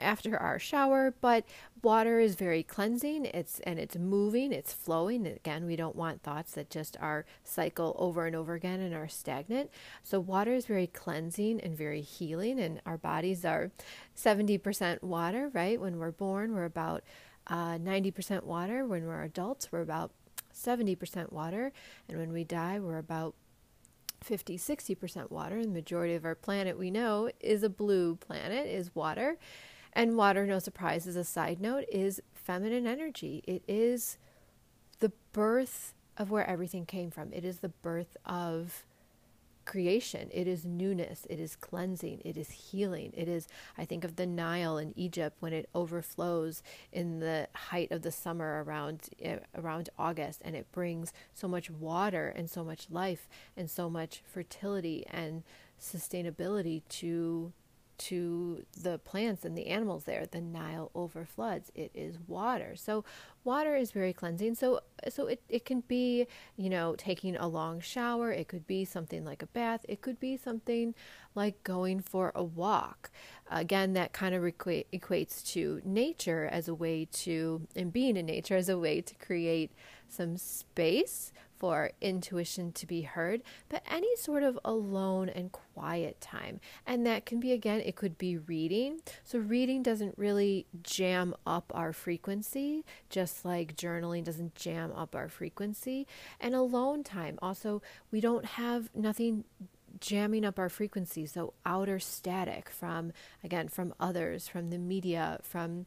after 0.00 0.36
our 0.36 0.58
shower, 0.58 1.14
but 1.20 1.44
water 1.82 2.20
is 2.20 2.34
very 2.34 2.62
cleansing. 2.62 3.24
It's 3.26 3.60
and 3.60 3.78
it's 3.78 3.96
moving, 3.96 4.52
it's 4.52 4.72
flowing. 4.72 5.26
Again, 5.26 5.64
we 5.64 5.76
don't 5.76 5.96
want 5.96 6.22
thoughts 6.22 6.52
that 6.52 6.70
just 6.70 6.96
are 7.00 7.24
cycle 7.44 7.94
over 7.98 8.26
and 8.26 8.36
over 8.36 8.54
again 8.54 8.80
and 8.80 8.94
are 8.94 9.08
stagnant. 9.08 9.70
So 10.02 10.20
water 10.20 10.52
is 10.54 10.66
very 10.66 10.86
cleansing 10.86 11.60
and 11.60 11.76
very 11.76 12.02
healing 12.02 12.60
and 12.60 12.80
our 12.84 12.98
bodies 12.98 13.44
are 13.44 13.70
70% 14.16 15.02
water, 15.02 15.50
right? 15.54 15.80
When 15.80 15.98
we're 15.98 16.10
born, 16.10 16.54
we're 16.54 16.64
about 16.64 17.02
uh, 17.46 17.78
90% 17.78 18.42
water. 18.42 18.84
When 18.84 19.06
we're 19.06 19.22
adults, 19.22 19.70
we're 19.70 19.82
about 19.82 20.10
70% 20.56 21.32
water, 21.32 21.72
and 22.08 22.18
when 22.18 22.32
we 22.32 22.44
die, 22.44 22.80
we're 22.80 22.98
about 22.98 23.34
50 24.22 24.58
60% 24.58 25.30
water. 25.30 25.62
The 25.62 25.68
majority 25.68 26.14
of 26.14 26.24
our 26.24 26.34
planet 26.34 26.78
we 26.78 26.90
know 26.90 27.30
is 27.40 27.62
a 27.62 27.68
blue 27.68 28.16
planet, 28.16 28.66
is 28.66 28.94
water. 28.94 29.38
And 29.92 30.16
water, 30.16 30.46
no 30.46 30.58
surprise, 30.58 31.06
as 31.06 31.16
a 31.16 31.24
side 31.24 31.60
note, 31.60 31.84
is 31.90 32.20
feminine 32.34 32.86
energy. 32.86 33.42
It 33.46 33.62
is 33.66 34.18
the 34.98 35.12
birth 35.32 35.94
of 36.16 36.30
where 36.30 36.48
everything 36.48 36.86
came 36.86 37.10
from. 37.10 37.32
It 37.32 37.44
is 37.44 37.60
the 37.60 37.68
birth 37.70 38.16
of 38.24 38.84
creation. 39.66 40.30
It 40.32 40.46
is 40.46 40.64
newness. 40.64 41.26
It 41.28 41.38
is 41.38 41.56
cleansing. 41.56 42.22
It 42.24 42.36
is 42.36 42.50
healing. 42.50 43.12
It 43.14 43.28
is, 43.28 43.48
I 43.76 43.84
think 43.84 44.04
of 44.04 44.16
the 44.16 44.26
Nile 44.26 44.78
in 44.78 44.92
Egypt 44.96 45.36
when 45.40 45.52
it 45.52 45.68
overflows 45.74 46.62
in 46.92 47.20
the 47.20 47.48
height 47.54 47.90
of 47.90 48.02
the 48.02 48.12
summer 48.12 48.64
around 48.64 49.10
eh, 49.20 49.38
around 49.54 49.90
August, 49.98 50.40
and 50.44 50.56
it 50.56 50.70
brings 50.72 51.12
so 51.34 51.48
much 51.48 51.70
water 51.70 52.32
and 52.34 52.48
so 52.48 52.64
much 52.64 52.86
life 52.90 53.28
and 53.56 53.68
so 53.70 53.90
much 53.90 54.22
fertility 54.24 55.04
and 55.10 55.42
sustainability 55.78 56.82
to 56.88 57.52
to 57.98 58.64
the 58.80 58.98
plants 58.98 59.44
and 59.44 59.56
the 59.56 59.66
animals 59.66 60.04
there. 60.04 60.26
The 60.26 60.40
Nile 60.40 60.90
overfloods. 60.94 61.70
It 61.74 61.90
is 61.94 62.18
water. 62.26 62.74
So 62.76 63.04
water 63.44 63.76
is 63.76 63.90
very 63.90 64.12
cleansing. 64.12 64.54
So 64.56 64.80
so 65.08 65.26
it, 65.26 65.42
it 65.48 65.64
can 65.64 65.80
be, 65.80 66.26
you 66.56 66.70
know, 66.70 66.94
taking 66.96 67.36
a 67.36 67.46
long 67.48 67.80
shower. 67.80 68.32
It 68.32 68.48
could 68.48 68.66
be 68.66 68.84
something 68.84 69.24
like 69.24 69.42
a 69.42 69.46
bath. 69.46 69.84
It 69.88 70.00
could 70.00 70.18
be 70.18 70.36
something 70.36 70.94
like 71.34 71.62
going 71.62 72.00
for 72.00 72.32
a 72.34 72.42
walk. 72.42 73.10
Again, 73.50 73.92
that 73.92 74.12
kind 74.12 74.34
of 74.34 74.42
equa- 74.42 74.86
equates 74.92 75.46
to 75.52 75.80
nature 75.84 76.48
as 76.50 76.66
a 76.66 76.74
way 76.74 77.06
to, 77.12 77.66
and 77.76 77.92
being 77.92 78.16
in 78.16 78.26
nature 78.26 78.56
as 78.56 78.68
a 78.68 78.78
way 78.78 79.00
to 79.00 79.14
create 79.14 79.70
some 80.08 80.36
space 80.36 81.32
for 81.58 81.90
intuition 82.00 82.72
to 82.72 82.86
be 82.86 83.02
heard, 83.02 83.42
but 83.68 83.82
any 83.90 84.14
sort 84.16 84.42
of 84.42 84.58
alone 84.64 85.28
and 85.28 85.52
quiet 85.52 86.20
time. 86.20 86.60
And 86.86 87.06
that 87.06 87.26
can 87.26 87.40
be, 87.40 87.52
again, 87.52 87.80
it 87.80 87.96
could 87.96 88.18
be 88.18 88.36
reading. 88.36 89.00
So, 89.24 89.38
reading 89.38 89.82
doesn't 89.82 90.18
really 90.18 90.66
jam 90.82 91.34
up 91.46 91.72
our 91.74 91.92
frequency, 91.92 92.84
just 93.10 93.44
like 93.44 93.76
journaling 93.76 94.24
doesn't 94.24 94.54
jam 94.54 94.92
up 94.92 95.14
our 95.14 95.28
frequency. 95.28 96.06
And 96.40 96.54
alone 96.54 97.04
time, 97.04 97.38
also, 97.42 97.82
we 98.10 98.20
don't 98.20 98.44
have 98.44 98.90
nothing 98.94 99.44
jamming 100.00 100.44
up 100.44 100.58
our 100.58 100.68
frequency 100.68 101.24
so 101.24 101.54
outer 101.64 101.98
static 101.98 102.68
from 102.68 103.12
again 103.42 103.66
from 103.66 103.94
others 103.98 104.46
from 104.46 104.68
the 104.68 104.76
media 104.76 105.38
from 105.42 105.86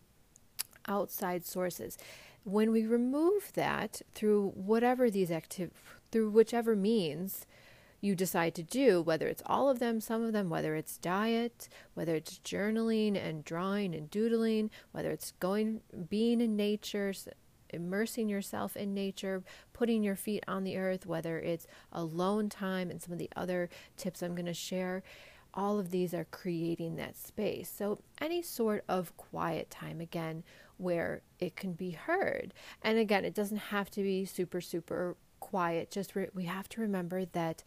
outside 0.88 1.46
sources 1.46 1.96
when 2.44 2.72
we 2.72 2.86
remove 2.86 3.52
that 3.54 4.02
through 4.14 4.50
whatever 4.56 5.10
these 5.10 5.32
active 5.32 5.72
through 6.12 6.30
whichever 6.30 6.76
means 6.76 7.46
you 8.02 8.16
decide 8.16 8.56
to 8.56 8.64
do, 8.64 9.02
whether 9.02 9.28
it's 9.28 9.44
all 9.46 9.70
of 9.70 9.80
them, 9.80 10.00
some 10.00 10.24
of 10.24 10.32
them, 10.32 10.50
whether 10.50 10.76
it's 10.76 10.98
diet, 10.98 11.68
whether 11.94 12.16
it's 12.16 12.40
journaling 12.40 13.18
and 13.18 13.44
drawing 13.44 13.94
and 13.94 14.10
doodling, 14.10 14.72
whether 14.92 15.12
it's 15.12 15.34
going 15.40 15.82
being 16.10 16.40
in 16.40 16.56
nature, 16.56 17.14
immersing 17.72 18.30
yourself 18.30 18.78
in 18.78 18.94
nature, 18.94 19.44
putting 19.74 20.02
your 20.02 20.16
feet 20.16 20.44
on 20.48 20.64
the 20.64 20.78
earth, 20.78 21.06
whether 21.06 21.40
it's 21.40 21.68
alone 21.92 22.50
time 22.50 22.90
and 22.90 23.02
some 23.02 23.12
of 23.12 23.20
the 23.20 23.30
other 23.36 23.70
tips 23.98 24.22
I'm 24.22 24.34
going 24.34 24.46
to 24.46 24.54
share, 24.54 25.04
all 25.54 25.80
of 25.80 25.92
these 25.92 26.14
are 26.14 26.26
creating 26.26 26.96
that 26.96 27.18
space. 27.18 27.70
So 27.76 28.00
any 28.22 28.42
sort 28.42 28.84
of 28.88 29.16
quiet 29.18 29.70
time 29.70 30.00
again 30.00 30.44
where 30.80 31.22
it 31.40 31.56
can 31.56 31.74
be 31.74 31.92
heard. 31.92 32.54
And 32.82 32.98
again, 32.98 33.26
it 33.26 33.36
doesn't 33.36 33.58
have 33.58 33.92
to 33.92 34.02
be 34.02 34.26
super, 34.26 34.62
super 34.62 35.18
quiet. 35.40 35.92
Just 35.92 36.16
re- 36.16 36.30
we 36.34 36.46
have 36.46 36.70
to 36.70 36.82
remember 36.82 37.26
that 37.26 37.64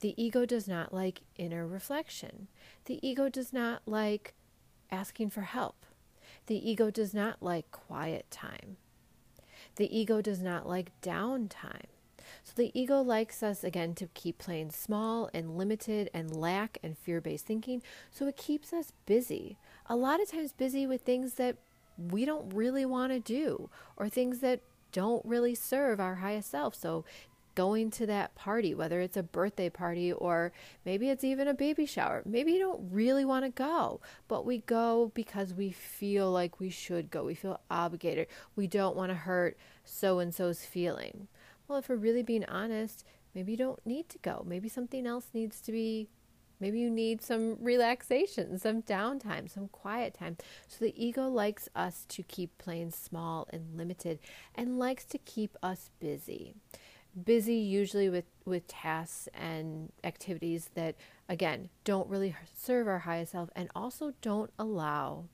the 0.00 0.20
ego 0.22 0.44
does 0.44 0.68
not 0.68 0.92
like 0.92 1.22
inner 1.36 1.66
reflection. 1.66 2.48
The 2.84 3.06
ego 3.06 3.28
does 3.28 3.52
not 3.52 3.82
like 3.86 4.34
asking 4.90 5.30
for 5.30 5.42
help. 5.42 5.86
The 6.46 6.70
ego 6.70 6.90
does 6.90 7.12
not 7.12 7.42
like 7.42 7.70
quiet 7.70 8.30
time. 8.30 8.76
The 9.76 9.96
ego 9.96 10.20
does 10.20 10.40
not 10.40 10.68
like 10.68 10.92
downtime. 11.02 11.86
So 12.44 12.52
the 12.56 12.70
ego 12.78 13.00
likes 13.00 13.42
us 13.42 13.64
again 13.64 13.94
to 13.94 14.08
keep 14.14 14.38
playing 14.38 14.70
small 14.70 15.30
and 15.32 15.56
limited 15.56 16.10
and 16.12 16.34
lack 16.34 16.78
and 16.82 16.96
fear 16.96 17.20
based 17.20 17.46
thinking. 17.46 17.82
So 18.10 18.26
it 18.26 18.36
keeps 18.36 18.72
us 18.72 18.92
busy. 19.06 19.58
A 19.86 19.96
lot 19.96 20.20
of 20.20 20.30
times 20.30 20.52
busy 20.52 20.86
with 20.86 21.02
things 21.02 21.34
that 21.34 21.56
we 21.98 22.24
don't 22.24 22.54
really 22.54 22.86
want 22.86 23.12
to 23.12 23.20
do 23.20 23.68
or 23.96 24.08
things 24.08 24.38
that 24.38 24.60
don't 24.92 25.24
really 25.24 25.54
serve 25.54 26.00
our 26.00 26.16
highest 26.16 26.50
self. 26.50 26.74
So 26.74 27.04
going 27.58 27.90
to 27.90 28.06
that 28.06 28.32
party, 28.36 28.72
whether 28.72 29.00
it's 29.00 29.16
a 29.16 29.22
birthday 29.22 29.68
party 29.68 30.12
or 30.12 30.52
maybe 30.84 31.08
it's 31.08 31.24
even 31.24 31.48
a 31.48 31.54
baby 31.54 31.84
shower. 31.86 32.22
Maybe 32.24 32.52
you 32.52 32.60
don't 32.60 32.88
really 32.92 33.24
want 33.24 33.44
to 33.44 33.50
go, 33.50 34.00
but 34.28 34.46
we 34.46 34.58
go 34.58 35.10
because 35.12 35.52
we 35.52 35.72
feel 35.72 36.30
like 36.30 36.60
we 36.60 36.70
should 36.70 37.10
go. 37.10 37.24
We 37.24 37.34
feel 37.34 37.60
obligated. 37.68 38.28
We 38.54 38.68
don't 38.68 38.94
want 38.94 39.10
to 39.10 39.16
hurt 39.16 39.58
so 39.82 40.20
and 40.20 40.32
so's 40.32 40.64
feeling. 40.64 41.26
Well, 41.66 41.78
if 41.78 41.88
we're 41.88 41.96
really 41.96 42.22
being 42.22 42.44
honest, 42.44 43.04
maybe 43.34 43.50
you 43.52 43.58
don't 43.58 43.84
need 43.84 44.08
to 44.10 44.18
go. 44.18 44.44
Maybe 44.46 44.68
something 44.68 45.04
else 45.04 45.26
needs 45.34 45.60
to 45.62 45.72
be 45.72 46.08
Maybe 46.60 46.80
you 46.80 46.90
need 46.90 47.22
some 47.22 47.56
relaxation, 47.60 48.58
some 48.58 48.82
downtime, 48.82 49.50
some 49.50 49.68
quiet 49.68 50.14
time. 50.14 50.36
So 50.66 50.84
the 50.84 50.94
ego 51.02 51.28
likes 51.28 51.68
us 51.74 52.04
to 52.08 52.22
keep 52.22 52.56
playing 52.58 52.90
small 52.90 53.46
and 53.50 53.76
limited 53.76 54.18
and 54.54 54.78
likes 54.78 55.04
to 55.06 55.18
keep 55.18 55.56
us 55.62 55.90
busy. 56.00 56.54
Busy 57.24 57.54
usually 57.54 58.08
with, 58.08 58.26
with 58.44 58.66
tasks 58.66 59.28
and 59.34 59.92
activities 60.04 60.70
that, 60.74 60.94
again, 61.28 61.68
don't 61.84 62.08
really 62.08 62.36
serve 62.56 62.86
our 62.86 63.00
highest 63.00 63.32
self 63.32 63.50
and 63.56 63.70
also 63.74 64.12
don't 64.20 64.52
allow 64.58 65.24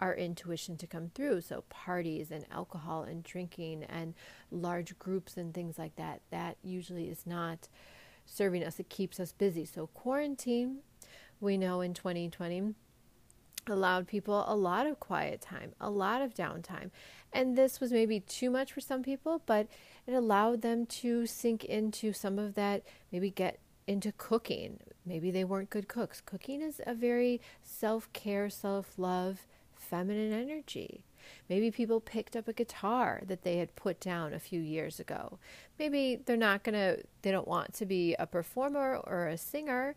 our 0.00 0.14
intuition 0.14 0.76
to 0.76 0.86
come 0.86 1.10
through. 1.14 1.40
So, 1.40 1.64
parties 1.68 2.30
and 2.30 2.44
alcohol 2.50 3.02
and 3.02 3.22
drinking 3.22 3.84
and 3.84 4.14
large 4.50 4.98
groups 4.98 5.36
and 5.36 5.52
things 5.54 5.78
like 5.78 5.96
that, 5.96 6.20
that 6.30 6.56
usually 6.62 7.08
is 7.08 7.26
not 7.26 7.68
serving 8.24 8.64
us. 8.64 8.78
It 8.78 8.88
keeps 8.88 9.20
us 9.20 9.32
busy. 9.32 9.64
So, 9.64 9.88
quarantine, 9.88 10.78
we 11.40 11.56
know 11.56 11.80
in 11.80 11.94
2020, 11.94 12.74
allowed 13.66 14.06
people 14.06 14.44
a 14.46 14.54
lot 14.54 14.86
of 14.86 15.00
quiet 15.00 15.40
time, 15.40 15.72
a 15.80 15.90
lot 15.90 16.22
of 16.22 16.34
downtime. 16.34 16.90
And 17.32 17.56
this 17.56 17.80
was 17.80 17.92
maybe 17.92 18.20
too 18.20 18.50
much 18.50 18.72
for 18.72 18.80
some 18.80 19.02
people, 19.02 19.42
but 19.46 19.66
it 20.06 20.12
allowed 20.12 20.62
them 20.62 20.86
to 20.86 21.26
sink 21.26 21.64
into 21.64 22.12
some 22.12 22.38
of 22.38 22.54
that, 22.54 22.82
maybe 23.10 23.30
get 23.30 23.58
into 23.86 24.12
cooking. 24.12 24.80
Maybe 25.04 25.30
they 25.30 25.44
weren't 25.44 25.70
good 25.70 25.88
cooks. 25.88 26.20
Cooking 26.20 26.62
is 26.62 26.80
a 26.86 26.94
very 26.94 27.40
self 27.62 28.12
care, 28.12 28.48
self 28.48 28.98
love, 28.98 29.46
feminine 29.74 30.32
energy. 30.32 31.04
Maybe 31.48 31.70
people 31.70 32.00
picked 32.00 32.36
up 32.36 32.48
a 32.48 32.52
guitar 32.52 33.22
that 33.26 33.42
they 33.42 33.58
had 33.58 33.76
put 33.76 34.00
down 34.00 34.32
a 34.32 34.38
few 34.38 34.60
years 34.60 35.00
ago. 35.00 35.38
Maybe 35.78 36.20
they're 36.24 36.36
not 36.36 36.62
going 36.64 36.74
to, 36.74 37.02
they 37.22 37.30
don't 37.30 37.48
want 37.48 37.74
to 37.74 37.86
be 37.86 38.14
a 38.18 38.26
performer 38.26 38.96
or 38.96 39.26
a 39.26 39.36
singer, 39.38 39.94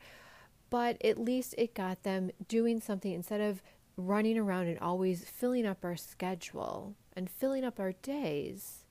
but 0.69 1.03
at 1.03 1.17
least 1.17 1.55
it 1.57 1.73
got 1.73 2.03
them 2.03 2.32
doing 2.47 2.80
something 2.82 3.11
instead 3.11 3.41
of 3.41 3.61
running 3.95 4.38
around 4.38 4.67
and 4.67 4.80
always 4.80 5.23
filling 5.23 5.65
up 5.65 5.84
our 5.84 5.95
schedule 5.95 6.95
and 7.13 7.30
filling 7.30 7.63
up 7.63 7.80
our 7.80 7.93
days 7.93 8.84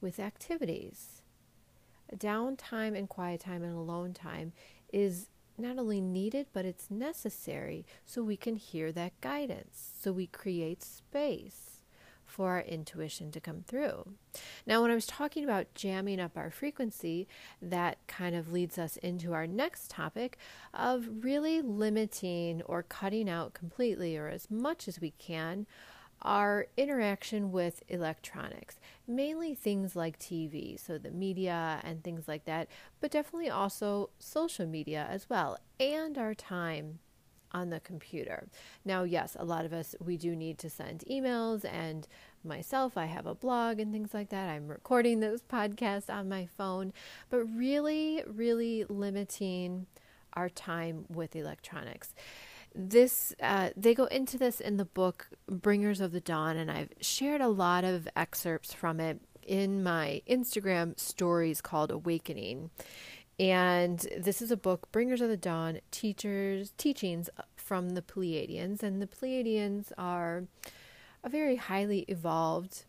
with 0.00 0.18
activities. 0.18 1.22
Downtime 2.16 2.96
and 2.96 3.08
quiet 3.08 3.40
time 3.40 3.62
and 3.62 3.76
alone 3.76 4.12
time 4.12 4.52
is 4.92 5.28
not 5.62 5.78
only 5.78 6.00
needed, 6.00 6.48
but 6.52 6.64
it's 6.64 6.90
necessary 6.90 7.86
so 8.04 8.22
we 8.22 8.36
can 8.36 8.56
hear 8.56 8.92
that 8.92 9.18
guidance. 9.20 9.92
So 10.00 10.12
we 10.12 10.26
create 10.26 10.82
space 10.82 11.72
for 12.32 12.50
our 12.50 12.62
intuition 12.62 13.30
to 13.30 13.40
come 13.40 13.62
through. 13.66 14.14
Now, 14.66 14.80
when 14.80 14.90
I 14.90 14.94
was 14.94 15.06
talking 15.06 15.44
about 15.44 15.74
jamming 15.74 16.18
up 16.18 16.36
our 16.36 16.50
frequency, 16.50 17.28
that 17.60 17.98
kind 18.06 18.34
of 18.34 18.50
leads 18.50 18.78
us 18.78 18.96
into 18.96 19.34
our 19.34 19.46
next 19.46 19.90
topic 19.90 20.38
of 20.72 21.24
really 21.24 21.60
limiting 21.60 22.62
or 22.62 22.82
cutting 22.82 23.28
out 23.28 23.52
completely 23.52 24.16
or 24.16 24.28
as 24.28 24.50
much 24.50 24.88
as 24.88 25.00
we 25.00 25.10
can 25.18 25.66
our 26.22 26.66
interaction 26.76 27.52
with 27.52 27.82
electronics, 27.88 28.76
mainly 29.06 29.54
things 29.54 29.94
like 29.96 30.18
TV, 30.18 30.78
so 30.78 30.98
the 30.98 31.10
media 31.10 31.80
and 31.82 32.02
things 32.02 32.28
like 32.28 32.44
that, 32.44 32.68
but 33.00 33.10
definitely 33.10 33.50
also 33.50 34.10
social 34.18 34.66
media 34.66 35.06
as 35.10 35.28
well, 35.28 35.58
and 35.78 36.16
our 36.16 36.34
time 36.34 37.00
on 37.52 37.70
the 37.70 37.80
computer. 37.80 38.48
Now, 38.84 39.02
yes, 39.02 39.36
a 39.38 39.44
lot 39.44 39.64
of 39.64 39.72
us, 39.72 39.94
we 40.00 40.16
do 40.16 40.34
need 40.34 40.58
to 40.58 40.70
send 40.70 41.04
emails, 41.10 41.64
and 41.64 42.06
myself, 42.44 42.96
I 42.96 43.06
have 43.06 43.26
a 43.26 43.34
blog 43.34 43.78
and 43.78 43.92
things 43.92 44.14
like 44.14 44.30
that. 44.30 44.48
I'm 44.48 44.68
recording 44.68 45.20
this 45.20 45.42
podcast 45.52 46.12
on 46.12 46.28
my 46.28 46.46
phone, 46.46 46.92
but 47.30 47.44
really, 47.44 48.22
really 48.26 48.84
limiting 48.88 49.86
our 50.34 50.48
time 50.48 51.04
with 51.08 51.36
electronics. 51.36 52.14
This, 52.74 53.34
uh, 53.42 53.70
they 53.76 53.94
go 53.94 54.04
into 54.06 54.38
this 54.38 54.60
in 54.60 54.76
the 54.78 54.84
book 54.84 55.28
Bringers 55.46 56.00
of 56.00 56.12
the 56.12 56.20
Dawn, 56.20 56.56
and 56.56 56.70
I've 56.70 56.90
shared 57.00 57.40
a 57.40 57.48
lot 57.48 57.84
of 57.84 58.08
excerpts 58.16 58.72
from 58.72 58.98
it 58.98 59.20
in 59.42 59.82
my 59.82 60.22
Instagram 60.28 60.98
stories 60.98 61.60
called 61.60 61.90
Awakening. 61.90 62.70
And 63.38 64.06
this 64.16 64.40
is 64.40 64.50
a 64.50 64.56
book, 64.56 64.90
Bringers 64.92 65.20
of 65.20 65.28
the 65.28 65.36
Dawn, 65.36 65.80
Teachers 65.90 66.72
Teachings 66.76 67.28
from 67.56 67.90
the 67.90 68.02
Pleiadians. 68.02 68.82
And 68.82 69.02
the 69.02 69.06
Pleiadians 69.06 69.92
are 69.98 70.44
a 71.24 71.28
very 71.28 71.56
highly 71.56 72.00
evolved 72.08 72.84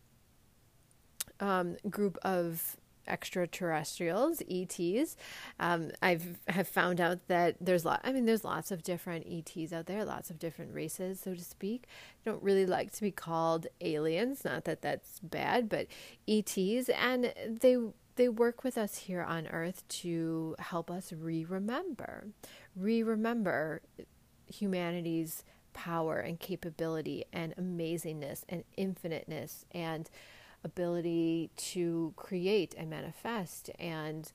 um, 1.40 1.76
group 1.90 2.18
of 2.22 2.76
extraterrestrials, 3.06 4.42
ETs. 4.50 5.16
Um, 5.58 5.90
I've 6.02 6.38
have 6.48 6.68
found 6.68 7.00
out 7.00 7.26
that 7.28 7.56
there's 7.60 7.84
lot. 7.84 8.00
I 8.04 8.12
mean, 8.12 8.26
there's 8.26 8.44
lots 8.44 8.70
of 8.70 8.82
different 8.82 9.26
ETs 9.30 9.72
out 9.72 9.86
there, 9.86 10.04
lots 10.04 10.30
of 10.30 10.38
different 10.38 10.74
races, 10.74 11.20
so 11.20 11.34
to 11.34 11.42
speak. 11.42 11.86
I 12.24 12.30
don't 12.30 12.42
really 12.42 12.66
like 12.66 12.92
to 12.92 13.00
be 13.00 13.10
called 13.10 13.66
aliens. 13.80 14.44
Not 14.44 14.64
that 14.64 14.82
that's 14.82 15.20
bad, 15.20 15.68
but 15.68 15.86
ETs, 16.28 16.88
and 16.88 17.32
they 17.46 17.76
they 18.16 18.28
work 18.28 18.62
with 18.62 18.78
us 18.78 18.96
here 18.96 19.22
on 19.22 19.46
Earth 19.48 19.86
to 19.88 20.54
help 20.58 20.90
us 20.90 21.12
re-remember, 21.12 22.28
re-remember 22.76 23.82
humanity's 24.46 25.42
power 25.72 26.18
and 26.18 26.38
capability 26.38 27.24
and 27.32 27.54
amazingness 27.56 28.44
and 28.48 28.64
infiniteness 28.76 29.66
and 29.72 30.08
ability 30.64 31.50
to 31.56 32.12
create 32.16 32.74
and 32.76 32.90
manifest 32.90 33.70
and 33.78 34.32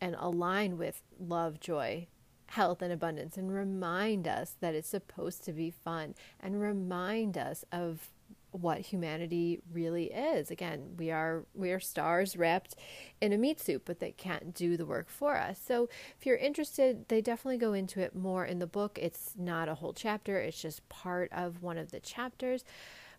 and 0.00 0.16
align 0.18 0.76
with 0.76 1.00
love, 1.20 1.60
joy, 1.60 2.08
health 2.46 2.82
and 2.82 2.92
abundance 2.92 3.38
and 3.38 3.54
remind 3.54 4.28
us 4.28 4.56
that 4.60 4.74
it's 4.74 4.88
supposed 4.88 5.42
to 5.42 5.52
be 5.52 5.70
fun 5.70 6.14
and 6.38 6.60
remind 6.60 7.38
us 7.38 7.64
of 7.72 8.10
what 8.50 8.78
humanity 8.80 9.58
really 9.72 10.12
is. 10.12 10.50
Again, 10.50 10.94
we 10.98 11.10
are 11.10 11.44
we 11.54 11.72
are 11.72 11.80
stars 11.80 12.36
wrapped 12.36 12.74
in 13.20 13.32
a 13.32 13.38
meat 13.38 13.58
suit, 13.58 13.82
but 13.86 14.00
they 14.00 14.12
can't 14.12 14.54
do 14.54 14.76
the 14.76 14.84
work 14.84 15.08
for 15.08 15.36
us. 15.38 15.58
So 15.66 15.88
if 16.18 16.26
you're 16.26 16.36
interested, 16.36 17.08
they 17.08 17.22
definitely 17.22 17.56
go 17.56 17.72
into 17.72 18.00
it 18.00 18.14
more 18.14 18.44
in 18.44 18.58
the 18.58 18.66
book. 18.66 18.98
It's 19.00 19.32
not 19.38 19.70
a 19.70 19.74
whole 19.76 19.94
chapter, 19.94 20.38
it's 20.38 20.60
just 20.60 20.86
part 20.90 21.30
of 21.32 21.62
one 21.62 21.78
of 21.78 21.90
the 21.90 22.00
chapters. 22.00 22.64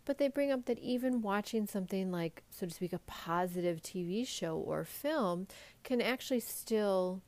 But 0.06 0.18
they 0.18 0.28
bring 0.28 0.52
up 0.52 0.66
that 0.66 0.80
even 0.80 1.22
watching 1.22 1.66
something 1.66 2.12
like, 2.12 2.44
so 2.50 2.66
to 2.66 2.74
speak, 2.74 2.94
a 2.94 3.00
positive 3.00 3.82
TV 3.82 4.28
show 4.28 4.58
or 4.58 4.84
film 4.84 5.48
can 5.84 6.02
actually 6.02 6.42
still 6.42 7.22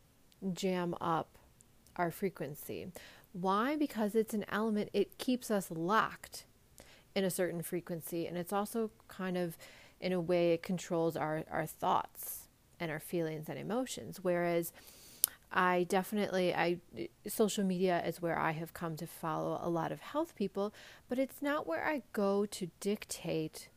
jam 0.53 0.95
up 0.99 1.37
our 1.95 2.11
frequency. 2.11 2.87
Why? 3.31 3.75
Because 3.75 4.15
it's 4.15 4.33
an 4.33 4.45
element, 4.49 4.89
it 4.93 5.17
keeps 5.17 5.49
us 5.49 5.71
locked 5.71 6.45
in 7.15 7.23
a 7.23 7.29
certain 7.29 7.61
frequency. 7.61 8.27
And 8.27 8.37
it's 8.37 8.53
also 8.53 8.91
kind 9.07 9.37
of, 9.37 9.57
in 10.01 10.11
a 10.11 10.19
way, 10.19 10.53
it 10.53 10.61
controls 10.61 11.15
our, 11.15 11.43
our 11.49 11.65
thoughts 11.65 12.49
and 12.79 12.91
our 12.91 12.99
feelings 12.99 13.47
and 13.47 13.57
emotions. 13.57 14.19
Whereas 14.21 14.73
I 15.51 15.85
definitely, 15.87 16.53
I 16.53 16.79
social 17.27 17.63
media 17.63 18.03
is 18.05 18.21
where 18.21 18.37
I 18.37 18.51
have 18.51 18.73
come 18.73 18.95
to 18.97 19.07
follow 19.07 19.59
a 19.61 19.69
lot 19.69 19.91
of 19.91 20.01
health 20.01 20.35
people, 20.35 20.73
but 21.07 21.19
it's 21.19 21.41
not 21.41 21.65
where 21.65 21.85
I 21.85 22.03
go 22.13 22.45
to 22.45 22.69
dictate 22.79 23.69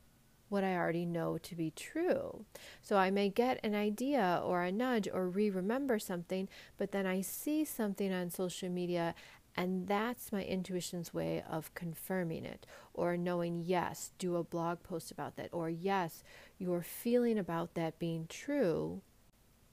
what 0.49 0.65
I 0.65 0.77
already 0.77 1.05
know 1.05 1.39
to 1.39 1.55
be 1.55 1.71
true. 1.71 2.45
So 2.81 2.97
I 2.97 3.11
may 3.11 3.29
get 3.29 3.61
an 3.63 3.75
idea 3.75 4.41
or 4.43 4.63
a 4.63 4.73
nudge 4.73 5.09
or 5.13 5.29
re 5.29 5.51
remember 5.51 5.99
something, 5.99 6.49
but 6.79 6.93
then 6.93 7.07
I 7.07 7.21
see 7.21 7.65
something 7.65 8.13
on 8.13 8.31
social 8.31 8.71
media 8.71 9.15
and 9.57 9.89
that's 9.89 10.31
my 10.31 10.45
intuition's 10.45 11.13
way 11.13 11.43
of 11.51 11.75
confirming 11.75 12.45
it 12.45 12.65
or 12.95 13.17
knowing, 13.17 13.61
yes, 13.61 14.13
do 14.17 14.37
a 14.37 14.45
blog 14.45 14.85
post 14.85 15.11
about 15.11 15.35
that, 15.35 15.49
or 15.53 15.69
yes, 15.69 16.23
your 16.59 16.81
feeling 16.81 17.37
about 17.37 17.75
that 17.75 17.99
being 17.99 18.27
true 18.29 19.03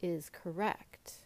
is 0.01 0.29
correct. 0.29 1.24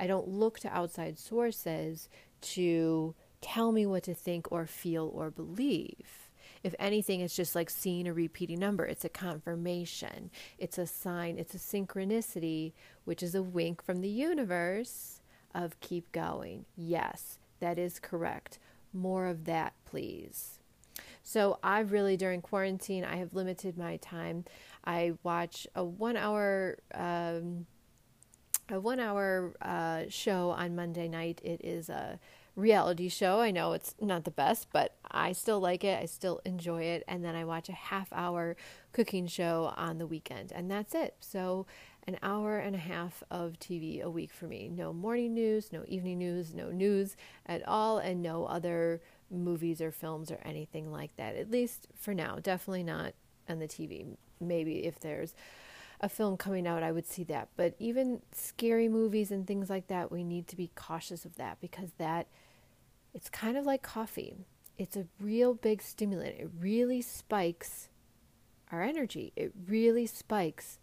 I 0.00 0.06
don't 0.06 0.28
look 0.28 0.58
to 0.60 0.74
outside 0.74 1.18
sources 1.18 2.08
to 2.40 3.14
tell 3.42 3.70
me 3.70 3.84
what 3.84 4.02
to 4.04 4.14
think 4.14 4.50
or 4.50 4.66
feel 4.66 5.10
or 5.14 5.30
believe. 5.30 6.30
If 6.62 6.74
anything, 6.78 7.20
it's 7.20 7.36
just 7.36 7.54
like 7.54 7.70
seeing 7.70 8.08
a 8.08 8.12
repeating 8.12 8.58
number. 8.58 8.84
It's 8.84 9.04
a 9.04 9.10
confirmation, 9.10 10.30
it's 10.58 10.78
a 10.78 10.86
sign, 10.86 11.38
it's 11.38 11.54
a 11.54 11.58
synchronicity, 11.58 12.72
which 13.04 13.22
is 13.22 13.34
a 13.34 13.42
wink 13.42 13.82
from 13.82 14.00
the 14.00 14.08
universe 14.08 15.20
of 15.54 15.78
keep 15.80 16.10
going. 16.12 16.64
Yes, 16.76 17.38
that 17.60 17.78
is 17.78 17.98
correct. 17.98 18.58
More 18.92 19.26
of 19.26 19.44
that, 19.44 19.74
please. 19.84 20.58
So, 21.22 21.58
I've 21.62 21.92
really, 21.92 22.16
during 22.16 22.42
quarantine, 22.42 23.04
I 23.04 23.16
have 23.16 23.34
limited 23.34 23.78
my 23.78 23.96
time. 23.98 24.44
I 24.84 25.12
watch 25.22 25.66
a 25.74 25.84
one 25.84 26.16
hour. 26.16 26.78
Um, 26.94 27.66
a 28.70 28.80
one 28.80 29.00
hour 29.00 29.52
uh, 29.62 30.04
show 30.08 30.50
on 30.50 30.76
Monday 30.76 31.08
night. 31.08 31.40
It 31.44 31.60
is 31.64 31.88
a 31.88 32.18
reality 32.56 33.08
show. 33.08 33.40
I 33.40 33.50
know 33.50 33.72
it's 33.72 33.94
not 34.00 34.24
the 34.24 34.30
best, 34.30 34.68
but 34.72 34.94
I 35.10 35.32
still 35.32 35.60
like 35.60 35.84
it. 35.84 36.00
I 36.00 36.06
still 36.06 36.40
enjoy 36.44 36.82
it. 36.82 37.04
And 37.08 37.24
then 37.24 37.34
I 37.34 37.44
watch 37.44 37.68
a 37.68 37.74
half 37.74 38.08
hour 38.12 38.56
cooking 38.92 39.26
show 39.26 39.72
on 39.76 39.98
the 39.98 40.06
weekend, 40.06 40.52
and 40.52 40.70
that's 40.70 40.94
it. 40.94 41.14
So 41.20 41.66
an 42.06 42.18
hour 42.22 42.58
and 42.58 42.74
a 42.74 42.78
half 42.80 43.22
of 43.30 43.58
TV 43.58 44.02
a 44.02 44.10
week 44.10 44.32
for 44.32 44.46
me. 44.46 44.70
No 44.72 44.92
morning 44.92 45.34
news, 45.34 45.72
no 45.72 45.84
evening 45.86 46.18
news, 46.18 46.54
no 46.54 46.70
news 46.70 47.16
at 47.46 47.66
all, 47.68 47.98
and 47.98 48.22
no 48.22 48.46
other 48.46 49.00
movies 49.30 49.80
or 49.80 49.92
films 49.92 50.30
or 50.30 50.40
anything 50.44 50.90
like 50.90 51.14
that. 51.16 51.36
At 51.36 51.50
least 51.50 51.86
for 51.94 52.14
now. 52.14 52.38
Definitely 52.42 52.84
not 52.84 53.14
on 53.48 53.58
the 53.58 53.68
TV. 53.68 54.06
Maybe 54.40 54.86
if 54.86 54.98
there's 55.00 55.34
a 56.00 56.08
film 56.08 56.36
coming 56.36 56.66
out, 56.66 56.82
I 56.82 56.92
would 56.92 57.06
see 57.06 57.24
that. 57.24 57.48
But 57.56 57.74
even 57.78 58.22
scary 58.32 58.88
movies 58.88 59.30
and 59.30 59.46
things 59.46 59.70
like 59.70 59.86
that, 59.88 60.10
we 60.10 60.24
need 60.24 60.48
to 60.48 60.56
be 60.56 60.70
cautious 60.74 61.24
of 61.24 61.36
that 61.36 61.60
because 61.60 61.90
that 61.98 62.26
it's 63.14 63.28
kind 63.28 63.56
of 63.56 63.66
like 63.66 63.82
coffee. 63.82 64.34
It's 64.78 64.96
a 64.96 65.06
real 65.20 65.54
big 65.54 65.82
stimulant. 65.82 66.36
It 66.38 66.50
really 66.58 67.02
spikes 67.02 67.88
our 68.72 68.82
energy. 68.82 69.32
It 69.36 69.52
really 69.66 70.06
spikes 70.06 70.78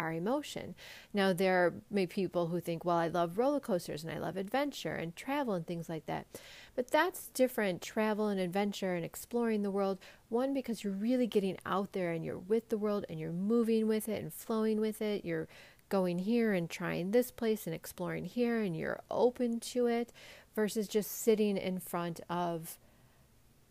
our 0.00 0.12
emotion. 0.12 0.74
Now, 1.12 1.32
there 1.32 1.66
are 1.66 1.74
be 1.92 2.06
people 2.06 2.46
who 2.46 2.58
think, 2.58 2.84
well, 2.84 2.96
I 2.96 3.08
love 3.08 3.36
roller 3.36 3.60
coasters 3.60 4.02
and 4.02 4.12
I 4.12 4.18
love 4.18 4.36
adventure 4.36 4.94
and 4.94 5.14
travel 5.14 5.54
and 5.54 5.66
things 5.66 5.88
like 5.88 6.06
that. 6.06 6.26
But 6.74 6.90
that's 6.90 7.28
different 7.28 7.82
travel 7.82 8.28
and 8.28 8.40
adventure 8.40 8.94
and 8.94 9.04
exploring 9.04 9.62
the 9.62 9.70
world. 9.70 9.98
One, 10.30 10.54
because 10.54 10.82
you're 10.82 10.92
really 10.92 11.26
getting 11.26 11.58
out 11.66 11.92
there 11.92 12.12
and 12.12 12.24
you're 12.24 12.38
with 12.38 12.70
the 12.70 12.78
world 12.78 13.04
and 13.08 13.20
you're 13.20 13.30
moving 13.30 13.86
with 13.86 14.08
it 14.08 14.22
and 14.22 14.32
flowing 14.32 14.80
with 14.80 15.02
it. 15.02 15.24
You're 15.24 15.48
going 15.90 16.20
here 16.20 16.54
and 16.54 16.70
trying 16.70 17.10
this 17.10 17.30
place 17.30 17.66
and 17.66 17.74
exploring 17.74 18.24
here 18.24 18.62
and 18.62 18.74
you're 18.74 19.00
open 19.10 19.60
to 19.60 19.86
it 19.86 20.12
versus 20.54 20.88
just 20.88 21.10
sitting 21.10 21.58
in 21.58 21.78
front 21.78 22.20
of 22.30 22.78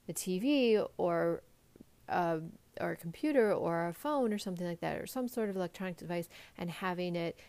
the 0.05 0.13
TV 0.13 0.85
or 0.97 1.41
uh, 2.07 2.39
or 2.79 2.91
a 2.91 2.97
computer 2.97 3.53
or 3.53 3.87
a 3.87 3.93
phone 3.93 4.33
or 4.33 4.37
something 4.37 4.67
like 4.67 4.81
that, 4.81 4.97
or 4.97 5.05
some 5.05 5.27
sort 5.27 5.49
of 5.49 5.55
electronic 5.55 5.97
device, 5.97 6.29
and 6.57 6.69
having 6.69 7.15
it 7.15 7.39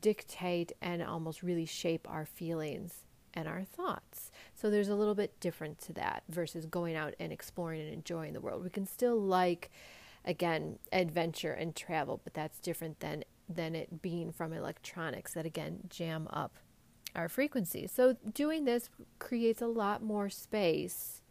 dictate 0.00 0.72
and 0.82 1.02
almost 1.02 1.42
really 1.42 1.66
shape 1.66 2.06
our 2.10 2.26
feelings 2.26 3.04
and 3.34 3.48
our 3.48 3.64
thoughts. 3.64 4.30
So 4.54 4.70
there's 4.70 4.88
a 4.88 4.94
little 4.94 5.14
bit 5.14 5.38
different 5.40 5.78
to 5.82 5.92
that 5.94 6.24
versus 6.28 6.66
going 6.66 6.96
out 6.96 7.14
and 7.20 7.32
exploring 7.32 7.80
and 7.80 7.92
enjoying 7.92 8.32
the 8.32 8.40
world. 8.40 8.62
We 8.64 8.70
can 8.70 8.86
still 8.86 9.20
like 9.20 9.70
again 10.24 10.78
adventure 10.92 11.52
and 11.52 11.74
travel, 11.74 12.20
but 12.24 12.34
that's 12.34 12.58
different 12.58 13.00
than 13.00 13.24
than 13.48 13.74
it 13.74 14.02
being 14.02 14.30
from 14.30 14.52
electronics 14.52 15.32
that 15.34 15.46
again 15.46 15.80
jam 15.88 16.28
up 16.30 16.58
our 17.14 17.28
frequencies. 17.28 17.90
So 17.92 18.16
doing 18.34 18.64
this 18.64 18.90
creates 19.18 19.62
a 19.62 19.66
lot 19.66 20.02
more 20.02 20.28
space 20.28 21.22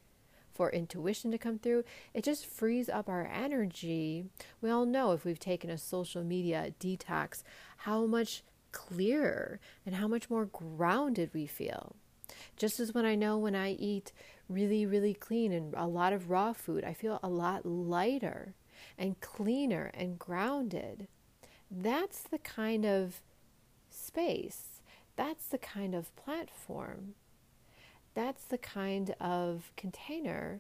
for 0.58 0.72
intuition 0.72 1.30
to 1.32 1.38
come 1.38 1.60
through, 1.60 1.84
it 2.16 2.24
just 2.24 2.48
frees 2.48 2.90
up 2.90 3.08
our 3.08 3.30
energy. 3.32 4.26
We 4.60 4.72
all 4.72 4.86
know 4.86 5.12
if 5.12 5.24
we've 5.24 5.40
taken 5.40 5.70
a 5.70 5.78
social 5.78 6.24
media 6.24 6.74
detox, 6.80 7.44
how 7.78 8.08
much 8.08 8.44
clearer 8.72 9.60
and 9.86 9.96
how 9.96 10.08
much 10.08 10.30
more 10.32 10.46
grounded 10.46 11.30
we 11.34 11.46
feel. 11.46 11.96
Just 12.58 12.80
as 12.80 12.94
when 12.94 13.06
I 13.06 13.14
know 13.14 13.38
when 13.38 13.56
I 13.56 13.72
eat 13.72 14.12
really, 14.50 14.86
really 14.86 15.14
clean 15.14 15.52
and 15.52 15.74
a 15.78 15.86
lot 15.86 16.12
of 16.12 16.32
raw 16.32 16.54
food, 16.54 16.84
I 16.84 16.94
feel 16.94 17.20
a 17.22 17.30
lot 17.30 17.66
lighter 17.66 18.56
and 18.98 19.20
cleaner 19.22 19.92
and 19.94 20.18
grounded. 20.18 21.08
That's 21.70 22.24
the 22.24 22.40
kind 22.40 22.84
of 22.86 23.22
space, 23.90 24.82
that's 25.16 25.48
the 25.48 25.58
kind 25.58 25.94
of 25.94 26.16
platform 26.16 27.14
that's 28.18 28.46
the 28.46 28.58
kind 28.58 29.14
of 29.20 29.72
container 29.78 30.60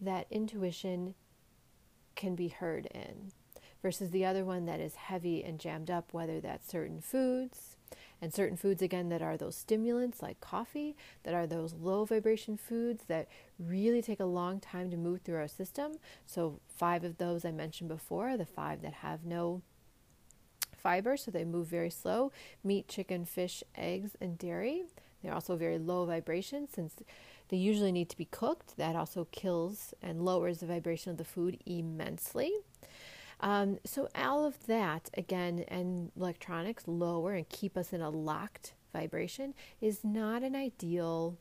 that 0.00 0.24
intuition 0.30 1.16
can 2.14 2.36
be 2.36 2.46
heard 2.46 2.86
in 2.94 3.32
versus 3.82 4.10
the 4.10 4.24
other 4.24 4.44
one 4.44 4.66
that 4.66 4.78
is 4.78 4.94
heavy 4.94 5.42
and 5.42 5.58
jammed 5.58 5.90
up, 5.90 6.12
whether 6.12 6.38
that's 6.38 6.70
certain 6.70 7.00
foods, 7.00 7.76
and 8.22 8.32
certain 8.32 8.56
foods 8.56 8.82
again 8.82 9.08
that 9.08 9.20
are 9.20 9.36
those 9.36 9.56
stimulants 9.56 10.22
like 10.22 10.40
coffee, 10.40 10.94
that 11.24 11.34
are 11.34 11.44
those 11.44 11.74
low 11.74 12.04
vibration 12.04 12.56
foods 12.56 13.02
that 13.08 13.26
really 13.58 14.00
take 14.00 14.20
a 14.20 14.24
long 14.24 14.60
time 14.60 14.88
to 14.88 14.96
move 14.96 15.22
through 15.22 15.38
our 15.38 15.48
system. 15.48 15.94
So, 16.24 16.60
five 16.68 17.02
of 17.02 17.18
those 17.18 17.44
I 17.44 17.50
mentioned 17.50 17.88
before, 17.88 18.36
the 18.36 18.46
five 18.46 18.80
that 18.82 18.94
have 18.94 19.24
no 19.24 19.60
fiber, 20.76 21.16
so 21.16 21.32
they 21.32 21.44
move 21.44 21.66
very 21.66 21.90
slow 21.90 22.30
meat, 22.62 22.86
chicken, 22.86 23.24
fish, 23.24 23.64
eggs, 23.74 24.12
and 24.20 24.38
dairy. 24.38 24.84
They're 25.26 25.34
also 25.34 25.56
very 25.56 25.76
low 25.76 26.06
vibration 26.06 26.68
since 26.72 26.94
they 27.48 27.56
usually 27.56 27.90
need 27.90 28.08
to 28.10 28.16
be 28.16 28.26
cooked. 28.26 28.76
That 28.76 28.94
also 28.94 29.26
kills 29.32 29.92
and 30.00 30.24
lowers 30.24 30.58
the 30.58 30.66
vibration 30.66 31.10
of 31.10 31.18
the 31.18 31.24
food 31.24 31.58
immensely. 31.66 32.52
Um, 33.40 33.80
so, 33.84 34.08
all 34.14 34.46
of 34.46 34.66
that, 34.68 35.10
again, 35.14 35.64
and 35.66 36.12
electronics 36.16 36.84
lower 36.86 37.34
and 37.34 37.48
keep 37.48 37.76
us 37.76 37.92
in 37.92 38.00
a 38.00 38.08
locked 38.08 38.74
vibration 38.92 39.52
is 39.80 40.04
not 40.04 40.44
an 40.44 40.54
ideal 40.54 41.38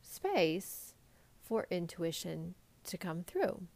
space 0.00 0.94
for 1.42 1.66
intuition 1.68 2.54
to 2.84 2.96
come 2.96 3.24
through. 3.24 3.66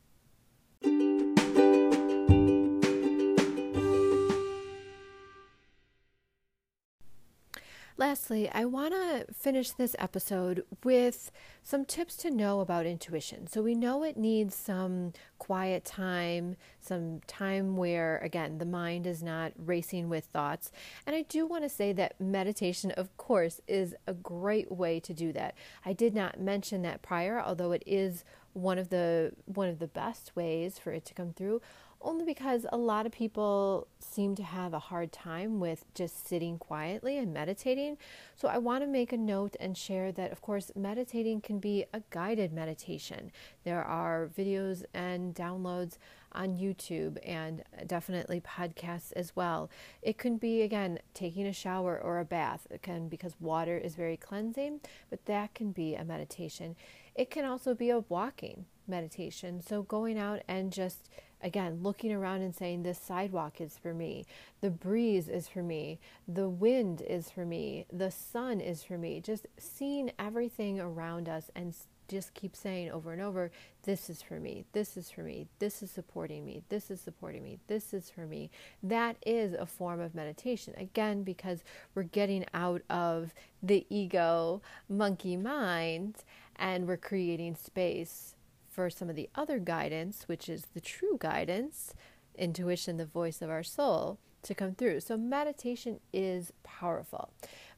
Lastly, 7.99 8.51
I 8.53 8.67
want 8.67 8.93
to 8.93 9.25
finish 9.33 9.71
this 9.71 9.97
episode 9.99 10.63
with 10.85 11.31
some 11.63 11.87
tips 11.87 12.15
to 12.17 12.31
know 12.31 12.61
about 12.61 12.85
intuition. 12.85 13.47
So, 13.47 13.63
we 13.63 13.75
know 13.75 14.03
it 14.03 14.19
needs 14.19 14.55
some 14.55 15.15
quiet 15.39 15.87
time, 15.87 16.57
some 16.79 17.23
time 17.27 17.75
where, 17.79 18.19
again, 18.19 18.59
the 18.59 18.67
mind 18.67 19.07
is 19.07 19.23
not 19.23 19.53
racing 19.57 20.11
with 20.11 20.27
thoughts. 20.27 20.71
And 21.07 21.17
I 21.17 21.23
do 21.23 21.47
want 21.47 21.65
to 21.65 21.71
say 21.71 21.95
that 21.95 22.21
meditation, 22.21 22.91
of 22.91 23.17
course, 23.17 23.63
is 23.67 23.95
a 24.07 24.13
great 24.13 24.71
way 24.71 25.01
to 25.01 25.15
do 25.15 25.33
that. 25.33 25.55
I 25.83 25.95
did 25.95 26.15
not 26.15 26.39
mention 26.39 26.83
that 26.83 27.01
prior, 27.01 27.41
although 27.41 27.73
it 27.73 27.83
is 27.87 28.25
one 28.53 28.79
of 28.79 28.89
the 28.89 29.33
one 29.45 29.69
of 29.69 29.79
the 29.79 29.87
best 29.87 30.35
ways 30.35 30.79
for 30.79 30.91
it 30.91 31.05
to 31.05 31.13
come 31.13 31.33
through 31.33 31.61
only 32.01 32.25
because 32.25 32.67
a 32.71 32.77
lot 32.77 33.07
of 33.07 33.13
people 33.13 33.89
seem 33.99 34.35
to 34.37 34.43
have 34.43 34.73
a 34.75 34.79
hard 34.79 35.13
time 35.13 35.61
with 35.61 35.85
just 35.95 36.27
sitting 36.27 36.59
quietly 36.59 37.19
and 37.19 37.33
meditating. 37.33 37.97
So, 38.37 38.49
I 38.49 38.59
want 38.59 38.83
to 38.83 38.87
make 38.87 39.13
a 39.13 39.17
note 39.17 39.57
and 39.59 39.77
share 39.77 40.13
that, 40.13 40.33
of 40.33 40.41
course, 40.41 40.71
meditating 40.77 41.41
can 41.41 41.59
be 41.59 41.85
a 41.93 42.03
guided 42.11 42.53
meditation. 42.53 43.33
There 43.65 43.83
are 43.83 44.31
videos 44.37 44.85
and 44.95 45.35
downloads 45.35 45.99
on 46.33 46.57
YouTube 46.57 47.19
and 47.25 47.63
definitely 47.87 48.41
podcasts 48.41 49.13
as 49.15 49.35
well. 49.35 49.71
It 50.03 50.19
can 50.19 50.37
be, 50.37 50.63
again, 50.63 50.99
taking 51.15 51.47
a 51.47 51.53
shower 51.53 51.99
or 51.99 52.19
a 52.19 52.25
bath, 52.25 52.67
it 52.71 52.83
can, 52.83 53.09
because 53.09 53.35
water 53.41 53.77
is 53.79 53.95
very 53.95 54.17
cleansing, 54.17 54.81
but 55.11 55.25
that 55.25 55.55
can 55.55 55.73
be 55.73 55.95
a 55.95 56.05
meditation. 56.05 56.77
It 57.15 57.31
can 57.31 57.45
also 57.45 57.75
be 57.75 57.91
a 57.91 58.01
walking 58.01 58.67
meditation. 58.87 59.63
So, 59.63 59.83
going 59.83 60.19
out 60.19 60.43
and 60.47 60.73
just 60.73 61.09
Again, 61.47 61.79
looking 61.81 62.13
around 62.13 62.43
and 62.43 62.53
saying, 62.53 62.83
This 62.83 62.99
sidewalk 62.99 63.61
is 63.61 63.79
for 63.79 63.95
me. 63.95 64.27
The 64.63 64.71
breeze 64.71 65.29
is 65.29 65.47
for 65.47 65.63
me. 65.63 66.01
The 66.27 66.49
wind 66.49 67.03
is 67.03 67.31
for 67.31 67.47
me. 67.47 67.87
The 67.93 68.11
sun 68.11 68.61
is 68.61 68.83
for 68.83 68.99
me. 68.99 69.21
Just 69.21 69.47
seeing 69.57 70.11
everything 70.19 70.81
around 70.81 71.29
us 71.29 71.49
and 71.55 71.73
just 72.09 72.35
keep 72.35 72.57
saying 72.57 72.91
over 72.91 73.13
and 73.13 73.23
over, 73.23 73.53
This 73.85 74.11
is 74.11 74.23
for 74.23 74.41
me. 74.41 74.65
This 74.73 74.97
is 74.97 75.09
for 75.13 75.23
me. 75.23 75.47
This 75.61 75.85
is 75.85 75.91
supporting 75.93 76.45
me. 76.45 76.65
This 76.69 76.91
is 76.91 77.01
supporting 77.01 77.45
me. 77.45 77.61
This 77.69 77.95
is 77.95 78.11
for 78.11 78.27
me. 78.27 78.51
That 78.83 79.15
is 79.25 79.55
a 79.55 79.67
form 79.67 80.01
of 80.01 80.17
meditation. 80.17 80.75
Again, 80.77 81.23
because 81.23 81.63
we're 81.95 82.03
getting 82.03 82.45
out 82.55 82.83
of 82.91 83.33
the 83.63 83.87
ego 83.89 84.63
monkey 84.89 85.37
mind 85.37 86.17
and 86.57 86.89
we're 86.89 86.97
creating 86.97 87.55
space 87.55 88.36
for 88.77 88.91
some 88.91 89.09
of 89.09 89.17
the 89.17 89.31
other 89.35 89.59
guidance, 89.59 90.25
which 90.29 90.51
is 90.51 90.67
the 90.75 90.83
true 90.83 91.17
guidance, 91.19 91.95
intuition, 92.37 92.99
the 92.99 93.07
voice 93.07 93.41
of 93.41 93.49
our 93.49 93.63
soul, 93.63 94.19
to 94.43 94.55
come 94.55 94.75
through. 94.75 95.01
So, 95.01 95.17
meditation 95.17 95.99
is 96.13 96.53
powerful. 96.63 97.31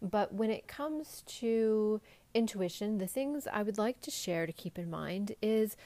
But 0.02 0.34
when 0.34 0.50
it 0.50 0.66
comes 0.66 1.22
to 1.38 2.00
intuition, 2.34 2.98
the 2.98 3.06
things 3.06 3.46
I 3.50 3.62
would 3.62 3.78
like 3.78 4.00
to 4.02 4.10
share 4.10 4.44
to 4.44 4.52
keep 4.52 4.76
in 4.76 4.90
mind 4.90 5.36
is 5.40 5.76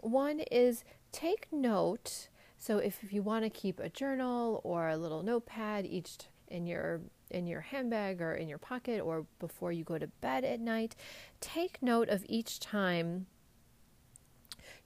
one 0.00 0.40
is 0.40 0.84
take 1.12 1.48
note. 1.50 2.28
So, 2.58 2.76
if, 2.76 3.10
you 3.10 3.22
want 3.22 3.44
to 3.44 3.50
keep 3.50 3.80
a 3.80 3.88
journal 3.88 4.60
or 4.64 4.90
a 4.90 4.98
little 4.98 5.22
notepad 5.22 5.86
each 5.86 6.18
in 6.48 6.66
your 6.66 7.00
in 7.30 7.46
your 7.46 7.60
handbag 7.60 8.20
or 8.20 8.34
in 8.34 8.48
your 8.48 8.58
pocket 8.58 9.00
or 9.00 9.26
before 9.38 9.72
you 9.72 9.84
go 9.84 9.98
to 9.98 10.06
bed 10.06 10.44
at 10.44 10.60
night, 10.60 10.94
take 11.40 11.82
note 11.82 12.08
of 12.10 12.24
each 12.28 12.60
time 12.60 13.26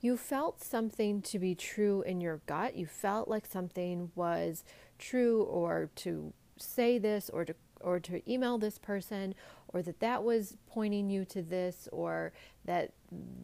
you 0.03 0.17
felt 0.17 0.63
something 0.63 1.23
to 1.23 1.39
be 1.39 1.55
true 1.55 2.03
in 2.03 2.21
your 2.21 2.43
gut. 2.47 2.75
You 2.77 2.87
felt 2.87 3.29
like 3.29 3.47
something 3.47 4.11
was 4.17 4.65
true 4.99 5.45
or 5.45 5.91
to 5.97 6.35
say 6.59 6.99
this 6.99 7.31
or 7.31 7.47
to 7.47 7.55
or 7.81 7.99
to 7.99 8.31
email 8.31 8.59
this 8.59 8.79
person 8.79 9.35
or 9.69 9.83
that 9.83 9.99
that 10.01 10.23
was 10.23 10.57
pointing 10.69 11.11
you 11.11 11.25
to 11.25 11.43
this 11.43 11.89
or 11.91 12.33
that 12.65 12.93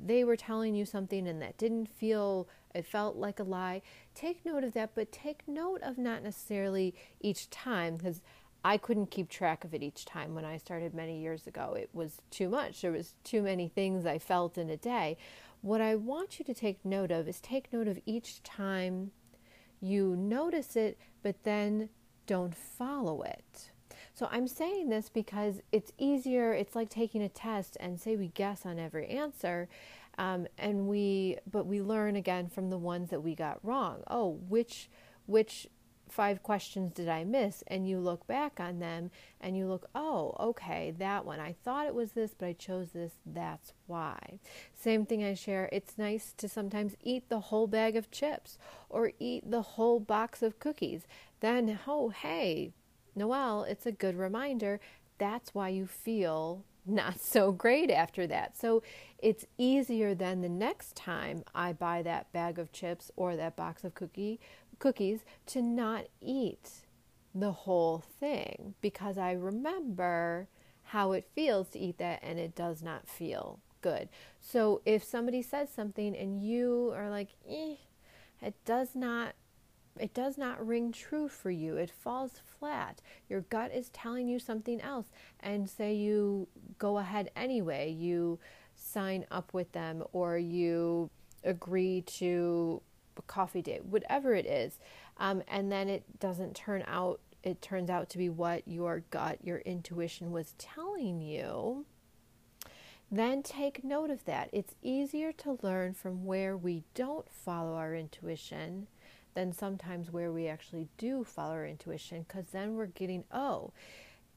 they 0.05 0.23
were 0.23 0.37
telling 0.37 0.75
you 0.75 0.85
something 0.85 1.27
and 1.27 1.43
that 1.43 1.57
didn't 1.59 1.87
feel 1.87 2.49
it 2.73 2.87
felt 2.87 3.17
like 3.17 3.41
a 3.41 3.43
lie 3.43 3.83
take 4.15 4.45
note 4.45 4.63
of 4.63 4.75
that 4.75 4.95
but 4.95 5.11
take 5.11 5.43
note 5.49 5.81
of 5.83 5.99
not 5.99 6.23
necessarily 6.23 6.95
each 7.21 7.51
time 7.51 7.97
because 7.97 8.21
I 8.65 8.77
couldn't 8.77 9.11
keep 9.11 9.29
track 9.29 9.65
of 9.65 9.73
it 9.73 9.83
each 9.83 10.05
time 10.05 10.35
when 10.35 10.45
I 10.45 10.57
started 10.59 10.93
many 10.93 11.21
years 11.21 11.47
ago. 11.47 11.75
It 11.75 11.91
was 11.93 12.21
too 12.31 12.49
much. 12.49 12.83
There 12.83 12.91
was 12.91 13.15
too 13.23 13.41
many 13.41 13.69
things 13.69 14.05
I 14.05 14.19
felt 14.19 14.59
in 14.59 14.69
a 14.69 14.77
day. 14.77 15.17
What 15.61 15.81
I 15.81 15.97
want 15.97 16.39
you 16.39 16.45
to 16.45 16.55
take 16.55 16.85
note 16.85 17.11
of 17.11 17.29
is 17.29 17.41
take 17.41 17.73
note 17.73 17.89
of 17.89 17.99
each 18.07 18.43
time 18.43 19.11
you 19.81 20.17
notice 20.17 20.77
it, 20.77 20.99
but 21.23 21.45
then 21.45 21.89
don't 22.27 22.55
follow 22.55 23.23
it. 23.23 23.71
So 24.15 24.29
I'm 24.31 24.49
saying 24.49 24.89
this 24.89 25.09
because 25.09 25.61
it's 25.71 25.93
easier. 25.99 26.53
It's 26.53 26.75
like 26.75 26.89
taking 26.89 27.23
a 27.23 27.29
test 27.29 27.77
and 27.81 28.01
say 28.01 28.17
we 28.17 28.29
guess 28.29 28.67
on 28.67 28.79
every 28.79 29.07
answer. 29.07 29.69
Um, 30.19 30.49
and 30.59 30.89
we, 30.89 31.39
but 31.51 31.67
we 31.67 31.81
learn 31.81 32.17
again 32.17 32.49
from 32.49 32.71
the 32.71 32.79
ones 32.79 33.11
that 33.11 33.23
we 33.23 33.35
got 33.35 33.65
wrong. 33.65 34.03
Oh, 34.09 34.41
which, 34.49 34.91
which 35.27 35.69
five 36.09 36.43
questions 36.43 36.93
did 36.95 37.09
I 37.09 37.25
miss? 37.25 37.63
And 37.67 37.89
you 37.89 37.99
look 37.99 38.27
back 38.27 38.61
on 38.61 38.79
them 38.79 39.11
and 39.41 39.57
you 39.57 39.67
look, 39.67 39.89
oh, 39.95 40.35
okay, 40.41 40.93
that 40.99 41.25
one. 41.25 41.41
I 41.41 41.55
thought 41.65 41.87
it 41.87 41.95
was 41.95 42.13
this, 42.13 42.35
but 42.37 42.47
I 42.47 42.53
chose 42.53 42.91
this. 42.91 43.13
That's 43.25 43.73
why. 43.87 44.39
Same 44.75 45.07
thing 45.07 45.25
I 45.25 45.35
share. 45.35 45.69
It's 45.73 45.99
nice 45.99 46.33
to 46.39 46.49
sometimes 46.49 46.97
eat 47.03 47.29
the 47.29 47.41
whole 47.41 47.67
bag 47.67 47.97
of 47.97 48.11
chips 48.11 48.59
or 48.89 49.13
eat 49.19 49.51
the 49.51 49.63
whole 49.63 50.01
box 50.01 50.43
of 50.43 50.59
cookies. 50.59 51.07
Then, 51.41 51.79
oh, 51.87 52.09
hey, 52.09 52.73
Noelle, 53.15 53.65
it's 53.65 53.87
a 53.87 53.93
good 53.93 54.17
reminder. 54.17 54.81
That's 55.19 55.55
why 55.55 55.69
you 55.71 55.87
feel 55.87 56.65
not 56.89 57.21
so 57.21 57.53
great 57.53 57.91
after 57.91 58.27
that. 58.27 58.57
So 58.57 58.83
it's 59.19 59.45
easier 59.59 60.15
than 60.15 60.41
the 60.41 60.49
next 60.49 60.97
time 60.97 61.45
I 61.55 61.73
buy 61.73 62.03
that 62.03 62.33
bag 62.33 62.59
of 62.59 62.73
chips 62.73 63.11
or 63.17 63.37
that 63.37 63.57
box 63.57 63.85
of 63.85 63.95
cookie 63.95 64.41
cookies 64.79 65.21
to 65.47 65.63
not 65.63 66.07
eat 66.21 66.71
the 67.35 67.53
whole 67.53 68.03
thing 68.21 68.75
because 68.81 69.19
I 69.19 69.33
remember 69.33 70.49
how 70.85 71.13
it 71.13 71.29
feels 71.35 71.69
to 71.69 71.79
eat 71.79 71.99
that 71.99 72.21
and 72.23 72.39
it 72.39 72.55
does 72.55 72.83
not 72.83 73.09
feel 73.09 73.61
good. 73.83 74.09
So 74.41 74.81
if 74.85 75.05
somebody 75.05 75.43
says 75.43 75.69
something 75.71 76.17
and 76.17 76.43
you 76.43 76.93
are 76.97 77.11
like, 77.11 77.29
eh, 77.49 77.75
it 78.41 78.55
does 78.65 78.95
not 78.95 79.35
it 79.99 80.15
does 80.15 80.39
not 80.39 80.65
ring 80.65 80.93
true 80.93 81.27
for 81.27 81.51
you. 81.51 81.77
It 81.77 81.91
falls 81.91 82.41
flat. 82.59 83.03
Your 83.29 83.41
gut 83.41 83.73
is 83.75 83.89
telling 83.89 84.29
you 84.29 84.39
something 84.39 84.81
else 84.81 85.07
and 85.41 85.69
say 85.69 85.93
you 85.93 86.47
go 86.79 86.99
ahead 86.99 87.33
anyway. 87.35 87.91
You 87.91 88.39
sign 88.77 89.27
up 89.31 89.53
with 89.53 89.73
them 89.73 90.05
or 90.13 90.39
you 90.39 91.11
agree 91.43 92.03
to 92.03 92.81
a 93.19 93.23
coffee 93.23 93.63
date, 93.63 93.85
whatever 93.85 94.35
it 94.35 94.47
is, 94.47 94.79
um, 95.19 95.43
and 95.49 95.71
then 95.71 95.89
it 95.89 96.19
doesn't 96.19 96.55
turn 96.55 96.85
out, 96.87 97.21
it 97.43 97.61
turns 97.63 97.91
out 97.91 98.09
to 98.11 98.19
be 98.19 98.29
what 98.29 98.67
your 98.67 99.05
gut, 99.11 99.39
your 99.43 99.59
intuition 99.59 100.31
was 100.31 100.55
telling 100.59 101.21
you, 101.21 101.85
then 103.11 103.43
take 103.43 103.85
note 103.85 104.11
of 104.11 104.25
that. 104.27 104.51
It's 104.53 104.75
easier 104.83 105.33
to 105.33 105.59
learn 105.63 105.95
from 105.95 106.25
where 106.25 106.57
we 106.57 106.85
don't 106.95 107.31
follow 107.31 107.75
our 107.75 107.95
intuition 107.95 108.87
than 109.35 109.53
sometimes 109.53 110.11
where 110.11 110.33
we 110.33 110.49
actually 110.49 110.89
do 110.99 111.25
follow 111.25 111.53
our 111.55 111.67
intuition 111.67 112.25
because 112.27 112.47
then 112.53 112.75
we're 112.75 112.87
getting, 112.87 113.25
oh, 113.33 113.73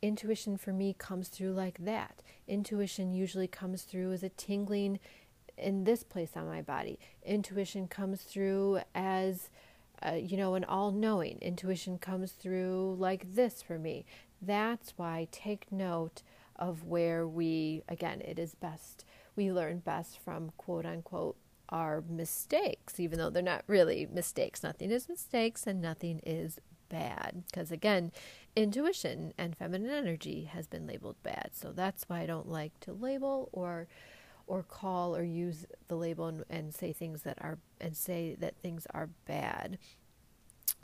intuition 0.02 0.58
for 0.58 0.72
me 0.72 0.96
comes 0.98 1.28
through 1.28 1.54
like 1.54 1.78
that. 1.80 2.22
Intuition 2.48 3.12
usually 3.12 3.48
comes 3.48 3.84
through 3.84 4.14
as 4.14 4.24
a 4.24 4.30
tingling 4.30 5.00
in 5.58 5.84
this 5.84 6.04
place 6.04 6.32
on 6.36 6.48
my 6.48 6.62
body. 6.62 7.00
Intuition 7.24 7.88
comes 7.88 8.22
through 8.22 8.82
as, 8.96 9.50
uh, 10.06 10.14
you 10.14 10.38
know, 10.38 10.56
an 10.56 10.64
all 10.64 10.92
knowing. 10.92 11.38
Intuition 11.42 11.98
comes 11.98 12.32
through 12.32 12.96
like 13.00 13.36
this 13.36 13.62
for 13.62 13.78
me. 13.78 14.06
That's 14.42 14.94
why 14.98 15.28
take 15.32 15.72
note 15.72 16.24
of 16.56 16.84
where 16.84 17.28
we, 17.28 17.84
again, 17.88 18.22
it 18.22 18.38
is 18.40 18.56
best. 18.56 19.06
We 19.36 19.52
learn 19.52 19.80
best 19.80 20.20
from 20.20 20.52
quote 20.58 20.86
unquote 20.86 21.38
our 21.70 22.04
mistakes, 22.10 23.00
even 23.00 23.18
though 23.18 23.30
they're 23.30 23.42
not 23.42 23.64
really 23.68 24.08
mistakes. 24.12 24.62
Nothing 24.62 24.92
is 24.92 25.08
mistakes 25.08 25.66
and 25.66 25.82
nothing 25.82 26.20
is 26.26 26.60
bad. 26.90 27.44
Because 27.48 27.72
again, 27.72 28.12
intuition 28.56 29.34
and 29.38 29.56
feminine 29.56 29.90
energy 29.90 30.50
has 30.52 30.68
been 30.68 30.86
labeled 30.86 31.16
bad. 31.24 31.52
So 31.54 31.72
that's 31.72 32.04
why 32.08 32.22
I 32.22 32.26
don't 32.26 32.50
like 32.50 32.78
to 32.82 32.94
label 32.94 33.50
or 33.54 33.88
or 34.52 34.64
call 34.64 35.16
or 35.16 35.24
use 35.24 35.66
the 35.88 35.96
label 35.96 36.28
and, 36.28 36.44
and 36.50 36.76
say 36.76 36.92
things 36.92 37.22
that 37.22 37.38
are 37.40 37.58
and 37.80 37.96
say 37.96 38.36
that 38.38 38.54
things 38.58 38.86
are 38.94 39.08
bad. 39.26 39.78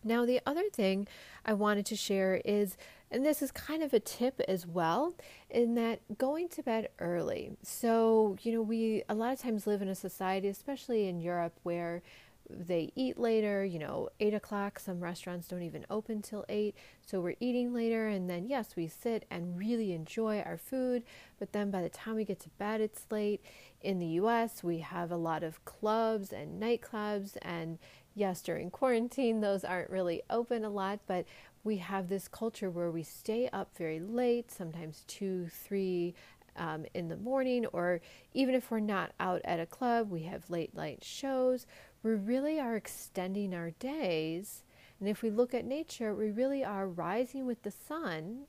Now, 0.06 0.26
the 0.26 0.40
other 0.46 0.70
thing 0.72 1.06
I 1.46 1.52
wanted 1.52 1.86
to 1.88 1.96
share 1.98 2.42
is, 2.46 2.78
and 3.12 3.26
this 3.26 3.42
is 3.42 3.52
kind 3.52 3.84
of 3.84 3.94
a 3.94 4.00
tip 4.00 4.40
as 4.48 4.66
well, 4.66 5.16
in 5.50 5.76
that 5.76 6.00
going 6.18 6.48
to 6.50 6.64
bed 6.64 6.88
early. 7.00 7.58
So, 7.62 8.38
you 8.42 8.54
know, 8.54 8.62
we 8.62 9.04
a 9.10 9.16
lot 9.16 9.34
of 9.34 9.42
times 9.42 9.68
live 9.68 9.82
in 9.82 9.90
a 9.90 9.96
society, 9.96 10.48
especially 10.48 11.10
in 11.10 11.20
Europe, 11.20 11.60
where 11.64 12.04
they 12.50 12.92
eat 12.96 13.18
later, 13.18 13.66
you 13.66 13.80
know, 13.80 14.10
eight 14.20 14.34
o'clock. 14.34 14.80
Some 14.80 15.00
restaurants 15.00 15.48
don't 15.48 15.62
even 15.62 15.86
open 15.90 16.22
till 16.22 16.46
eight. 16.50 16.76
So 17.06 17.20
we're 17.20 17.36
eating 17.40 17.74
later. 17.74 18.08
And 18.08 18.30
then, 18.30 18.48
yes, 18.48 18.76
we 18.76 18.88
sit 18.88 19.26
and 19.30 19.58
really 19.58 19.94
enjoy 19.94 20.42
our 20.42 20.58
food. 20.58 21.04
But 21.40 21.54
then 21.54 21.72
by 21.72 21.82
the 21.82 21.90
time 21.90 22.16
we 22.16 22.26
get 22.26 22.40
to 22.42 22.50
bed, 22.52 22.82
it's 22.82 23.06
late. 23.12 23.44
In 23.82 24.00
the 24.00 24.08
US, 24.22 24.64
we 24.64 24.80
have 24.80 25.12
a 25.12 25.18
lot 25.18 25.44
of 25.44 25.64
clubs 25.66 26.32
and 26.32 26.62
nightclubs. 26.62 27.38
And 27.42 27.80
yes, 28.16 28.42
during 28.42 28.72
quarantine, 28.72 29.42
those 29.42 29.64
aren't 29.64 29.90
really 29.90 30.22
open 30.30 30.64
a 30.64 30.70
lot. 30.70 31.00
But 31.08 31.26
we 31.64 31.78
have 31.78 32.08
this 32.08 32.28
culture 32.28 32.70
where 32.70 32.92
we 32.92 33.04
stay 33.04 33.50
up 33.50 33.76
very 33.78 34.00
late, 34.00 34.52
sometimes 34.52 35.04
two, 35.08 35.48
three 35.48 36.16
um, 36.58 36.86
in 36.94 37.08
the 37.08 37.18
morning, 37.18 37.66
or 37.68 38.02
even 38.34 38.56
if 38.56 38.72
we're 38.72 38.80
not 38.80 39.12
out 39.20 39.42
at 39.46 39.60
a 39.60 39.66
club, 39.66 40.10
we 40.10 40.24
have 40.24 40.50
late 40.50 40.76
night 40.76 41.04
shows 41.04 41.66
we 42.08 42.16
really 42.16 42.60
are 42.60 42.76
extending 42.76 43.54
our 43.54 43.72
days. 43.72 44.64
And 45.00 45.10
if 45.10 45.22
we 45.22 45.30
look 45.30 45.54
at 45.54 45.66
nature, 45.66 46.16
we 46.16 46.32
really 46.32 46.64
are 46.64 46.88
rising 46.88 47.46
with 47.46 47.64
the 47.64 47.72
sun 47.72 48.46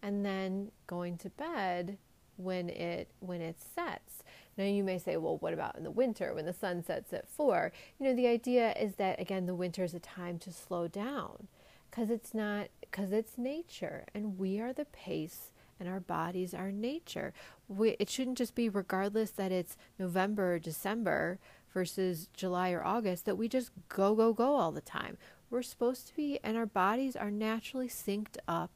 and 0.00 0.24
then 0.24 0.70
going 0.86 1.18
to 1.18 1.30
bed 1.30 1.98
when 2.36 2.68
it 2.68 3.08
when 3.18 3.40
it 3.40 3.56
sets. 3.60 4.22
Now 4.56 4.64
you 4.64 4.84
may 4.84 4.98
say, 4.98 5.16
well, 5.16 5.38
what 5.38 5.52
about 5.52 5.76
in 5.76 5.82
the 5.82 5.90
winter 5.90 6.32
when 6.34 6.46
the 6.46 6.52
sun 6.52 6.84
sets 6.84 7.12
at 7.12 7.28
4? 7.28 7.72
You 7.98 8.06
know, 8.06 8.14
the 8.14 8.28
idea 8.28 8.72
is 8.72 8.94
that 8.94 9.20
again 9.20 9.46
the 9.46 9.54
winter 9.54 9.82
is 9.82 9.94
a 9.94 10.00
time 10.00 10.38
to 10.38 10.52
slow 10.52 10.86
down 10.86 11.48
cuz 11.90 12.10
it's 12.10 12.32
not 12.32 12.68
cuz 12.92 13.12
it's 13.12 13.36
nature 13.36 14.04
and 14.14 14.38
we 14.38 14.60
are 14.60 14.72
the 14.72 14.84
pace 14.84 15.50
and 15.80 15.88
our 15.88 16.00
bodies 16.00 16.54
are 16.54 16.72
nature. 16.72 17.32
We, 17.68 17.96
it 17.98 18.08
shouldn't 18.08 18.38
just 18.38 18.54
be 18.54 18.68
regardless 18.68 19.30
that 19.32 19.52
it's 19.52 19.76
November 19.98 20.54
or 20.54 20.58
December 20.58 21.38
versus 21.72 22.28
July 22.34 22.70
or 22.70 22.84
August 22.84 23.24
that 23.26 23.36
we 23.36 23.48
just 23.48 23.70
go, 23.88 24.14
go, 24.14 24.32
go 24.32 24.54
all 24.54 24.72
the 24.72 24.80
time. 24.80 25.18
We're 25.50 25.62
supposed 25.62 26.06
to 26.08 26.14
be, 26.14 26.38
and 26.42 26.56
our 26.56 26.66
bodies 26.66 27.16
are 27.16 27.30
naturally 27.30 27.88
synced 27.88 28.36
up 28.46 28.70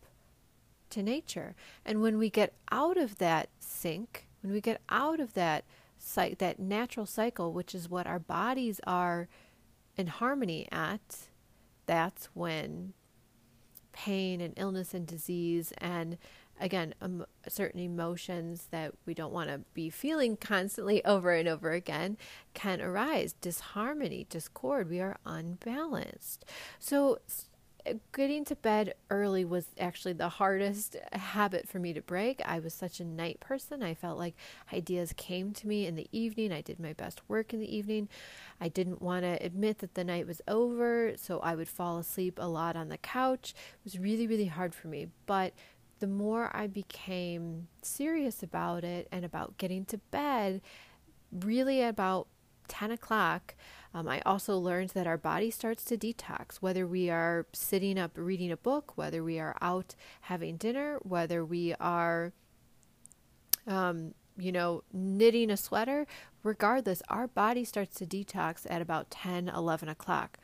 to 0.90 1.02
nature. 1.02 1.54
And 1.84 2.00
when 2.00 2.18
we 2.18 2.30
get 2.30 2.54
out 2.70 2.96
of 2.96 3.18
that 3.18 3.48
sync, 3.58 4.26
when 4.42 4.52
we 4.52 4.60
get 4.60 4.80
out 4.88 5.20
of 5.20 5.34
that 5.34 5.64
that 6.16 6.58
natural 6.58 7.06
cycle, 7.06 7.52
which 7.52 7.76
is 7.76 7.88
what 7.88 8.08
our 8.08 8.18
bodies 8.18 8.80
are 8.84 9.28
in 9.96 10.08
harmony 10.08 10.66
at, 10.72 11.28
that's 11.86 12.26
when 12.34 12.92
pain 13.92 14.40
and 14.40 14.54
illness 14.56 14.94
and 14.94 15.06
disease 15.06 15.72
and 15.78 16.18
again, 16.62 16.94
um, 17.02 17.26
certain 17.48 17.80
emotions 17.80 18.68
that 18.70 18.94
we 19.04 19.14
don't 19.14 19.32
want 19.32 19.50
to 19.50 19.60
be 19.74 19.90
feeling 19.90 20.36
constantly 20.36 21.04
over 21.04 21.32
and 21.32 21.48
over 21.48 21.72
again 21.72 22.16
can 22.54 22.80
arise. 22.80 23.34
Disharmony, 23.40 24.26
discord, 24.30 24.88
we 24.88 25.00
are 25.00 25.16
unbalanced. 25.26 26.44
So, 26.78 27.18
getting 28.12 28.44
to 28.44 28.54
bed 28.54 28.94
early 29.10 29.44
was 29.44 29.66
actually 29.78 30.12
the 30.12 30.28
hardest 30.28 30.96
habit 31.12 31.68
for 31.68 31.78
me 31.78 31.92
to 31.92 32.00
break. 32.00 32.40
I 32.44 32.60
was 32.60 32.72
such 32.72 33.00
a 33.00 33.04
night 33.04 33.40
person. 33.40 33.82
I 33.82 33.94
felt 33.94 34.18
like 34.18 34.36
ideas 34.72 35.12
came 35.16 35.52
to 35.54 35.66
me 35.66 35.86
in 35.86 35.96
the 35.96 36.06
evening. 36.12 36.52
I 36.52 36.60
did 36.60 36.78
my 36.78 36.92
best 36.92 37.20
work 37.28 37.52
in 37.52 37.60
the 37.60 37.76
evening. 37.76 38.08
I 38.60 38.68
didn't 38.68 39.02
want 39.02 39.24
to 39.24 39.44
admit 39.44 39.78
that 39.78 39.94
the 39.94 40.04
night 40.04 40.26
was 40.26 40.40
over, 40.46 41.14
so 41.16 41.40
I 41.40 41.54
would 41.56 41.68
fall 41.68 41.98
asleep 41.98 42.38
a 42.40 42.46
lot 42.46 42.76
on 42.76 42.88
the 42.88 42.98
couch. 42.98 43.52
It 43.56 43.84
was 43.84 43.98
really, 43.98 44.26
really 44.26 44.46
hard 44.46 44.74
for 44.74 44.86
me. 44.88 45.08
But 45.26 45.52
the 46.02 46.08
more 46.08 46.50
I 46.52 46.66
became 46.66 47.68
serious 47.80 48.42
about 48.42 48.82
it 48.82 49.06
and 49.12 49.24
about 49.24 49.56
getting 49.56 49.84
to 49.84 49.98
bed, 49.98 50.60
really 51.30 51.80
about 51.80 52.26
10 52.66 52.90
o'clock, 52.90 53.54
um, 53.94 54.08
I 54.08 54.20
also 54.26 54.58
learned 54.58 54.90
that 54.90 55.06
our 55.06 55.16
body 55.16 55.48
starts 55.52 55.84
to 55.84 55.96
detox, 55.96 56.56
whether 56.56 56.88
we 56.88 57.08
are 57.08 57.46
sitting 57.52 58.00
up 58.00 58.10
reading 58.16 58.50
a 58.50 58.56
book, 58.56 58.96
whether 58.96 59.22
we 59.22 59.38
are 59.38 59.56
out 59.62 59.94
having 60.22 60.56
dinner, 60.56 60.98
whether 61.02 61.44
we 61.44 61.72
are, 61.78 62.32
um, 63.68 64.12
you 64.36 64.50
know, 64.50 64.82
knitting 64.92 65.52
a 65.52 65.56
sweater, 65.56 66.08
regardless, 66.42 67.00
our 67.08 67.28
body 67.28 67.64
starts 67.64 67.94
to 67.98 68.06
detox 68.06 68.66
at 68.68 68.82
about 68.82 69.08
10, 69.08 69.48
11 69.48 69.88
o'clock. 69.88 70.38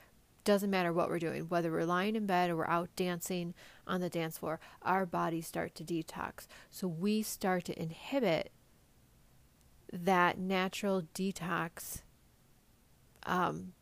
Doesn't 0.45 0.71
matter 0.71 0.93
what 0.93 1.09
we're 1.09 1.19
doing, 1.19 1.49
whether 1.49 1.73
we're 1.73 1.85
lying 1.85 2.15
in 2.15 2.27
bed 2.27 2.49
or 2.49 2.59
we're 2.59 2.67
out 2.69 2.91
dancing 2.95 3.55
on 3.89 4.01
the 4.01 4.09
dance 4.09 4.39
floor, 4.39 4.61
our 4.83 5.07
bodies 5.07 5.47
start 5.47 5.75
to 5.77 5.85
detox. 5.85 6.47
So 6.71 6.87
we 6.87 7.23
start 7.23 7.65
to 7.67 7.81
inhibit 7.81 8.53
that 9.93 10.39
natural 10.39 11.03
detox 11.15 12.03
um, 13.25 13.73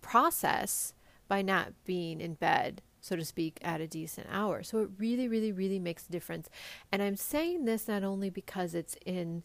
process 0.00 0.94
by 1.28 1.42
not 1.42 1.72
being 1.84 2.20
in 2.20 2.34
bed, 2.34 2.82
so 3.00 3.16
to 3.16 3.24
speak, 3.24 3.58
at 3.62 3.80
a 3.80 3.86
decent 3.86 4.26
hour. 4.30 4.62
So 4.62 4.78
it 4.80 4.90
really, 4.98 5.28
really, 5.28 5.52
really 5.52 5.78
makes 5.78 6.06
a 6.06 6.12
difference. 6.12 6.50
And 6.92 7.02
I'm 7.02 7.16
saying 7.16 7.64
this 7.64 7.88
not 7.88 8.04
only 8.04 8.30
because 8.30 8.74
it's 8.74 8.96
in 9.06 9.42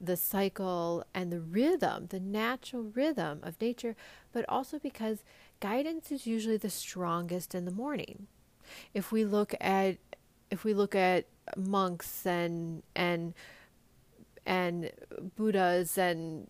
the 0.00 0.16
cycle 0.16 1.04
and 1.14 1.30
the 1.30 1.40
rhythm, 1.40 2.06
the 2.08 2.20
natural 2.20 2.84
rhythm 2.84 3.40
of 3.42 3.60
nature, 3.60 3.94
but 4.32 4.44
also 4.48 4.78
because 4.78 5.22
guidance 5.60 6.10
is 6.10 6.26
usually 6.26 6.56
the 6.56 6.70
strongest 6.70 7.54
in 7.54 7.66
the 7.66 7.70
morning. 7.70 8.26
If 8.94 9.12
we 9.12 9.24
look 9.24 9.54
at 9.60 9.98
if 10.50 10.64
we 10.64 10.74
look 10.74 10.94
at 10.94 11.26
monks 11.56 12.26
and 12.26 12.82
and 12.94 13.34
and 14.46 14.90
Buddhas 15.36 15.98
and 15.98 16.46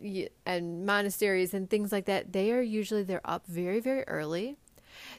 and 0.47 0.87
monasteries 0.87 1.55
and 1.55 1.69
things 1.69 1.93
like 1.93 2.07
that, 2.07 2.33
they 2.33 2.53
are 2.53 2.63
usually 2.63 3.03
they're 3.03 3.21
up 3.25 3.47
very 3.47 3.81
very 3.81 4.05
early. 4.05 4.57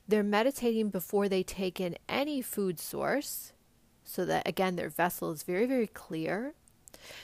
They're 0.07 0.23
meditating 0.23 0.89
before 0.89 1.29
they 1.29 1.43
take 1.43 1.79
in 1.79 1.97
any 2.09 2.41
food 2.41 2.79
source, 2.79 3.53
so 4.03 4.25
that 4.25 4.47
again 4.47 4.75
their 4.75 4.89
vessel 4.89 5.31
is 5.31 5.43
very 5.43 5.65
very 5.65 5.87
clear. 5.87 6.53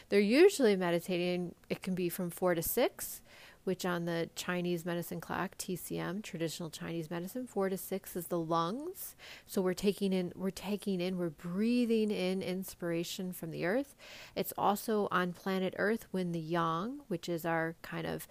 They're 0.09 0.19
usually 0.19 0.75
meditating, 0.75 1.53
it 1.69 1.82
can 1.82 1.93
be 1.93 2.09
from 2.09 2.30
four 2.30 2.55
to 2.55 2.63
six, 2.63 3.21
which 3.68 3.86
on 3.86 4.05
the 4.05 4.30
Chinese 4.34 4.86
medicine 4.86 5.20
clock, 5.20 5.57
TCM, 5.57 6.24
traditional 6.24 6.70
Chinese 6.70 7.11
medicine, 7.11 7.45
four 7.45 7.68
to 7.68 7.78
six 7.78 8.15
is 8.15 8.28
the 8.28 8.39
lungs. 8.39 9.13
So 9.45 9.61
we're 9.61 9.74
taking 9.74 10.13
in, 10.13 10.32
we're 10.38 10.51
taking 10.51 11.01
in, 11.01 11.18
we're 11.18 11.32
breathing 11.32 12.09
in 12.09 12.41
inspiration 12.41 13.34
from 13.34 13.51
the 13.51 13.65
earth. 13.65 13.93
It's 14.38 14.53
also 14.57 15.09
on 15.11 15.34
planet 15.34 15.74
Earth 15.78 16.07
when 16.11 16.32
the 16.32 16.39
yang, 16.39 17.01
which 17.09 17.28
is 17.28 17.45
our 17.45 17.76
kind 17.82 18.07
of 18.07 18.26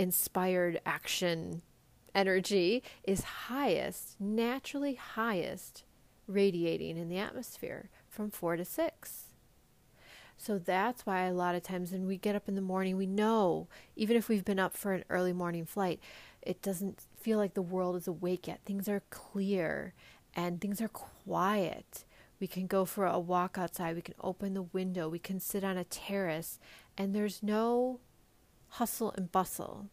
inspired 0.00 0.80
action 0.84 1.62
energy, 2.12 2.82
is 3.04 3.22
highest, 3.22 4.20
naturally 4.20 4.94
highest, 4.94 5.84
radiating 6.26 6.98
in 6.98 7.08
the 7.08 7.18
atmosphere 7.18 7.88
from 8.08 8.32
four 8.32 8.56
to 8.56 8.64
six. 8.64 9.21
So 10.42 10.58
that's 10.58 11.06
why 11.06 11.26
a 11.26 11.32
lot 11.32 11.54
of 11.54 11.62
times 11.62 11.92
when 11.92 12.04
we 12.04 12.16
get 12.16 12.34
up 12.34 12.48
in 12.48 12.56
the 12.56 12.60
morning, 12.60 12.96
we 12.96 13.06
know, 13.06 13.68
even 13.94 14.16
if 14.16 14.28
we've 14.28 14.44
been 14.44 14.58
up 14.58 14.76
for 14.76 14.92
an 14.92 15.04
early 15.08 15.32
morning 15.32 15.64
flight, 15.64 16.00
it 16.42 16.60
doesn't 16.60 17.02
feel 17.20 17.38
like 17.38 17.54
the 17.54 17.62
world 17.62 17.94
is 17.94 18.08
awake 18.08 18.48
yet. 18.48 18.58
Things 18.64 18.88
are 18.88 19.04
clear 19.10 19.94
and 20.34 20.60
things 20.60 20.80
are 20.80 20.88
quiet. 20.88 22.04
We 22.40 22.48
can 22.48 22.66
go 22.66 22.84
for 22.84 23.06
a 23.06 23.20
walk 23.20 23.56
outside, 23.56 23.94
we 23.94 24.02
can 24.02 24.16
open 24.20 24.54
the 24.54 24.62
window, 24.62 25.08
we 25.08 25.20
can 25.20 25.38
sit 25.38 25.62
on 25.62 25.76
a 25.76 25.84
terrace, 25.84 26.58
and 26.98 27.14
there's 27.14 27.40
no 27.40 28.00
hustle 28.70 29.14
and 29.16 29.30
bustle. 29.30 29.86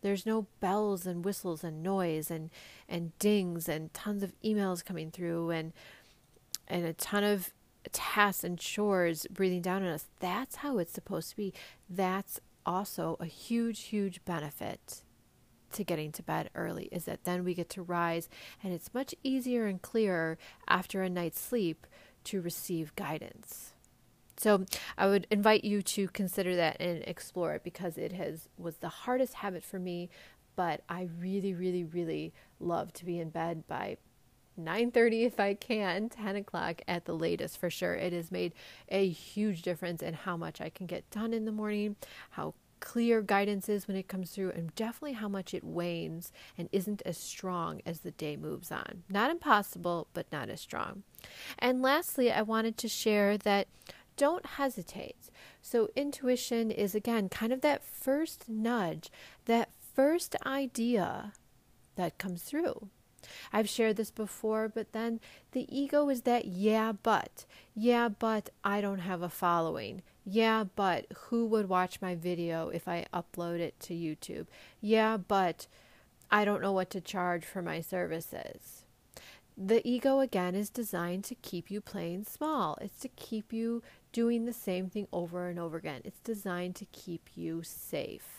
There's 0.00 0.26
no 0.26 0.48
bells 0.58 1.06
and 1.06 1.24
whistles 1.24 1.62
and 1.62 1.84
noise 1.84 2.32
and, 2.32 2.50
and 2.88 3.16
dings 3.20 3.68
and 3.68 3.94
tons 3.94 4.24
of 4.24 4.32
emails 4.44 4.84
coming 4.84 5.12
through 5.12 5.50
and 5.50 5.72
and 6.66 6.84
a 6.84 6.94
ton 6.94 7.22
of 7.22 7.52
tasks 7.92 8.44
and 8.44 8.58
chores 8.58 9.26
breathing 9.30 9.62
down 9.62 9.82
on 9.82 9.88
us. 9.88 10.06
That's 10.20 10.56
how 10.56 10.78
it's 10.78 10.92
supposed 10.92 11.30
to 11.30 11.36
be. 11.36 11.52
That's 11.88 12.40
also 12.66 13.16
a 13.20 13.26
huge, 13.26 13.84
huge 13.84 14.24
benefit 14.24 15.02
to 15.72 15.84
getting 15.84 16.12
to 16.12 16.22
bed 16.22 16.50
early 16.54 16.88
is 16.92 17.04
that 17.04 17.24
then 17.24 17.44
we 17.44 17.52
get 17.52 17.68
to 17.68 17.82
rise 17.82 18.28
and 18.62 18.72
it's 18.72 18.94
much 18.94 19.14
easier 19.22 19.66
and 19.66 19.82
clearer 19.82 20.38
after 20.68 21.02
a 21.02 21.10
night's 21.10 21.40
sleep 21.40 21.86
to 22.22 22.40
receive 22.40 22.94
guidance. 22.96 23.74
So 24.36 24.64
I 24.96 25.06
would 25.06 25.26
invite 25.30 25.64
you 25.64 25.82
to 25.82 26.08
consider 26.08 26.56
that 26.56 26.80
and 26.80 27.02
explore 27.06 27.54
it 27.54 27.64
because 27.64 27.98
it 27.98 28.12
has 28.12 28.48
was 28.58 28.78
the 28.78 28.88
hardest 28.88 29.34
habit 29.34 29.62
for 29.62 29.78
me, 29.78 30.10
but 30.56 30.82
I 30.88 31.08
really, 31.18 31.54
really, 31.54 31.84
really 31.84 32.32
love 32.58 32.92
to 32.94 33.04
be 33.04 33.18
in 33.18 33.30
bed 33.30 33.66
by 33.68 33.98
9:30 34.58 35.24
if 35.24 35.40
I 35.40 35.54
can, 35.54 36.08
10 36.08 36.36
o'clock 36.36 36.82
at 36.86 37.04
the 37.04 37.14
latest 37.14 37.58
for 37.58 37.70
sure. 37.70 37.94
It 37.94 38.12
has 38.12 38.30
made 38.30 38.52
a 38.88 39.08
huge 39.08 39.62
difference 39.62 40.02
in 40.02 40.14
how 40.14 40.36
much 40.36 40.60
I 40.60 40.70
can 40.70 40.86
get 40.86 41.10
done 41.10 41.32
in 41.32 41.44
the 41.44 41.52
morning, 41.52 41.96
how 42.30 42.54
clear 42.80 43.22
guidance 43.22 43.68
is 43.68 43.88
when 43.88 43.96
it 43.96 44.08
comes 44.08 44.30
through, 44.30 44.50
and 44.50 44.74
definitely 44.74 45.14
how 45.14 45.28
much 45.28 45.54
it 45.54 45.64
wanes 45.64 46.30
and 46.58 46.68
isn't 46.70 47.02
as 47.06 47.16
strong 47.16 47.80
as 47.86 48.00
the 48.00 48.10
day 48.10 48.36
moves 48.36 48.70
on. 48.70 49.04
Not 49.08 49.30
impossible, 49.30 50.08
but 50.12 50.30
not 50.30 50.50
as 50.50 50.60
strong. 50.60 51.02
And 51.58 51.80
lastly, 51.80 52.30
I 52.30 52.42
wanted 52.42 52.76
to 52.78 52.88
share 52.88 53.38
that 53.38 53.68
don't 54.16 54.46
hesitate. 54.46 55.30
So, 55.62 55.88
intuition 55.96 56.70
is 56.70 56.94
again 56.94 57.28
kind 57.28 57.52
of 57.52 57.62
that 57.62 57.82
first 57.82 58.48
nudge, 58.48 59.10
that 59.46 59.70
first 59.94 60.36
idea 60.44 61.32
that 61.96 62.18
comes 62.18 62.42
through. 62.42 62.88
I've 63.52 63.68
shared 63.68 63.96
this 63.96 64.10
before, 64.10 64.68
but 64.68 64.92
then 64.92 65.20
the 65.52 65.66
ego 65.74 66.08
is 66.08 66.22
that 66.22 66.46
yeah, 66.46 66.92
but. 66.92 67.44
Yeah, 67.74 68.08
but 68.08 68.50
I 68.62 68.80
don't 68.80 69.00
have 69.00 69.22
a 69.22 69.28
following. 69.28 70.02
Yeah, 70.24 70.64
but 70.74 71.06
who 71.26 71.46
would 71.46 71.68
watch 71.68 72.00
my 72.00 72.14
video 72.14 72.68
if 72.68 72.88
I 72.88 73.06
upload 73.12 73.60
it 73.60 73.78
to 73.80 73.94
YouTube? 73.94 74.46
Yeah, 74.80 75.16
but 75.16 75.66
I 76.30 76.44
don't 76.44 76.62
know 76.62 76.72
what 76.72 76.90
to 76.90 77.00
charge 77.00 77.44
for 77.44 77.62
my 77.62 77.80
services. 77.80 78.84
The 79.56 79.86
ego, 79.88 80.18
again, 80.20 80.54
is 80.56 80.68
designed 80.68 81.24
to 81.24 81.36
keep 81.36 81.70
you 81.70 81.80
playing 81.80 82.24
small. 82.24 82.76
It's 82.80 82.98
to 83.00 83.08
keep 83.08 83.52
you 83.52 83.82
doing 84.12 84.44
the 84.44 84.52
same 84.52 84.90
thing 84.90 85.06
over 85.12 85.48
and 85.48 85.60
over 85.60 85.76
again. 85.76 86.00
It's 86.04 86.18
designed 86.20 86.74
to 86.76 86.86
keep 86.86 87.28
you 87.36 87.62
safe 87.62 88.33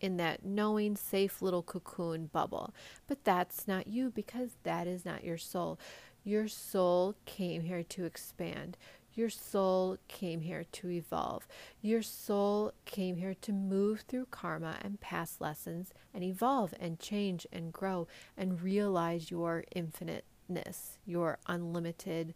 in 0.00 0.16
that 0.16 0.44
knowing, 0.44 0.96
safe 0.96 1.42
little 1.42 1.62
cocoon 1.62 2.26
bubble. 2.26 2.74
But 3.06 3.24
that's 3.24 3.68
not 3.68 3.86
you 3.86 4.10
because 4.10 4.50
that 4.62 4.86
is 4.86 5.04
not 5.04 5.24
your 5.24 5.38
soul. 5.38 5.78
Your 6.24 6.48
soul 6.48 7.14
came 7.24 7.62
here 7.62 7.82
to 7.82 8.04
expand. 8.04 8.76
Your 9.14 9.30
soul 9.30 9.98
came 10.08 10.40
here 10.40 10.64
to 10.72 10.90
evolve. 10.90 11.46
Your 11.82 12.02
soul 12.02 12.72
came 12.84 13.16
here 13.16 13.34
to 13.42 13.52
move 13.52 14.02
through 14.02 14.26
karma 14.26 14.76
and 14.82 15.00
past 15.00 15.40
lessons 15.40 15.92
and 16.14 16.22
evolve 16.22 16.74
and 16.78 16.98
change 17.00 17.46
and 17.52 17.72
grow 17.72 18.06
and 18.36 18.62
realize 18.62 19.30
your 19.30 19.64
infiniteness, 19.72 20.98
your 21.04 21.38
unlimited 21.46 22.34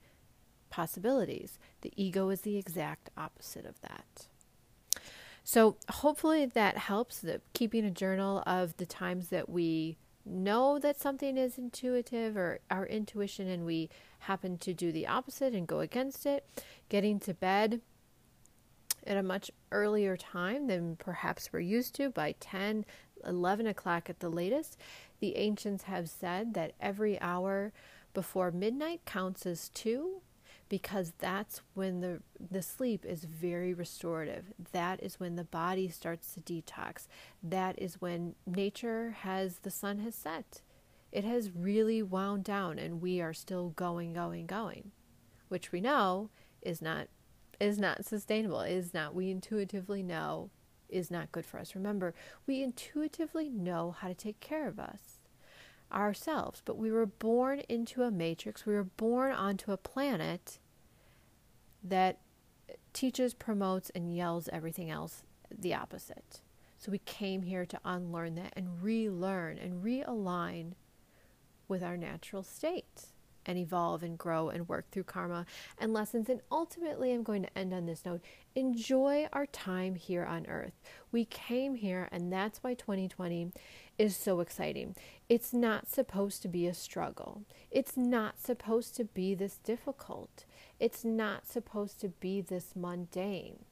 possibilities. 0.69 1.59
The 1.83 1.93
ego 1.97 2.31
is 2.31 2.41
the 2.41 2.57
exact 2.57 3.11
opposite 3.17 3.67
of 3.67 3.81
that. 3.83 4.27
So 5.45 5.77
hopefully 5.91 6.47
that 6.47 6.79
helps. 6.79 7.21
The 7.21 7.43
keeping 7.53 7.85
a 7.85 7.91
journal 7.91 8.43
of 8.47 8.77
the 8.79 8.87
times 8.87 9.29
that 9.29 9.49
we 9.49 9.99
know 10.25 10.79
that 10.79 10.99
something 10.99 11.37
is 11.37 11.59
intuitive 11.59 12.35
or 12.35 12.61
our 12.71 12.87
intuition 12.87 13.47
and 13.47 13.67
we 13.67 13.91
happen 14.21 14.57
to 14.57 14.73
do 14.73 14.91
the 14.91 15.07
opposite 15.07 15.55
and 15.55 15.67
go 15.67 15.81
against 15.81 16.25
it. 16.25 16.47
Getting 16.89 17.21
to 17.21 17.35
bed 17.35 17.83
at 19.07 19.19
a 19.19 19.23
much 19.23 19.51
earlier 19.71 20.17
time 20.17 20.67
than 20.67 20.97
perhaps 20.97 21.53
we're 21.53 21.61
used 21.61 21.95
to 21.97 22.09
by 22.09 22.35
10, 22.41 22.87
11 23.27 23.67
o'clock 23.67 24.09
at 24.09 24.21
the 24.21 24.31
latest. 24.31 24.79
The 25.21 25.37
ancients 25.37 25.85
have 25.85 26.09
said 26.09 26.55
that 26.55 26.73
every 26.81 27.21
hour 27.21 27.73
before 28.15 28.51
midnight 28.51 29.03
counts 29.05 29.45
as 29.45 29.69
two 29.69 30.23
because 30.75 31.12
that's 31.18 31.62
when 31.75 32.01
the 32.01 32.20
the 32.51 32.61
sleep 32.61 33.05
is 33.07 33.22
very 33.22 33.72
restorative. 33.72 34.47
That 34.72 35.01
is 35.01 35.20
when 35.20 35.37
the 35.37 35.45
body 35.45 35.89
starts 35.89 36.35
to 36.35 36.41
detox. 36.41 37.07
That 37.45 37.81
is 37.81 38.01
when 38.01 38.35
nature 38.45 39.14
has 39.20 39.59
the 39.59 39.70
sun 39.70 40.01
has 40.01 40.16
set. 40.16 40.62
It 41.12 41.22
has 41.22 41.53
really 41.53 42.03
wound 42.03 42.43
down 42.43 42.81
and 42.81 43.01
we 43.01 43.20
are 43.20 43.33
still 43.33 43.68
going 43.68 44.14
going 44.14 44.47
going, 44.47 44.91
which 45.47 45.70
we 45.70 45.81
know 45.81 46.31
is 46.61 46.83
not 46.83 47.07
is 47.61 47.79
not 47.79 48.05
sustainable. 48.05 48.62
Is 48.62 48.93
not 48.93 49.14
we 49.14 49.31
intuitively 49.31 50.03
know 50.03 50.51
is 50.89 51.09
not 51.09 51.31
good 51.31 51.47
for 51.47 51.61
us. 51.61 51.77
Remember, 51.77 52.14
we 52.49 52.64
intuitively 52.64 53.49
know 53.49 53.93
how 53.97 54.09
to 54.09 54.14
take 54.14 54.41
care 54.41 54.66
of 54.66 54.81
us 54.81 55.20
ourselves, 55.93 56.62
but 56.64 56.77
we 56.77 56.91
were 56.91 57.07
born 57.07 57.61
into 57.68 58.03
a 58.03 58.11
matrix. 58.11 58.66
We 58.66 58.75
were 58.75 58.83
born 58.83 59.31
onto 59.31 59.70
a 59.70 59.77
planet 59.77 60.59
that 61.85 62.18
teaches, 62.93 63.35
promotes, 63.35 63.91
and 63.91 64.16
yells 64.16 64.49
everything 64.53 64.91
else 64.91 65.22
the 65.57 65.74
opposite. 65.74 66.41
So 66.78 66.91
we 66.91 66.99
came 66.99 67.43
here 67.43 67.64
to 67.66 67.80
unlearn 67.85 68.35
that 68.37 68.53
and 68.57 68.82
relearn 68.82 69.59
and 69.59 69.85
realign 69.85 70.72
with 71.68 71.82
our 71.82 71.97
natural 71.97 72.43
state 72.43 73.07
and 73.47 73.59
evolve 73.59 74.03
and 74.03 74.18
grow 74.18 74.49
and 74.49 74.68
work 74.68 74.91
through 74.91 75.05
karma 75.05 75.47
and 75.78 75.93
lessons. 75.93 76.28
And 76.28 76.41
ultimately, 76.51 77.12
I'm 77.12 77.22
going 77.22 77.43
to 77.43 77.59
end 77.59 77.72
on 77.72 77.87
this 77.87 78.05
note 78.05 78.22
enjoy 78.55 79.28
our 79.32 79.47
time 79.47 79.95
here 79.95 80.24
on 80.24 80.47
earth. 80.47 80.80
We 81.11 81.24
came 81.24 81.74
here, 81.74 82.09
and 82.12 82.32
that's 82.32 82.62
why 82.62 82.74
2020 82.74 83.53
is 83.99 84.16
so 84.16 84.41
exciting. 84.41 84.95
It's 85.28 85.53
not 85.53 85.89
supposed 85.89 86.43
to 86.43 86.49
be 86.49 86.66
a 86.66 86.74
struggle, 86.74 87.43
it's 87.70 87.97
not 87.97 88.41
supposed 88.41 88.97
to 88.97 89.05
be 89.05 89.35
this 89.35 89.59
difficult, 89.59 90.45
it's 90.81 91.05
not 91.05 91.47
supposed 91.47 92.01
to 92.01 92.09
be 92.09 92.41
this 92.41 92.75
mundane. 92.75 93.64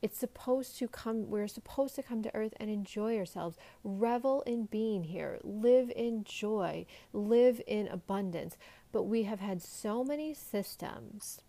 It's 0.00 0.18
supposed 0.18 0.78
to 0.78 0.88
come, 0.88 1.28
we're 1.28 1.48
supposed 1.48 1.94
to 1.96 2.02
come 2.02 2.22
to 2.22 2.34
earth 2.34 2.54
and 2.58 2.70
enjoy 2.70 3.18
ourselves, 3.18 3.56
revel 3.82 4.42
in 4.42 4.66
being 4.66 5.04
here, 5.04 5.38
live 5.42 5.90
in 5.94 6.24
joy, 6.24 6.86
live 7.12 7.60
in 7.66 7.88
abundance. 7.88 8.56
But 8.92 9.04
we 9.04 9.24
have 9.24 9.40
had 9.40 9.62
so 9.62 10.04
many 10.04 10.34
systems 10.34 11.40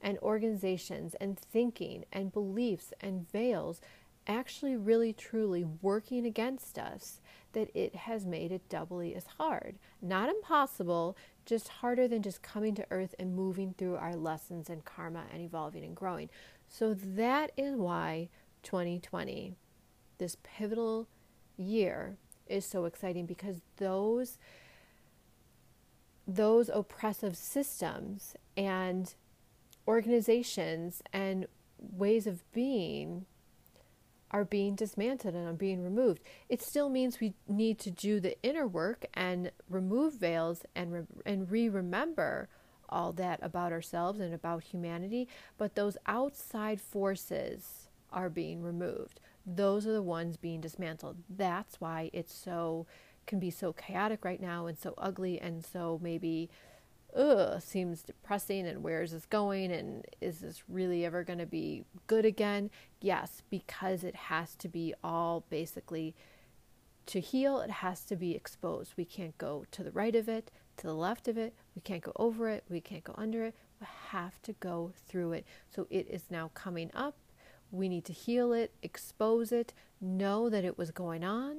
and 0.00 0.18
organizations 0.18 1.14
and 1.20 1.38
thinking 1.38 2.04
and 2.12 2.32
beliefs 2.32 2.92
and 3.00 3.30
veils 3.30 3.80
actually 4.26 4.76
really 4.76 5.12
truly 5.12 5.64
working 5.64 6.26
against 6.26 6.78
us 6.78 7.20
that 7.52 7.74
it 7.74 7.94
has 7.94 8.26
made 8.26 8.52
it 8.52 8.68
doubly 8.68 9.14
as 9.14 9.24
hard. 9.38 9.76
Not 10.02 10.28
impossible, 10.28 11.16
just 11.48 11.68
harder 11.68 12.06
than 12.06 12.22
just 12.22 12.42
coming 12.42 12.74
to 12.74 12.86
earth 12.90 13.14
and 13.18 13.34
moving 13.34 13.74
through 13.76 13.96
our 13.96 14.14
lessons 14.14 14.68
and 14.68 14.84
karma 14.84 15.24
and 15.32 15.40
evolving 15.40 15.82
and 15.82 15.96
growing. 15.96 16.28
So 16.68 16.92
that 16.92 17.52
is 17.56 17.74
why 17.74 18.28
2020, 18.62 19.56
this 20.18 20.36
pivotal 20.42 21.08
year, 21.56 22.18
is 22.46 22.66
so 22.66 22.84
exciting 22.84 23.26
because 23.26 23.62
those 23.78 24.38
those 26.26 26.68
oppressive 26.68 27.34
systems 27.34 28.34
and 28.54 29.14
organizations 29.86 31.02
and 31.10 31.46
ways 31.78 32.26
of 32.26 32.50
being 32.52 33.24
are 34.30 34.44
being 34.44 34.74
dismantled 34.74 35.34
and 35.34 35.48
are 35.48 35.52
being 35.52 35.82
removed. 35.82 36.22
It 36.48 36.62
still 36.62 36.88
means 36.88 37.20
we 37.20 37.34
need 37.46 37.78
to 37.80 37.90
do 37.90 38.20
the 38.20 38.40
inner 38.42 38.66
work 38.66 39.06
and 39.14 39.50
remove 39.68 40.14
veils 40.14 40.62
and 40.74 40.92
re- 40.92 41.22
and 41.24 41.50
re-remember 41.50 42.48
all 42.88 43.12
that 43.12 43.38
about 43.42 43.72
ourselves 43.72 44.20
and 44.20 44.32
about 44.34 44.64
humanity, 44.64 45.28
but 45.58 45.74
those 45.74 45.96
outside 46.06 46.80
forces 46.80 47.88
are 48.12 48.30
being 48.30 48.62
removed. 48.62 49.20
Those 49.46 49.86
are 49.86 49.92
the 49.92 50.02
ones 50.02 50.36
being 50.36 50.60
dismantled. 50.60 51.16
That's 51.28 51.80
why 51.80 52.10
it's 52.12 52.34
so 52.34 52.86
can 53.26 53.38
be 53.38 53.50
so 53.50 53.74
chaotic 53.74 54.24
right 54.24 54.40
now 54.40 54.66
and 54.66 54.78
so 54.78 54.94
ugly 54.96 55.38
and 55.38 55.62
so 55.62 56.00
maybe 56.02 56.48
ugh, 57.16 57.60
seems 57.62 58.02
depressing 58.02 58.66
and 58.66 58.82
where 58.82 59.02
is 59.02 59.12
this 59.12 59.26
going 59.26 59.72
and 59.72 60.04
is 60.20 60.40
this 60.40 60.62
really 60.68 61.04
ever 61.04 61.24
going 61.24 61.38
to 61.38 61.46
be 61.46 61.84
good 62.06 62.24
again? 62.24 62.70
Yes, 63.00 63.42
because 63.50 64.04
it 64.04 64.14
has 64.14 64.54
to 64.56 64.68
be 64.68 64.94
all 65.02 65.44
basically 65.50 66.14
to 67.06 67.20
heal, 67.20 67.60
it 67.60 67.70
has 67.70 68.04
to 68.04 68.16
be 68.16 68.34
exposed. 68.34 68.94
We 68.96 69.04
can't 69.04 69.36
go 69.38 69.64
to 69.70 69.82
the 69.82 69.92
right 69.92 70.14
of 70.14 70.28
it, 70.28 70.50
to 70.76 70.86
the 70.86 70.94
left 70.94 71.26
of 71.26 71.38
it, 71.38 71.54
we 71.74 71.80
can't 71.80 72.02
go 72.02 72.12
over 72.16 72.48
it, 72.48 72.64
we 72.68 72.80
can't 72.80 73.04
go 73.04 73.14
under 73.16 73.44
it. 73.44 73.54
We 73.80 73.86
have 74.08 74.42
to 74.42 74.52
go 74.54 74.92
through 75.06 75.32
it. 75.32 75.46
So 75.70 75.86
it 75.90 76.08
is 76.10 76.24
now 76.30 76.50
coming 76.54 76.90
up. 76.94 77.16
We 77.70 77.88
need 77.88 78.04
to 78.06 78.12
heal 78.12 78.52
it, 78.52 78.72
expose 78.82 79.52
it, 79.52 79.72
know 80.00 80.48
that 80.48 80.64
it 80.64 80.78
was 80.78 80.90
going 80.90 81.22
on. 81.22 81.56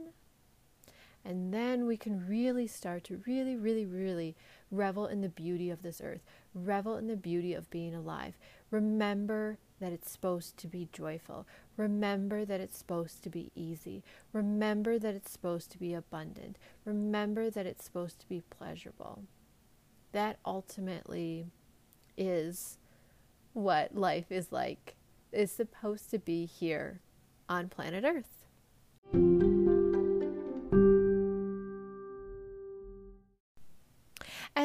And 1.25 1.53
then 1.53 1.85
we 1.85 1.97
can 1.97 2.27
really 2.27 2.67
start 2.67 3.03
to 3.05 3.21
really, 3.27 3.55
really, 3.55 3.85
really 3.85 4.35
revel 4.71 5.05
in 5.05 5.21
the 5.21 5.29
beauty 5.29 5.69
of 5.69 5.81
this 5.81 6.01
earth, 6.03 6.21
Revel 6.53 6.97
in 6.97 7.07
the 7.07 7.15
beauty 7.15 7.53
of 7.53 7.69
being 7.69 7.93
alive. 7.93 8.35
Remember 8.71 9.57
that 9.79 9.93
it's 9.93 10.11
supposed 10.11 10.57
to 10.57 10.67
be 10.67 10.89
joyful. 10.91 11.45
Remember 11.77 12.43
that 12.43 12.59
it's 12.59 12.77
supposed 12.77 13.23
to 13.23 13.29
be 13.29 13.51
easy. 13.55 14.03
Remember 14.33 14.97
that 14.97 15.13
it's 15.13 15.31
supposed 15.31 15.71
to 15.71 15.77
be 15.77 15.93
abundant. 15.93 16.57
Remember 16.85 17.49
that 17.49 17.65
it's 17.65 17.85
supposed 17.85 18.19
to 18.19 18.27
be 18.27 18.41
pleasurable. 18.49 19.23
That 20.11 20.39
ultimately 20.43 21.45
is 22.17 22.79
what 23.53 23.95
life 23.95 24.31
is 24.31 24.51
like, 24.51 24.95
is 25.31 25.51
supposed 25.51 26.09
to 26.11 26.19
be 26.19 26.45
here 26.45 27.01
on 27.47 27.69
planet 27.69 28.03
Earth. 28.03 29.58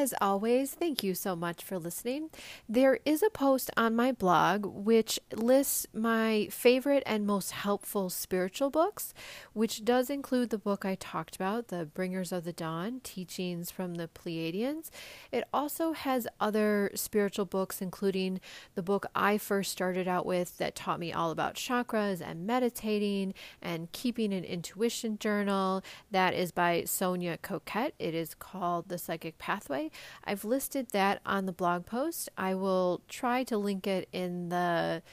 As 0.05 0.13
always, 0.21 0.69
thank 0.71 1.03
you 1.03 1.15
so 1.15 1.35
much 1.35 1.63
for 1.63 1.79
listening. 1.79 2.29
There 2.69 2.99
is 3.05 3.23
a 3.23 3.31
post 3.31 3.71
on 3.75 3.95
my 3.95 4.11
blog 4.11 4.63
which 4.63 5.19
lists 5.33 5.87
my 5.95 6.47
favorite 6.51 7.01
and 7.07 7.25
most 7.25 7.49
helpful 7.49 8.11
spiritual 8.11 8.69
books, 8.69 9.15
which 9.53 9.83
does 9.83 10.11
include 10.11 10.51
the 10.51 10.59
book 10.59 10.85
I 10.85 10.93
talked 10.93 11.35
about, 11.35 11.69
The 11.69 11.85
Bringers 11.85 12.31
of 12.31 12.43
the 12.43 12.53
Dawn 12.53 13.01
Teachings 13.03 13.71
from 13.71 13.95
the 13.95 14.07
Pleiadians. 14.07 14.91
It 15.31 15.45
also 15.51 15.93
has 15.93 16.27
other 16.39 16.91
spiritual 16.93 17.45
books, 17.45 17.81
including 17.81 18.39
the 18.75 18.83
book 18.83 19.07
I 19.15 19.39
first 19.39 19.71
started 19.71 20.07
out 20.07 20.27
with 20.27 20.59
that 20.59 20.75
taught 20.75 20.99
me 20.99 21.13
all 21.13 21.31
about 21.31 21.55
chakras 21.55 22.21
and 22.21 22.45
meditating 22.45 23.33
and 23.59 23.91
keeping 23.91 24.35
an 24.35 24.43
intuition 24.43 25.17
journal. 25.17 25.81
That 26.11 26.35
is 26.35 26.51
by 26.51 26.83
Sonia 26.83 27.39
Choquette. 27.39 27.93
It 27.97 28.13
is 28.13 28.35
called 28.35 28.89
The 28.89 28.99
Psychic 28.99 29.39
Pathway. 29.39 29.89
I've 30.23 30.45
listed 30.45 30.89
that 30.91 31.21
on 31.25 31.45
the 31.45 31.51
blog 31.51 31.85
post. 31.85 32.29
I 32.37 32.55
will 32.55 33.01
try 33.07 33.43
to 33.45 33.57
link 33.57 33.87
it 33.87 34.07
in 34.11 34.49
the 34.49 35.03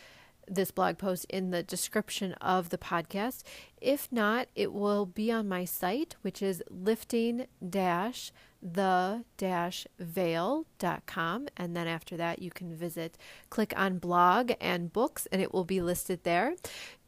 this 0.49 0.71
blog 0.71 0.99
post 0.99 1.25
in 1.27 1.51
the 1.51 1.63
description 1.63 2.33
of 2.35 2.71
the 2.71 2.79
podcast. 2.79 3.43
If 3.81 4.11
not, 4.11 4.49
it 4.55 4.73
will 4.73 5.07
be 5.07 5.31
on 5.31 5.49
my 5.49 5.65
site, 5.65 6.17
which 6.23 6.43
is 6.43 6.63
lifting 6.69 7.47
dash 7.67 8.33
the 8.63 9.25
dash 9.37 9.89
veil.com. 9.99 11.49
And 11.57 11.77
then 11.77 11.89
after 11.89 12.17
that, 12.17 12.41
you 12.41 12.51
can 12.51 12.77
visit, 12.77 13.19
click 13.51 13.75
on 13.77 13.99
blog 13.99 14.53
and 14.61 14.93
books, 14.93 15.27
and 15.33 15.43
it 15.43 15.53
will 15.53 15.65
be 15.65 15.81
listed 15.81 16.23
there. 16.23 16.55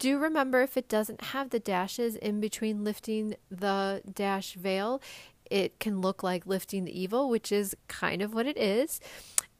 Do 0.00 0.18
remember 0.18 0.62
if 0.62 0.76
it 0.76 0.88
doesn't 0.88 1.22
have 1.26 1.50
the 1.50 1.60
dashes 1.60 2.16
in 2.16 2.40
between 2.40 2.82
lifting 2.82 3.36
the 3.50 4.02
dash 4.12 4.54
veil, 4.54 5.00
it 5.50 5.78
can 5.78 6.00
look 6.00 6.22
like 6.22 6.46
lifting 6.46 6.84
the 6.84 6.98
evil, 6.98 7.28
which 7.28 7.52
is 7.52 7.76
kind 7.88 8.22
of 8.22 8.34
what 8.34 8.46
it 8.46 8.56
is. 8.56 9.00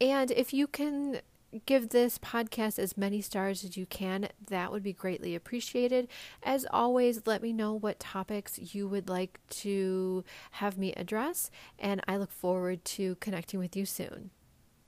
And 0.01 0.31
if 0.31 0.53
you 0.53 0.67
can 0.67 1.21
give 1.67 1.91
this 1.91 2.19
podcast 2.19 2.79
as 2.79 2.97
many 2.97 3.21
stars 3.21 3.65
as 3.65 3.77
you 3.77 3.87
can, 3.87 4.29
that 4.49 4.73
would 4.73 4.83
be 4.83 4.93
greatly 4.93 5.35
appreciated. 5.35 6.09
As 6.43 6.67
always, 6.71 7.27
let 7.27 7.43
me 7.43 7.53
know 7.53 7.73
what 7.73 8.01
topics 8.01 8.75
you 8.75 8.89
would 8.89 9.09
like 9.09 9.39
to 9.51 10.25
have 10.53 10.77
me 10.77 10.93
address, 10.95 11.51
and 11.79 12.01
I 12.09 12.17
look 12.17 12.33
forward 12.33 12.85
to 12.87 13.15
connecting 13.17 13.61
with 13.61 13.77
you 13.77 13.87
soon. 13.87 14.31